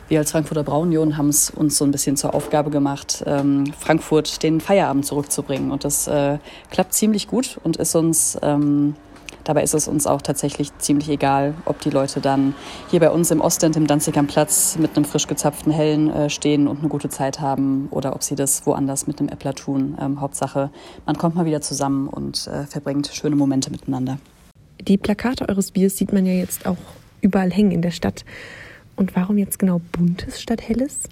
wir 0.09 0.20
als 0.20 0.31
Frankfurter 0.31 0.62
Braunion 0.62 1.16
haben 1.16 1.29
es 1.29 1.51
uns 1.51 1.77
so 1.77 1.85
ein 1.85 1.90
bisschen 1.90 2.16
zur 2.16 2.35
Aufgabe 2.35 2.70
gemacht, 2.70 3.25
ähm, 3.27 3.73
Frankfurt 3.79 4.42
den 4.42 4.61
Feierabend 4.61 5.05
zurückzubringen. 5.07 5.70
Und 5.73 5.85
das 5.85 6.07
äh, 6.07 6.38
klappt 6.70 6.94
ziemlich 6.94 7.27
gut 7.27 7.59
und 7.64 7.77
ist 7.79 7.94
uns 7.97 8.38
ähm, 8.42 8.94
Dabei 9.45 9.63
ist 9.63 9.75
es 9.75 9.89
uns 9.89 10.07
auch 10.07 10.23
tatsächlich 10.23 10.77
ziemlich 10.79 11.11
egal, 11.11 11.55
ob 11.67 11.81
die 11.81 11.91
Leute 11.91 12.21
dann 12.21 12.55
hier 12.91 13.01
bei 13.01 13.11
uns 13.11 13.31
im 13.31 13.41
Ostend, 13.41 13.77
im 13.77 13.87
Danzig 13.87 14.17
am 14.17 14.27
Platz 14.27 14.77
mit 14.79 14.97
einem 14.97 15.05
frisch 15.05 15.27
gezapften 15.27 15.71
Hellen 15.71 16.11
äh, 16.11 16.31
stehen 16.31 16.67
und 16.67 16.81
eine 16.81 16.89
gute 16.89 17.11
Zeit 17.11 17.41
haben 17.41 17.89
oder 17.91 18.15
ob 18.15 18.23
sie 18.23 18.35
das 18.35 18.67
woanders 18.67 19.07
mit 19.07 19.21
einem 19.21 19.29
Äppler 19.29 19.55
tun. 19.55 19.97
Ähm, 20.01 20.21
Hauptsache, 20.21 20.71
man 21.05 21.19
kommt 21.19 21.35
mal 21.35 21.45
wieder 21.45 21.61
zusammen 21.61 22.09
und 22.09 22.47
äh, 22.47 22.65
verbringt 22.65 23.11
schöne 23.13 23.37
Momente 23.37 23.71
miteinander. 23.71 24.19
Die 24.81 24.97
Plakate 24.97 25.49
eures 25.49 25.71
Biers 25.71 25.97
sieht 25.97 26.13
man 26.13 26.27
ja 26.27 26.33
jetzt 26.33 26.67
auch 26.67 26.77
überall 27.21 27.51
hängen 27.51 27.71
in 27.71 27.83
der 27.83 27.91
Stadt. 27.91 28.25
Und 28.97 29.15
warum 29.17 29.39
jetzt 29.39 29.59
genau 29.59 29.81
buntes 29.93 30.41
statt 30.41 30.63
helles? 30.67 31.09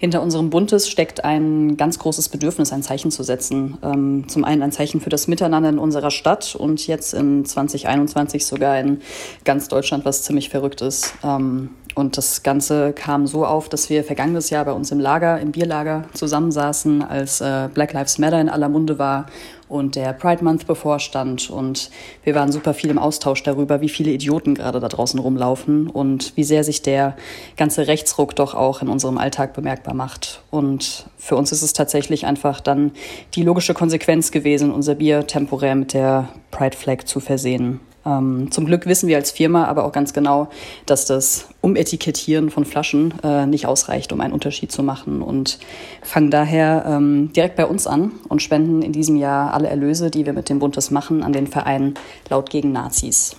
Hinter 0.00 0.22
unserem 0.22 0.48
Buntes 0.48 0.88
steckt 0.88 1.24
ein 1.24 1.76
ganz 1.76 1.98
großes 1.98 2.30
Bedürfnis, 2.30 2.72
ein 2.72 2.82
Zeichen 2.82 3.10
zu 3.10 3.22
setzen. 3.22 3.76
Ähm, 3.82 4.24
zum 4.28 4.44
einen 4.44 4.62
ein 4.62 4.72
Zeichen 4.72 5.02
für 5.02 5.10
das 5.10 5.28
Miteinander 5.28 5.68
in 5.68 5.78
unserer 5.78 6.10
Stadt 6.10 6.54
und 6.54 6.86
jetzt 6.86 7.12
in 7.12 7.44
2021 7.44 8.46
sogar 8.46 8.80
in 8.80 9.02
ganz 9.44 9.68
Deutschland, 9.68 10.06
was 10.06 10.22
ziemlich 10.22 10.48
verrückt 10.48 10.80
ist. 10.80 11.12
Ähm, 11.22 11.68
und 11.94 12.16
das 12.16 12.42
Ganze 12.42 12.92
kam 12.92 13.26
so 13.26 13.44
auf, 13.44 13.68
dass 13.68 13.90
wir 13.90 14.04
vergangenes 14.04 14.50
Jahr 14.50 14.64
bei 14.64 14.72
uns 14.72 14.90
im 14.90 15.00
Lager, 15.00 15.40
im 15.40 15.52
Bierlager 15.52 16.04
zusammensaßen, 16.14 17.02
als 17.02 17.40
äh, 17.40 17.68
Black 17.72 17.92
Lives 17.92 18.18
Matter 18.18 18.40
in 18.40 18.48
aller 18.48 18.68
Munde 18.68 18.98
war 18.98 19.26
und 19.68 19.96
der 19.96 20.12
Pride 20.12 20.44
Month 20.44 20.66
bevorstand. 20.66 21.50
Und 21.50 21.90
wir 22.24 22.34
waren 22.34 22.52
super 22.52 22.74
viel 22.74 22.90
im 22.90 22.98
Austausch 22.98 23.42
darüber, 23.42 23.80
wie 23.80 23.88
viele 23.88 24.10
Idioten 24.10 24.54
gerade 24.54 24.80
da 24.80 24.88
draußen 24.88 25.18
rumlaufen 25.18 25.88
und 25.88 26.36
wie 26.36 26.44
sehr 26.44 26.64
sich 26.64 26.82
der 26.82 27.16
ganze 27.56 27.86
Rechtsruck 27.86 28.36
doch 28.36 28.54
auch 28.54 28.82
in 28.82 28.88
unserem 28.88 29.18
Alltag 29.18 29.54
bemerkbar 29.54 29.94
macht. 29.94 30.42
Und 30.50 31.06
für 31.16 31.36
uns 31.36 31.52
ist 31.52 31.62
es 31.62 31.72
tatsächlich 31.72 32.26
einfach 32.26 32.60
dann 32.60 32.92
die 33.34 33.42
logische 33.42 33.74
Konsequenz 33.74 34.30
gewesen, 34.30 34.72
unser 34.72 34.96
Bier 34.96 35.26
temporär 35.26 35.74
mit 35.74 35.94
der 35.94 36.28
Pride 36.50 36.76
Flag 36.76 37.04
zu 37.04 37.20
versehen. 37.20 37.80
Ähm, 38.10 38.50
zum 38.50 38.66
Glück 38.66 38.86
wissen 38.86 39.08
wir 39.08 39.16
als 39.16 39.30
Firma 39.30 39.66
aber 39.66 39.84
auch 39.84 39.92
ganz 39.92 40.12
genau, 40.12 40.48
dass 40.86 41.06
das 41.06 41.48
Umetikettieren 41.60 42.50
von 42.50 42.64
Flaschen 42.64 43.14
äh, 43.22 43.46
nicht 43.46 43.66
ausreicht, 43.66 44.12
um 44.12 44.20
einen 44.20 44.32
Unterschied 44.32 44.72
zu 44.72 44.82
machen 44.82 45.22
und 45.22 45.58
fangen 46.02 46.30
daher 46.30 46.84
ähm, 46.86 47.32
direkt 47.32 47.56
bei 47.56 47.66
uns 47.66 47.86
an 47.86 48.12
und 48.28 48.42
spenden 48.42 48.82
in 48.82 48.92
diesem 48.92 49.16
Jahr 49.16 49.54
alle 49.54 49.68
Erlöse, 49.68 50.10
die 50.10 50.26
wir 50.26 50.32
mit 50.32 50.48
dem 50.48 50.58
Buntes 50.58 50.90
machen, 50.90 51.22
an 51.22 51.32
den 51.32 51.46
Verein 51.46 51.94
Laut 52.28 52.50
gegen 52.50 52.72
Nazis. 52.72 53.36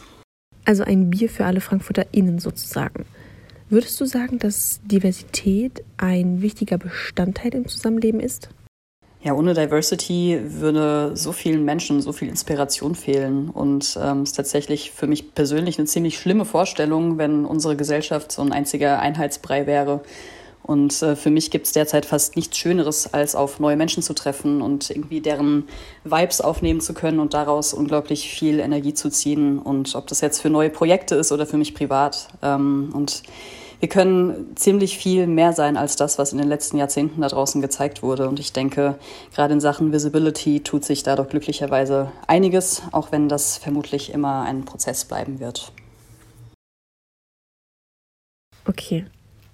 Also 0.65 0.83
ein 0.83 1.09
Bier 1.09 1.29
für 1.29 1.45
alle 1.45 1.61
FrankfurterInnen 1.61 2.39
sozusagen. 2.39 3.05
Würdest 3.69 3.99
du 4.01 4.05
sagen, 4.05 4.37
dass 4.37 4.81
Diversität 4.83 5.83
ein 5.97 6.41
wichtiger 6.41 6.77
Bestandteil 6.77 7.55
im 7.55 7.67
Zusammenleben 7.67 8.19
ist? 8.19 8.49
Ja, 9.23 9.35
ohne 9.35 9.53
Diversity 9.53 10.39
würde 10.43 11.11
so 11.15 11.31
vielen 11.31 11.63
Menschen 11.63 12.01
so 12.01 12.11
viel 12.11 12.27
Inspiration 12.27 12.95
fehlen. 12.95 13.49
Und 13.49 13.97
ähm, 14.01 14.23
ist 14.23 14.33
tatsächlich 14.33 14.91
für 14.91 15.05
mich 15.05 15.35
persönlich 15.35 15.77
eine 15.77 15.85
ziemlich 15.85 16.17
schlimme 16.17 16.43
Vorstellung, 16.43 17.19
wenn 17.19 17.45
unsere 17.45 17.75
Gesellschaft 17.75 18.31
so 18.31 18.41
ein 18.41 18.51
einziger 18.51 18.99
Einheitsbrei 18.99 19.67
wäre. 19.67 20.01
Und 20.63 21.03
äh, 21.03 21.15
für 21.15 21.29
mich 21.29 21.51
gibt 21.51 21.67
es 21.67 21.73
derzeit 21.73 22.05
fast 22.05 22.35
nichts 22.35 22.57
Schöneres, 22.57 23.13
als 23.13 23.35
auf 23.35 23.59
neue 23.59 23.75
Menschen 23.75 24.01
zu 24.01 24.13
treffen 24.13 24.63
und 24.63 24.89
irgendwie 24.89 25.21
deren 25.21 25.67
Vibes 26.03 26.41
aufnehmen 26.41 26.81
zu 26.81 26.95
können 26.95 27.19
und 27.19 27.35
daraus 27.35 27.73
unglaublich 27.73 28.27
viel 28.27 28.59
Energie 28.59 28.95
zu 28.95 29.09
ziehen. 29.09 29.59
Und 29.59 29.93
ob 29.93 30.07
das 30.07 30.21
jetzt 30.21 30.41
für 30.41 30.49
neue 30.49 30.71
Projekte 30.71 31.13
ist 31.13 31.31
oder 31.31 31.45
für 31.45 31.57
mich 31.57 31.75
privat. 31.75 32.27
Ähm, 32.41 32.89
und 32.93 33.21
wir 33.81 33.89
können 33.89 34.55
ziemlich 34.55 34.97
viel 34.97 35.25
mehr 35.25 35.53
sein 35.53 35.75
als 35.75 35.95
das, 35.95 36.19
was 36.19 36.31
in 36.31 36.37
den 36.37 36.47
letzten 36.47 36.77
Jahrzehnten 36.77 37.21
da 37.21 37.27
draußen 37.27 37.61
gezeigt 37.61 38.03
wurde. 38.03 38.29
Und 38.29 38.39
ich 38.39 38.53
denke, 38.53 38.99
gerade 39.33 39.53
in 39.55 39.59
Sachen 39.59 39.91
Visibility 39.91 40.59
tut 40.59 40.85
sich 40.85 41.01
da 41.01 41.15
doch 41.15 41.27
glücklicherweise 41.27 42.11
einiges, 42.27 42.83
auch 42.91 43.11
wenn 43.11 43.27
das 43.27 43.57
vermutlich 43.57 44.13
immer 44.13 44.43
ein 44.43 44.65
Prozess 44.65 45.03
bleiben 45.03 45.39
wird. 45.39 45.71
Okay. 48.67 49.05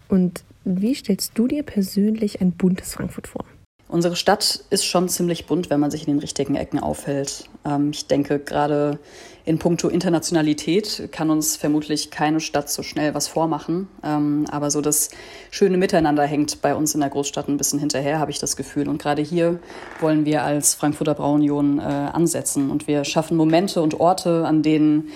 Und 0.09 0.43
wie 0.65 0.93
stellst 0.93 1.31
du 1.35 1.47
dir 1.47 1.63
persönlich 1.63 2.41
ein 2.41 2.51
buntes 2.51 2.95
Frankfurt 2.95 3.27
vor? 3.27 3.45
Unsere 3.87 4.17
Stadt 4.17 4.65
ist 4.69 4.85
schon 4.85 5.07
ziemlich 5.07 5.45
bunt, 5.45 5.69
wenn 5.69 5.79
man 5.79 5.91
sich 5.91 6.05
in 6.05 6.13
den 6.13 6.19
richtigen 6.19 6.55
Ecken 6.55 6.79
aufhält. 6.79 7.45
Ähm, 7.63 7.91
ich 7.91 8.07
denke, 8.07 8.39
gerade 8.39 8.99
in 9.47 9.59
puncto 9.59 9.87
Internationalität 9.87 11.07
kann 11.13 11.29
uns 11.29 11.55
vermutlich 11.55 12.11
keine 12.11 12.41
Stadt 12.41 12.69
so 12.69 12.83
schnell 12.83 13.13
was 13.13 13.29
vormachen. 13.29 13.87
Ähm, 14.03 14.45
aber 14.51 14.69
so 14.69 14.81
das 14.81 15.09
schöne 15.51 15.77
Miteinander 15.77 16.23
hängt 16.23 16.61
bei 16.61 16.75
uns 16.75 16.93
in 16.93 16.99
der 16.99 17.09
Großstadt 17.09 17.47
ein 17.47 17.55
bisschen 17.55 17.79
hinterher, 17.79 18.19
habe 18.19 18.29
ich 18.29 18.39
das 18.39 18.57
Gefühl. 18.57 18.89
Und 18.89 19.01
gerade 19.01 19.21
hier 19.21 19.59
wollen 20.01 20.25
wir 20.25 20.43
als 20.43 20.75
Frankfurter 20.75 21.13
Braunion 21.13 21.79
äh, 21.79 21.81
ansetzen. 21.81 22.69
Und 22.69 22.87
wir 22.87 23.05
schaffen 23.05 23.37
Momente 23.37 23.81
und 23.81 23.97
Orte, 24.01 24.45
an 24.45 24.63
denen 24.63 25.11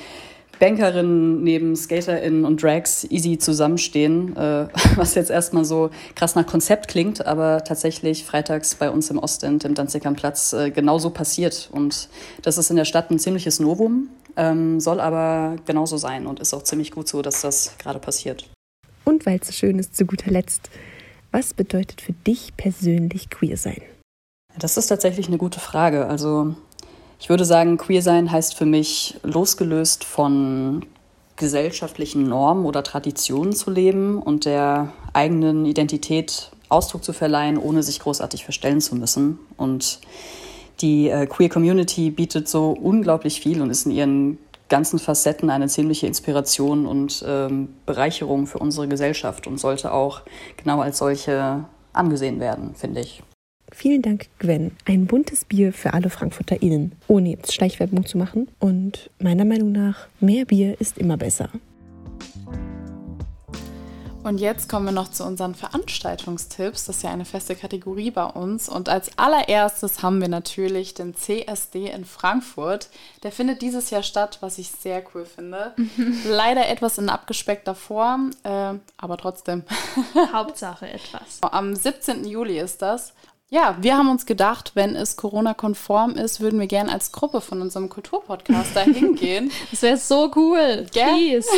Bankerinnen 0.61 1.43
neben 1.43 1.75
SkaterInnen 1.75 2.45
und 2.45 2.61
Drags 2.61 3.03
easy 3.09 3.39
zusammenstehen, 3.39 4.37
äh, 4.37 4.67
was 4.95 5.15
jetzt 5.15 5.31
erstmal 5.31 5.65
so 5.65 5.89
krass 6.15 6.35
nach 6.35 6.45
Konzept 6.45 6.87
klingt, 6.87 7.25
aber 7.25 7.63
tatsächlich 7.63 8.23
freitags 8.23 8.75
bei 8.75 8.91
uns 8.91 9.09
im 9.09 9.17
Ostend, 9.17 9.65
im 9.65 9.73
Danziger 9.73 10.11
Platz, 10.13 10.53
äh, 10.53 10.69
genauso 10.69 11.09
passiert. 11.09 11.67
Und 11.73 12.09
das 12.43 12.59
ist 12.59 12.69
in 12.69 12.75
der 12.75 12.85
Stadt 12.85 13.09
ein 13.09 13.17
ziemliches 13.17 13.59
Novum, 13.59 14.09
ähm, 14.37 14.79
soll 14.79 14.99
aber 14.99 15.57
genauso 15.65 15.97
sein 15.97 16.27
und 16.27 16.39
ist 16.39 16.53
auch 16.53 16.63
ziemlich 16.63 16.91
gut 16.91 17.07
so, 17.07 17.21
dass 17.21 17.41
das 17.41 17.77
gerade 17.77 17.99
passiert. 17.99 18.49
Und 19.05 19.25
weil 19.25 19.39
es 19.39 19.47
so 19.47 19.53
schön 19.53 19.79
ist, 19.79 19.95
zu 19.95 20.05
guter 20.05 20.31
Letzt, 20.31 20.69
was 21.31 21.53
bedeutet 21.53 22.01
für 22.01 22.13
dich 22.13 22.55
persönlich 22.57 23.29
queer 23.29 23.57
sein? 23.57 23.81
Das 24.57 24.77
ist 24.77 24.87
tatsächlich 24.87 25.27
eine 25.27 25.37
gute 25.37 25.59
Frage. 25.59 26.07
Also 26.07 26.55
ich 27.19 27.29
würde 27.29 27.45
sagen, 27.45 27.77
queer 27.77 28.01
sein 28.01 28.31
heißt 28.31 28.55
für 28.55 28.65
mich, 28.65 29.19
losgelöst 29.23 30.03
von 30.03 30.85
gesellschaftlichen 31.35 32.23
Normen 32.27 32.65
oder 32.65 32.83
Traditionen 32.83 33.53
zu 33.53 33.71
leben 33.71 34.21
und 34.21 34.45
der 34.45 34.93
eigenen 35.13 35.65
Identität 35.65 36.51
Ausdruck 36.69 37.03
zu 37.03 37.13
verleihen, 37.13 37.57
ohne 37.57 37.83
sich 37.83 37.99
großartig 37.99 38.43
verstellen 38.43 38.81
zu 38.81 38.95
müssen. 38.95 39.39
Und 39.57 39.99
die 40.81 41.09
äh, 41.09 41.25
Queer 41.25 41.49
Community 41.49 42.09
bietet 42.09 42.47
so 42.47 42.71
unglaublich 42.71 43.41
viel 43.41 43.61
und 43.61 43.69
ist 43.69 43.85
in 43.85 43.91
ihren 43.91 44.37
ganzen 44.69 44.99
Facetten 44.99 45.49
eine 45.49 45.67
ziemliche 45.67 46.07
Inspiration 46.07 46.85
und 46.85 47.23
ähm, 47.27 47.69
Bereicherung 47.85 48.47
für 48.47 48.59
unsere 48.59 48.87
Gesellschaft 48.87 49.45
und 49.45 49.59
sollte 49.59 49.91
auch 49.93 50.21
genau 50.57 50.79
als 50.79 50.97
solche 50.97 51.65
angesehen 51.93 52.39
werden, 52.39 52.73
finde 52.75 53.01
ich. 53.01 53.21
Vielen 53.73 54.01
Dank, 54.01 54.27
Gwen. 54.39 54.71
Ein 54.85 55.07
buntes 55.07 55.45
Bier 55.45 55.71
für 55.71 55.93
alle 55.93 56.09
FrankfurterInnen, 56.09 56.93
ohne 57.07 57.31
jetzt 57.31 57.53
Schleichwerbung 57.53 58.05
zu 58.05 58.17
machen. 58.17 58.47
Und 58.59 59.09
meiner 59.19 59.45
Meinung 59.45 59.71
nach, 59.71 60.07
mehr 60.19 60.45
Bier 60.45 60.79
ist 60.79 60.97
immer 60.97 61.17
besser. 61.17 61.49
Und 64.23 64.39
jetzt 64.39 64.69
kommen 64.69 64.85
wir 64.85 64.91
noch 64.91 65.09
zu 65.09 65.23
unseren 65.25 65.55
Veranstaltungstipps. 65.55 66.85
Das 66.85 66.97
ist 66.97 67.03
ja 67.03 67.09
eine 67.09 67.25
feste 67.25 67.55
Kategorie 67.55 68.11
bei 68.11 68.25
uns. 68.25 68.69
Und 68.69 68.87
als 68.87 69.17
allererstes 69.17 70.03
haben 70.03 70.21
wir 70.21 70.27
natürlich 70.27 70.93
den 70.93 71.15
CSD 71.15 71.87
in 71.87 72.05
Frankfurt. 72.05 72.89
Der 73.23 73.31
findet 73.31 73.63
dieses 73.63 73.89
Jahr 73.89 74.03
statt, 74.03 74.37
was 74.41 74.59
ich 74.59 74.69
sehr 74.69 75.03
cool 75.13 75.25
finde. 75.25 75.73
Mhm. 75.75 76.21
Leider 76.27 76.69
etwas 76.69 76.99
in 76.99 77.09
abgespeckter 77.09 77.73
Form, 77.73 78.31
äh, 78.43 78.73
aber 78.97 79.17
trotzdem. 79.17 79.63
Hauptsache 80.33 80.87
etwas. 80.87 81.39
Am 81.41 81.75
17. 81.75 82.25
Juli 82.25 82.59
ist 82.59 82.83
das. 82.83 83.13
Ja, 83.53 83.75
wir 83.81 83.97
haben 83.97 84.09
uns 84.09 84.25
gedacht, 84.25 84.71
wenn 84.75 84.95
es 84.95 85.17
Corona-konform 85.17 86.11
ist, 86.11 86.39
würden 86.39 86.57
wir 86.57 86.67
gerne 86.67 86.89
als 86.89 87.11
Gruppe 87.11 87.41
von 87.41 87.61
unserem 87.61 87.89
Kulturpodcast 87.89 88.73
da 88.73 88.79
hingehen. 88.79 89.51
das 89.71 89.81
wäre 89.81 89.97
so 89.97 90.31
cool. 90.37 90.85
Please. 90.89 91.49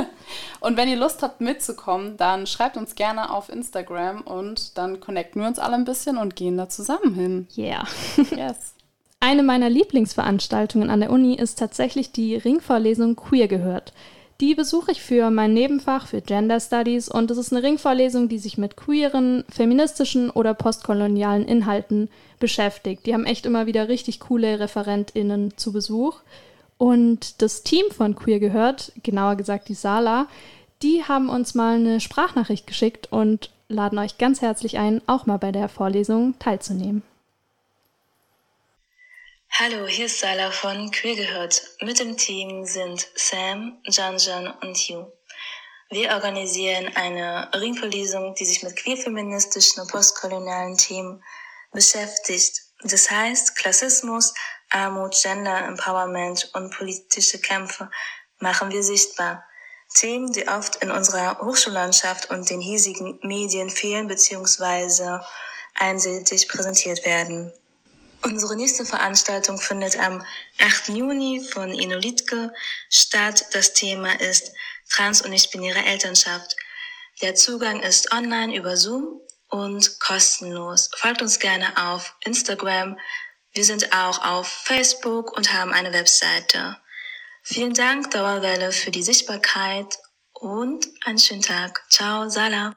und 0.60 0.76
wenn 0.76 0.90
ihr 0.90 0.98
Lust 0.98 1.22
habt 1.22 1.40
mitzukommen, 1.40 2.18
dann 2.18 2.46
schreibt 2.46 2.76
uns 2.76 2.94
gerne 2.94 3.32
auf 3.32 3.48
Instagram 3.48 4.20
und 4.20 4.76
dann 4.76 5.00
connecten 5.00 5.40
wir 5.40 5.48
uns 5.48 5.58
alle 5.58 5.76
ein 5.76 5.86
bisschen 5.86 6.18
und 6.18 6.36
gehen 6.36 6.58
da 6.58 6.68
zusammen 6.68 7.14
hin. 7.14 7.48
Yeah. 7.56 7.86
yes. 8.36 8.74
Eine 9.18 9.42
meiner 9.42 9.70
Lieblingsveranstaltungen 9.70 10.90
an 10.90 11.00
der 11.00 11.10
Uni 11.10 11.36
ist 11.36 11.58
tatsächlich 11.58 12.12
die 12.12 12.36
Ringvorlesung 12.36 13.16
Queer 13.16 13.48
gehört. 13.48 13.94
Die 14.40 14.54
besuche 14.54 14.92
ich 14.92 15.02
für 15.02 15.30
mein 15.30 15.52
Nebenfach 15.52 16.06
für 16.06 16.22
Gender 16.22 16.60
Studies 16.60 17.10
und 17.10 17.30
es 17.30 17.36
ist 17.36 17.52
eine 17.52 17.62
Ringvorlesung, 17.62 18.30
die 18.30 18.38
sich 18.38 18.56
mit 18.56 18.74
queeren, 18.74 19.44
feministischen 19.50 20.30
oder 20.30 20.54
postkolonialen 20.54 21.44
Inhalten 21.44 22.08
beschäftigt. 22.38 23.04
Die 23.04 23.12
haben 23.12 23.26
echt 23.26 23.44
immer 23.44 23.66
wieder 23.66 23.88
richtig 23.88 24.18
coole 24.18 24.58
ReferentInnen 24.58 25.58
zu 25.58 25.72
Besuch. 25.72 26.20
Und 26.78 27.42
das 27.42 27.64
Team 27.64 27.84
von 27.90 28.14
Queer 28.14 28.40
gehört, 28.40 28.92
genauer 29.02 29.36
gesagt 29.36 29.68
die 29.68 29.74
Sala, 29.74 30.26
die 30.80 31.04
haben 31.04 31.28
uns 31.28 31.54
mal 31.54 31.74
eine 31.74 32.00
Sprachnachricht 32.00 32.66
geschickt 32.66 33.12
und 33.12 33.50
laden 33.68 33.98
euch 33.98 34.16
ganz 34.16 34.40
herzlich 34.40 34.78
ein, 34.78 35.02
auch 35.06 35.26
mal 35.26 35.36
bei 35.36 35.52
der 35.52 35.68
Vorlesung 35.68 36.34
teilzunehmen. 36.38 37.02
Hallo, 39.52 39.86
hier 39.86 40.06
ist 40.06 40.20
Sala 40.20 40.52
von 40.52 40.90
Queer 40.90 41.16
gehört. 41.16 41.62
Mit 41.82 41.98
dem 41.98 42.16
Team 42.16 42.64
sind 42.64 43.06
Sam, 43.14 43.82
Janjan 43.84 44.46
und 44.62 44.74
Hugh. 44.76 45.12
Wir 45.90 46.10
organisieren 46.12 46.96
eine 46.96 47.50
Ringverlesung, 47.52 48.34
die 48.36 48.46
sich 48.46 48.62
mit 48.62 48.76
queerfeministischen 48.76 49.82
und 49.82 49.90
postkolonialen 49.90 50.78
Themen 50.78 51.22
beschäftigt. 51.72 52.62
Das 52.84 53.10
heißt, 53.10 53.56
Klassismus, 53.56 54.32
Armut, 54.70 55.14
Gender 55.20 55.66
Empowerment 55.66 56.50
und 56.54 56.74
politische 56.74 57.38
Kämpfe 57.38 57.90
machen 58.38 58.70
wir 58.70 58.82
sichtbar. 58.82 59.44
Themen, 59.94 60.32
die 60.32 60.48
oft 60.48 60.76
in 60.76 60.90
unserer 60.90 61.38
Hochschullandschaft 61.40 62.30
und 62.30 62.48
den 62.48 62.60
hiesigen 62.60 63.18
Medien 63.22 63.68
fehlen 63.68 64.06
bzw. 64.06 65.22
einseitig 65.74 66.48
präsentiert 66.48 67.04
werden. 67.04 67.52
Unsere 68.22 68.54
nächste 68.54 68.84
Veranstaltung 68.84 69.58
findet 69.58 69.98
am 69.98 70.22
8. 70.60 70.88
Juni 70.90 71.42
von 71.52 71.72
Inolitke 71.72 72.52
statt. 72.90 73.46
Das 73.52 73.72
Thema 73.72 74.20
ist 74.20 74.52
trans- 74.90 75.22
und 75.22 75.30
nicht-binäre 75.30 75.84
Elternschaft. 75.84 76.54
Der 77.22 77.34
Zugang 77.34 77.80
ist 77.82 78.12
online 78.12 78.54
über 78.54 78.76
Zoom 78.76 79.20
und 79.48 80.00
kostenlos. 80.00 80.90
Folgt 80.96 81.22
uns 81.22 81.38
gerne 81.38 81.66
auf 81.76 82.14
Instagram. 82.24 82.98
Wir 83.52 83.64
sind 83.64 83.92
auch 83.94 84.22
auf 84.24 84.46
Facebook 84.46 85.36
und 85.36 85.52
haben 85.52 85.72
eine 85.72 85.92
Webseite. 85.92 86.76
Vielen 87.42 87.74
Dank, 87.74 88.10
Dauerwelle, 88.10 88.70
für 88.70 88.90
die 88.90 89.02
Sichtbarkeit 89.02 89.98
und 90.34 90.86
einen 91.04 91.18
schönen 91.18 91.42
Tag. 91.42 91.82
Ciao, 91.88 92.28
Sala. 92.28 92.76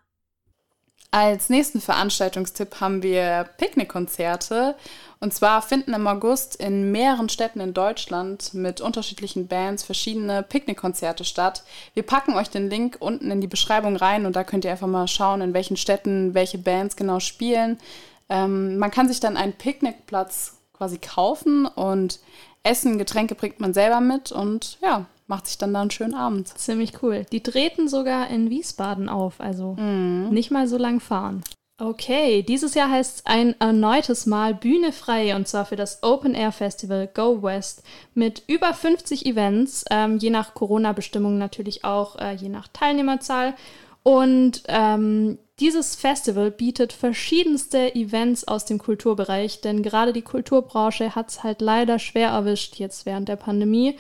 Als 1.11 1.49
nächsten 1.49 1.79
Veranstaltungstipp 1.79 2.79
haben 2.79 3.03
wir 3.03 3.47
Picknickkonzerte. 3.57 4.75
Und 5.23 5.33
zwar 5.33 5.61
finden 5.61 5.93
im 5.93 6.05
August 6.05 6.57
in 6.57 6.91
mehreren 6.91 7.29
Städten 7.29 7.61
in 7.61 7.73
Deutschland 7.73 8.53
mit 8.53 8.81
unterschiedlichen 8.81 9.47
Bands 9.47 9.81
verschiedene 9.81 10.43
Picknickkonzerte 10.43 11.23
statt. 11.23 11.63
Wir 11.93 12.03
packen 12.03 12.35
euch 12.35 12.49
den 12.49 12.69
Link 12.69 12.97
unten 12.99 13.31
in 13.31 13.39
die 13.39 13.47
Beschreibung 13.47 13.95
rein 13.95 14.25
und 14.25 14.35
da 14.35 14.43
könnt 14.43 14.65
ihr 14.65 14.71
einfach 14.71 14.85
mal 14.87 15.07
schauen, 15.07 15.39
in 15.39 15.53
welchen 15.53 15.77
Städten 15.77 16.33
welche 16.33 16.57
Bands 16.57 16.97
genau 16.97 17.21
spielen. 17.21 17.77
Ähm, 18.27 18.77
man 18.77 18.91
kann 18.91 19.07
sich 19.07 19.21
dann 19.21 19.37
einen 19.37 19.53
Picknickplatz 19.53 20.57
quasi 20.73 20.97
kaufen 20.97 21.67
und 21.67 22.19
Essen, 22.63 22.97
Getränke 22.97 23.33
bringt 23.35 23.61
man 23.61 23.73
selber 23.73 24.01
mit 24.01 24.33
und 24.33 24.77
ja, 24.81 25.05
macht 25.27 25.47
sich 25.47 25.57
dann 25.57 25.73
da 25.73 25.79
einen 25.79 25.91
schönen 25.91 26.15
Abend. 26.15 26.49
Ziemlich 26.49 27.01
cool. 27.01 27.25
Die 27.31 27.41
treten 27.41 27.87
sogar 27.87 28.27
in 28.29 28.49
Wiesbaden 28.49 29.07
auf, 29.07 29.39
also 29.39 29.75
Mhm. 29.79 30.31
nicht 30.31 30.51
mal 30.51 30.67
so 30.67 30.75
lang 30.77 30.99
fahren. 30.99 31.43
Okay, 31.79 32.43
dieses 32.43 32.75
Jahr 32.75 32.91
heißt 32.91 33.15
es 33.15 33.25
ein 33.25 33.59
erneutes 33.59 34.27
Mal 34.27 34.53
Bühne 34.53 34.91
frei 34.91 35.35
und 35.35 35.47
zwar 35.47 35.65
für 35.65 35.75
das 35.75 36.03
Open 36.03 36.35
Air 36.35 36.51
Festival 36.51 37.09
Go 37.11 37.41
West 37.41 37.81
mit 38.13 38.43
über 38.45 38.75
50 38.75 39.25
Events, 39.25 39.83
ähm, 39.89 40.19
je 40.19 40.29
nach 40.29 40.53
Corona-Bestimmungen 40.53 41.39
natürlich 41.39 41.83
auch, 41.83 42.15
äh, 42.17 42.35
je 42.35 42.49
nach 42.49 42.67
Teilnehmerzahl. 42.67 43.55
Und 44.03 44.63
ähm, 44.67 45.39
dieses 45.59 45.95
Festival 45.95 46.51
bietet 46.51 46.93
verschiedenste 46.93 47.95
Events 47.95 48.47
aus 48.47 48.65
dem 48.65 48.77
Kulturbereich, 48.77 49.61
denn 49.61 49.81
gerade 49.81 50.13
die 50.13 50.21
Kulturbranche 50.21 51.15
hat 51.15 51.29
es 51.29 51.41
halt 51.41 51.59
leider 51.61 51.97
schwer 51.97 52.29
erwischt 52.29 52.75
jetzt 52.75 53.07
während 53.07 53.29
der 53.29 53.37
Pandemie. 53.37 53.97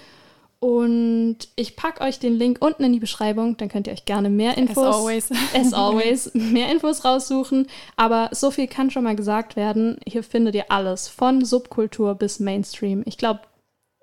Und 0.63 1.39
ich 1.57 1.75
packe 1.75 1.99
euch 1.99 2.19
den 2.19 2.35
Link 2.35 2.59
unten 2.61 2.85
in 2.85 2.93
die 2.93 3.01
Beschreibung, 3.01 3.57
dann 3.57 3.67
könnt 3.67 3.87
ihr 3.87 3.91
euch 3.91 4.05
gerne 4.05 4.29
mehr 4.29 4.57
Infos, 4.57 4.95
always. 4.95 5.29
as 5.53 5.73
always, 5.73 6.33
mehr 6.33 6.71
Infos 6.71 7.03
raussuchen. 7.03 7.67
Aber 7.97 8.29
so 8.31 8.49
viel 8.49 8.67
kann 8.67 8.89
schon 8.89 9.03
mal 9.03 9.17
gesagt 9.17 9.57
werden. 9.57 9.97
Hier 10.07 10.23
findet 10.23 10.55
ihr 10.55 10.71
alles, 10.71 11.09
von 11.09 11.43
Subkultur 11.43 12.15
bis 12.15 12.39
Mainstream. 12.39 13.03
Ich 13.05 13.17
glaube, 13.17 13.41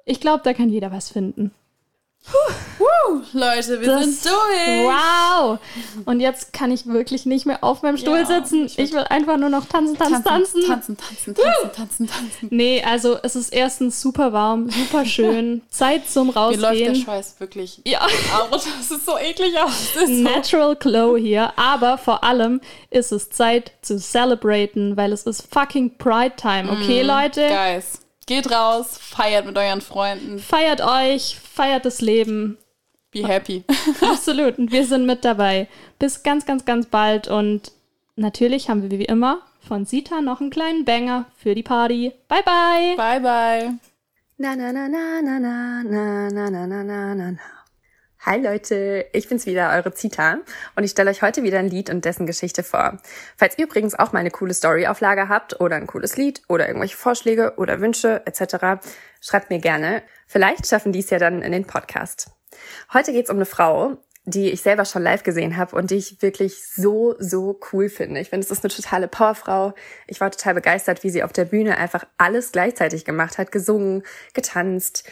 ich 0.05 0.21
glaub, 0.21 0.43
da 0.43 0.53
kann 0.53 0.69
jeder 0.69 0.93
was 0.93 1.09
finden. 1.09 1.51
Woo, 2.79 3.23
Leute, 3.33 3.81
wir 3.81 3.89
Das- 3.89 4.05
sind 4.05 4.25
durch. 4.25 4.87
Wow! 4.87 5.59
Und 6.05 6.21
jetzt 6.21 6.53
kann 6.53 6.71
ich 6.71 6.87
wirklich 6.87 7.27
nicht 7.27 7.45
mehr 7.47 7.65
auf 7.65 7.83
meinem 7.83 7.97
Stuhl 7.97 8.19
Ja, 8.19 8.25
sitzen. 8.27 8.67
Ich 8.77 8.93
will 8.93 9.05
einfach 9.09 9.37
nur 9.37 9.49
noch 9.49 9.65
tanzen, 9.67 9.97
tanzen, 9.97 10.23
tanzen. 10.25 10.67
Tanzen, 10.67 10.97
tanzen, 10.97 11.35
tanzen, 11.35 11.73
tanzen, 11.75 12.07
tanzen. 12.09 12.49
Nee, 12.51 12.83
also 12.85 13.19
es 13.23 13.37
ist 13.37 13.53
erstens 13.53 14.01
super 14.01 14.33
warm, 14.33 14.71
super 14.71 15.05
schön. 15.05 15.63
Zeit 15.71 16.09
zum 16.09 16.29
Mir 16.29 16.33
läuft 16.35 16.61
der 16.61 16.69
Rausgehen. 16.71 16.95
Schweiß 16.97 17.35
wirklich. 17.41 17.81
Ja. 17.85 18.01
Aber 18.35 18.57
das 18.57 18.67
ist 18.67 19.05
so 19.07 19.19
eklig 19.19 19.59
aus. 19.59 19.95
So. 19.95 20.07
Natural 20.13 20.77
Glow 20.77 21.17
hier, 21.17 21.53
aber 21.59 21.99
vor 21.99 22.23
allem 22.23 22.61
ist 22.91 23.13
es 23.13 23.31
Zeit 23.31 23.73
zu 23.83 23.99
celebraten, 23.99 24.97
weil 24.97 25.13
es 25.13 25.25
ist 25.25 25.47
fucking 25.53 25.97
Pride 25.99 26.35
Time, 26.37 26.71
okay, 26.71 27.03
Mm, 27.03 27.07
Leute? 27.07 27.49
Guys, 27.49 28.01
geht 28.27 28.51
raus, 28.51 28.99
feiert 28.99 29.47
mit 29.47 29.57
euren 29.57 29.81
Freunden. 29.81 30.39
Feiert 30.39 30.81
euch, 30.81 31.39
feiert 31.39 31.85
das 31.85 32.01
Leben. 32.01 32.59
Be 33.11 33.27
happy. 33.27 33.65
Absolut, 34.01 34.59
und 34.59 34.71
wir 34.71 34.87
sind 34.87 35.07
mit 35.07 35.25
dabei. 35.25 35.69
Bis 35.99 36.23
ganz, 36.23 36.47
ganz, 36.47 36.65
ganz 36.65 36.87
bald 36.87 37.29
und 37.29 37.73
natürlich 38.17 38.69
haben 38.71 38.89
wir 38.89 38.99
wie 38.99 39.05
immer 39.05 39.41
von 39.67 39.85
Sita 39.85 40.21
noch 40.21 40.41
einen 40.41 40.51
kleinen 40.51 40.85
Banger 40.85 41.27
für 41.37 41.55
die 41.55 41.63
Party. 41.63 42.13
Bye, 42.29 42.43
bye. 42.45 42.97
Bye, 42.97 43.21
bye. 43.21 43.75
Na 44.39 44.57
na 44.57 44.73
na 44.73 44.89
na 44.89 45.21
na 45.21 45.39
na 45.39 45.83
na 45.83 46.31
na 46.31 46.51
na 46.51 46.67
na 46.67 46.83
na 46.83 47.15
na 47.15 47.31
na. 47.33 47.60
Hi 48.27 48.39
Leute, 48.39 49.07
ich 49.15 49.31
bin's 49.31 49.47
wieder, 49.47 49.71
eure 49.71 49.95
Zita 49.95 50.41
und 50.77 50.85
ich 50.85 50.91
stelle 50.91 51.09
euch 51.09 51.23
heute 51.23 51.43
wieder 51.43 51.59
ein 51.59 51.71
Lied 51.71 51.89
und 51.89 52.05
dessen 52.05 52.27
Geschichte 52.27 52.63
vor. 52.63 52.99
Falls 53.39 53.57
ihr 53.57 53.65
übrigens 53.65 53.99
auch 53.99 54.13
mal 54.13 54.19
eine 54.19 54.31
coole 54.31 54.53
Story 54.53 54.87
auf 54.87 55.01
Lager 55.01 55.31
habt 55.31 55.59
oder 55.59 55.77
ein 55.77 55.87
cooles 55.87 56.19
Lied 56.19 56.43
oder 56.47 56.67
irgendwelche 56.67 56.99
Vorschläge 56.99 57.55
oder 57.57 57.81
Wünsche 57.81 58.21
etc., 58.27 58.87
schreibt 59.23 59.49
mir 59.49 59.59
gerne. 59.59 60.03
Vielleicht 60.27 60.67
schaffen 60.67 60.93
dies 60.93 61.09
ja 61.09 61.19
dann 61.19 61.41
in 61.41 61.51
den 61.51 61.65
Podcast. 61.65 62.31
Heute 62.93 63.13
geht's 63.13 63.31
um 63.31 63.37
eine 63.37 63.47
Frau, 63.47 63.97
die 64.27 64.51
ich 64.51 64.61
selber 64.61 64.85
schon 64.85 65.03
live 65.03 65.23
gesehen 65.23 65.57
habe 65.57 65.75
und 65.75 65.91
die 65.91 65.97
ich 65.97 66.21
wirklich 66.21 66.63
so, 66.67 67.15
so 67.19 67.59
cool 67.73 67.89
finde. 67.89 68.21
Ich 68.21 68.29
finde, 68.29 68.45
es 68.45 68.51
ist 68.51 68.63
eine 68.63 68.73
totale 68.75 69.09
Powerfrau. 69.09 69.73
Ich 70.07 70.21
war 70.21 70.31
total 70.31 70.53
begeistert, 70.53 71.05
wie 71.05 71.11
sie 71.11 71.23
auf 71.23 71.33
der 71.33 71.47
Bühne 71.47 71.79
einfach 71.79 72.05
alles 72.19 72.53
gleichzeitig 72.53 73.07
gemacht 73.07 73.39
hat. 73.39 73.51
Gesungen, 73.51 74.03
getanzt, 74.35 75.09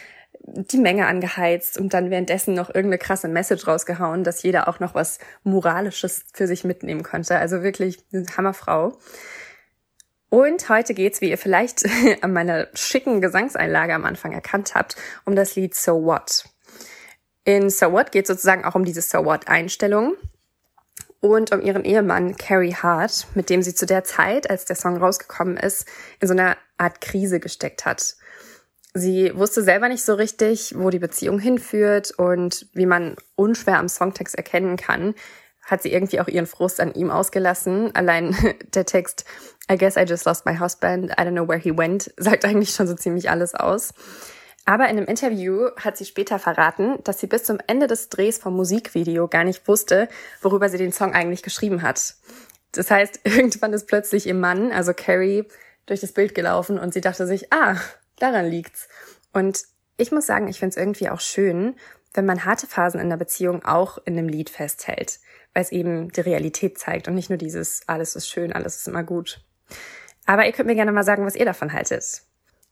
die 0.53 0.77
Menge 0.77 1.07
angeheizt 1.07 1.77
und 1.77 1.93
dann 1.93 2.09
währenddessen 2.09 2.53
noch 2.53 2.69
irgendeine 2.69 2.97
krasse 2.97 3.27
Message 3.27 3.67
rausgehauen, 3.67 4.23
dass 4.23 4.43
jeder 4.43 4.67
auch 4.67 4.79
noch 4.79 4.95
was 4.95 5.19
Moralisches 5.43 6.25
für 6.33 6.47
sich 6.47 6.63
mitnehmen 6.63 7.03
konnte. 7.03 7.37
Also 7.37 7.63
wirklich 7.63 7.99
eine 8.13 8.25
Hammerfrau. 8.35 8.97
Und 10.29 10.69
heute 10.69 10.93
geht's, 10.93 11.21
wie 11.21 11.29
ihr 11.29 11.37
vielleicht 11.37 11.83
an 12.21 12.33
meiner 12.33 12.67
schicken 12.73 13.21
Gesangseinlage 13.21 13.93
am 13.93 14.05
Anfang 14.05 14.31
erkannt 14.31 14.75
habt, 14.75 14.95
um 15.25 15.35
das 15.35 15.55
Lied 15.55 15.75
So 15.75 16.03
What. 16.03 16.45
In 17.45 17.69
So 17.69 17.91
What 17.91 18.11
geht 18.11 18.27
sozusagen 18.27 18.63
auch 18.63 18.75
um 18.75 18.85
diese 18.85 19.01
So 19.01 19.25
What-Einstellung 19.25 20.15
und 21.19 21.51
um 21.51 21.61
ihren 21.61 21.83
Ehemann 21.83 22.37
Carrie 22.37 22.75
Hart, 22.75 23.27
mit 23.33 23.49
dem 23.49 23.61
sie 23.61 23.73
zu 23.73 23.85
der 23.85 24.03
Zeit, 24.03 24.49
als 24.49 24.65
der 24.65 24.75
Song 24.75 24.97
rausgekommen 24.97 25.57
ist, 25.57 25.87
in 26.19 26.27
so 26.27 26.33
einer 26.33 26.57
Art 26.77 27.01
Krise 27.01 27.39
gesteckt 27.39 27.85
hat. 27.85 28.15
Sie 28.93 29.31
wusste 29.35 29.61
selber 29.61 29.87
nicht 29.87 30.03
so 30.03 30.15
richtig, 30.15 30.73
wo 30.75 30.89
die 30.89 30.99
Beziehung 30.99 31.39
hinführt 31.39 32.11
und 32.11 32.67
wie 32.73 32.87
man 32.87 33.15
unschwer 33.35 33.77
am 33.77 33.87
Songtext 33.87 34.35
erkennen 34.35 34.77
kann, 34.77 35.13
hat 35.61 35.83
sie 35.83 35.93
irgendwie 35.93 36.19
auch 36.19 36.27
ihren 36.27 36.47
Frust 36.47 36.79
an 36.79 36.93
ihm 36.95 37.11
ausgelassen. 37.11 37.93
Allein 37.95 38.35
der 38.73 38.85
Text 38.85 39.25
I 39.71 39.77
guess 39.77 39.95
I 39.95 40.01
just 40.01 40.25
lost 40.25 40.45
my 40.45 40.57
husband, 40.57 41.11
I 41.11 41.21
don't 41.21 41.33
know 41.33 41.47
where 41.47 41.59
he 41.59 41.77
went, 41.77 42.11
sagt 42.17 42.43
eigentlich 42.43 42.71
schon 42.71 42.87
so 42.87 42.95
ziemlich 42.95 43.29
alles 43.29 43.53
aus. 43.53 43.93
Aber 44.65 44.85
in 44.85 44.97
einem 44.97 45.05
Interview 45.05 45.69
hat 45.77 45.97
sie 45.97 46.05
später 46.05 46.37
verraten, 46.37 46.97
dass 47.03 47.19
sie 47.19 47.27
bis 47.27 47.43
zum 47.43 47.59
Ende 47.67 47.87
des 47.87 48.09
Drehs 48.09 48.37
vom 48.37 48.55
Musikvideo 48.55 49.27
gar 49.27 49.43
nicht 49.43 49.67
wusste, 49.67 50.09
worüber 50.41 50.69
sie 50.69 50.77
den 50.77 50.91
Song 50.91 51.13
eigentlich 51.13 51.43
geschrieben 51.43 51.81
hat. 51.81 52.15
Das 52.71 52.89
heißt, 52.89 53.21
irgendwann 53.23 53.73
ist 53.73 53.87
plötzlich 53.87 54.25
ihr 54.25 54.33
Mann, 54.33 54.71
also 54.71 54.93
Carrie, 54.95 55.45
durch 55.85 56.01
das 56.01 56.11
Bild 56.11 56.35
gelaufen 56.35 56.77
und 56.77 56.93
sie 56.93 57.01
dachte 57.01 57.25
sich, 57.25 57.51
ah, 57.51 57.75
daran 58.19 58.47
liegt's. 58.47 58.87
Und 59.33 59.63
ich 59.97 60.11
muss 60.11 60.25
sagen, 60.25 60.47
ich 60.47 60.59
finde 60.59 60.71
es 60.71 60.77
irgendwie 60.77 61.09
auch 61.09 61.19
schön, 61.19 61.75
wenn 62.13 62.25
man 62.25 62.45
harte 62.45 62.67
Phasen 62.67 62.99
in 62.99 63.09
der 63.09 63.17
Beziehung 63.17 63.63
auch 63.63 63.97
in 64.05 64.17
einem 64.17 64.27
Lied 64.27 64.49
festhält, 64.49 65.19
weil 65.53 65.63
es 65.63 65.71
eben 65.71 66.09
die 66.09 66.21
Realität 66.21 66.77
zeigt 66.77 67.07
und 67.07 67.15
nicht 67.15 67.29
nur 67.29 67.37
dieses, 67.37 67.81
alles 67.87 68.15
ist 68.15 68.27
schön, 68.27 68.53
alles 68.53 68.77
ist 68.77 68.87
immer 68.87 69.03
gut. 69.03 69.41
Aber 70.25 70.45
ihr 70.45 70.51
könnt 70.51 70.67
mir 70.67 70.75
gerne 70.75 70.91
mal 70.91 71.03
sagen, 71.03 71.25
was 71.25 71.35
ihr 71.35 71.45
davon 71.45 71.73
haltet. 71.73 72.21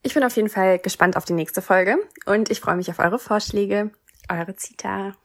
Ich 0.03 0.13
bin 0.13 0.23
auf 0.23 0.35
jeden 0.35 0.49
Fall 0.49 0.79
gespannt 0.79 1.17
auf 1.17 1.25
die 1.25 1.33
nächste 1.33 1.61
Folge 1.61 1.97
und 2.25 2.49
ich 2.49 2.59
freue 2.59 2.75
mich 2.75 2.89
auf 2.89 2.99
eure 2.99 3.19
Vorschläge. 3.19 3.91
Eure 4.29 4.55
Zita. 4.55 5.15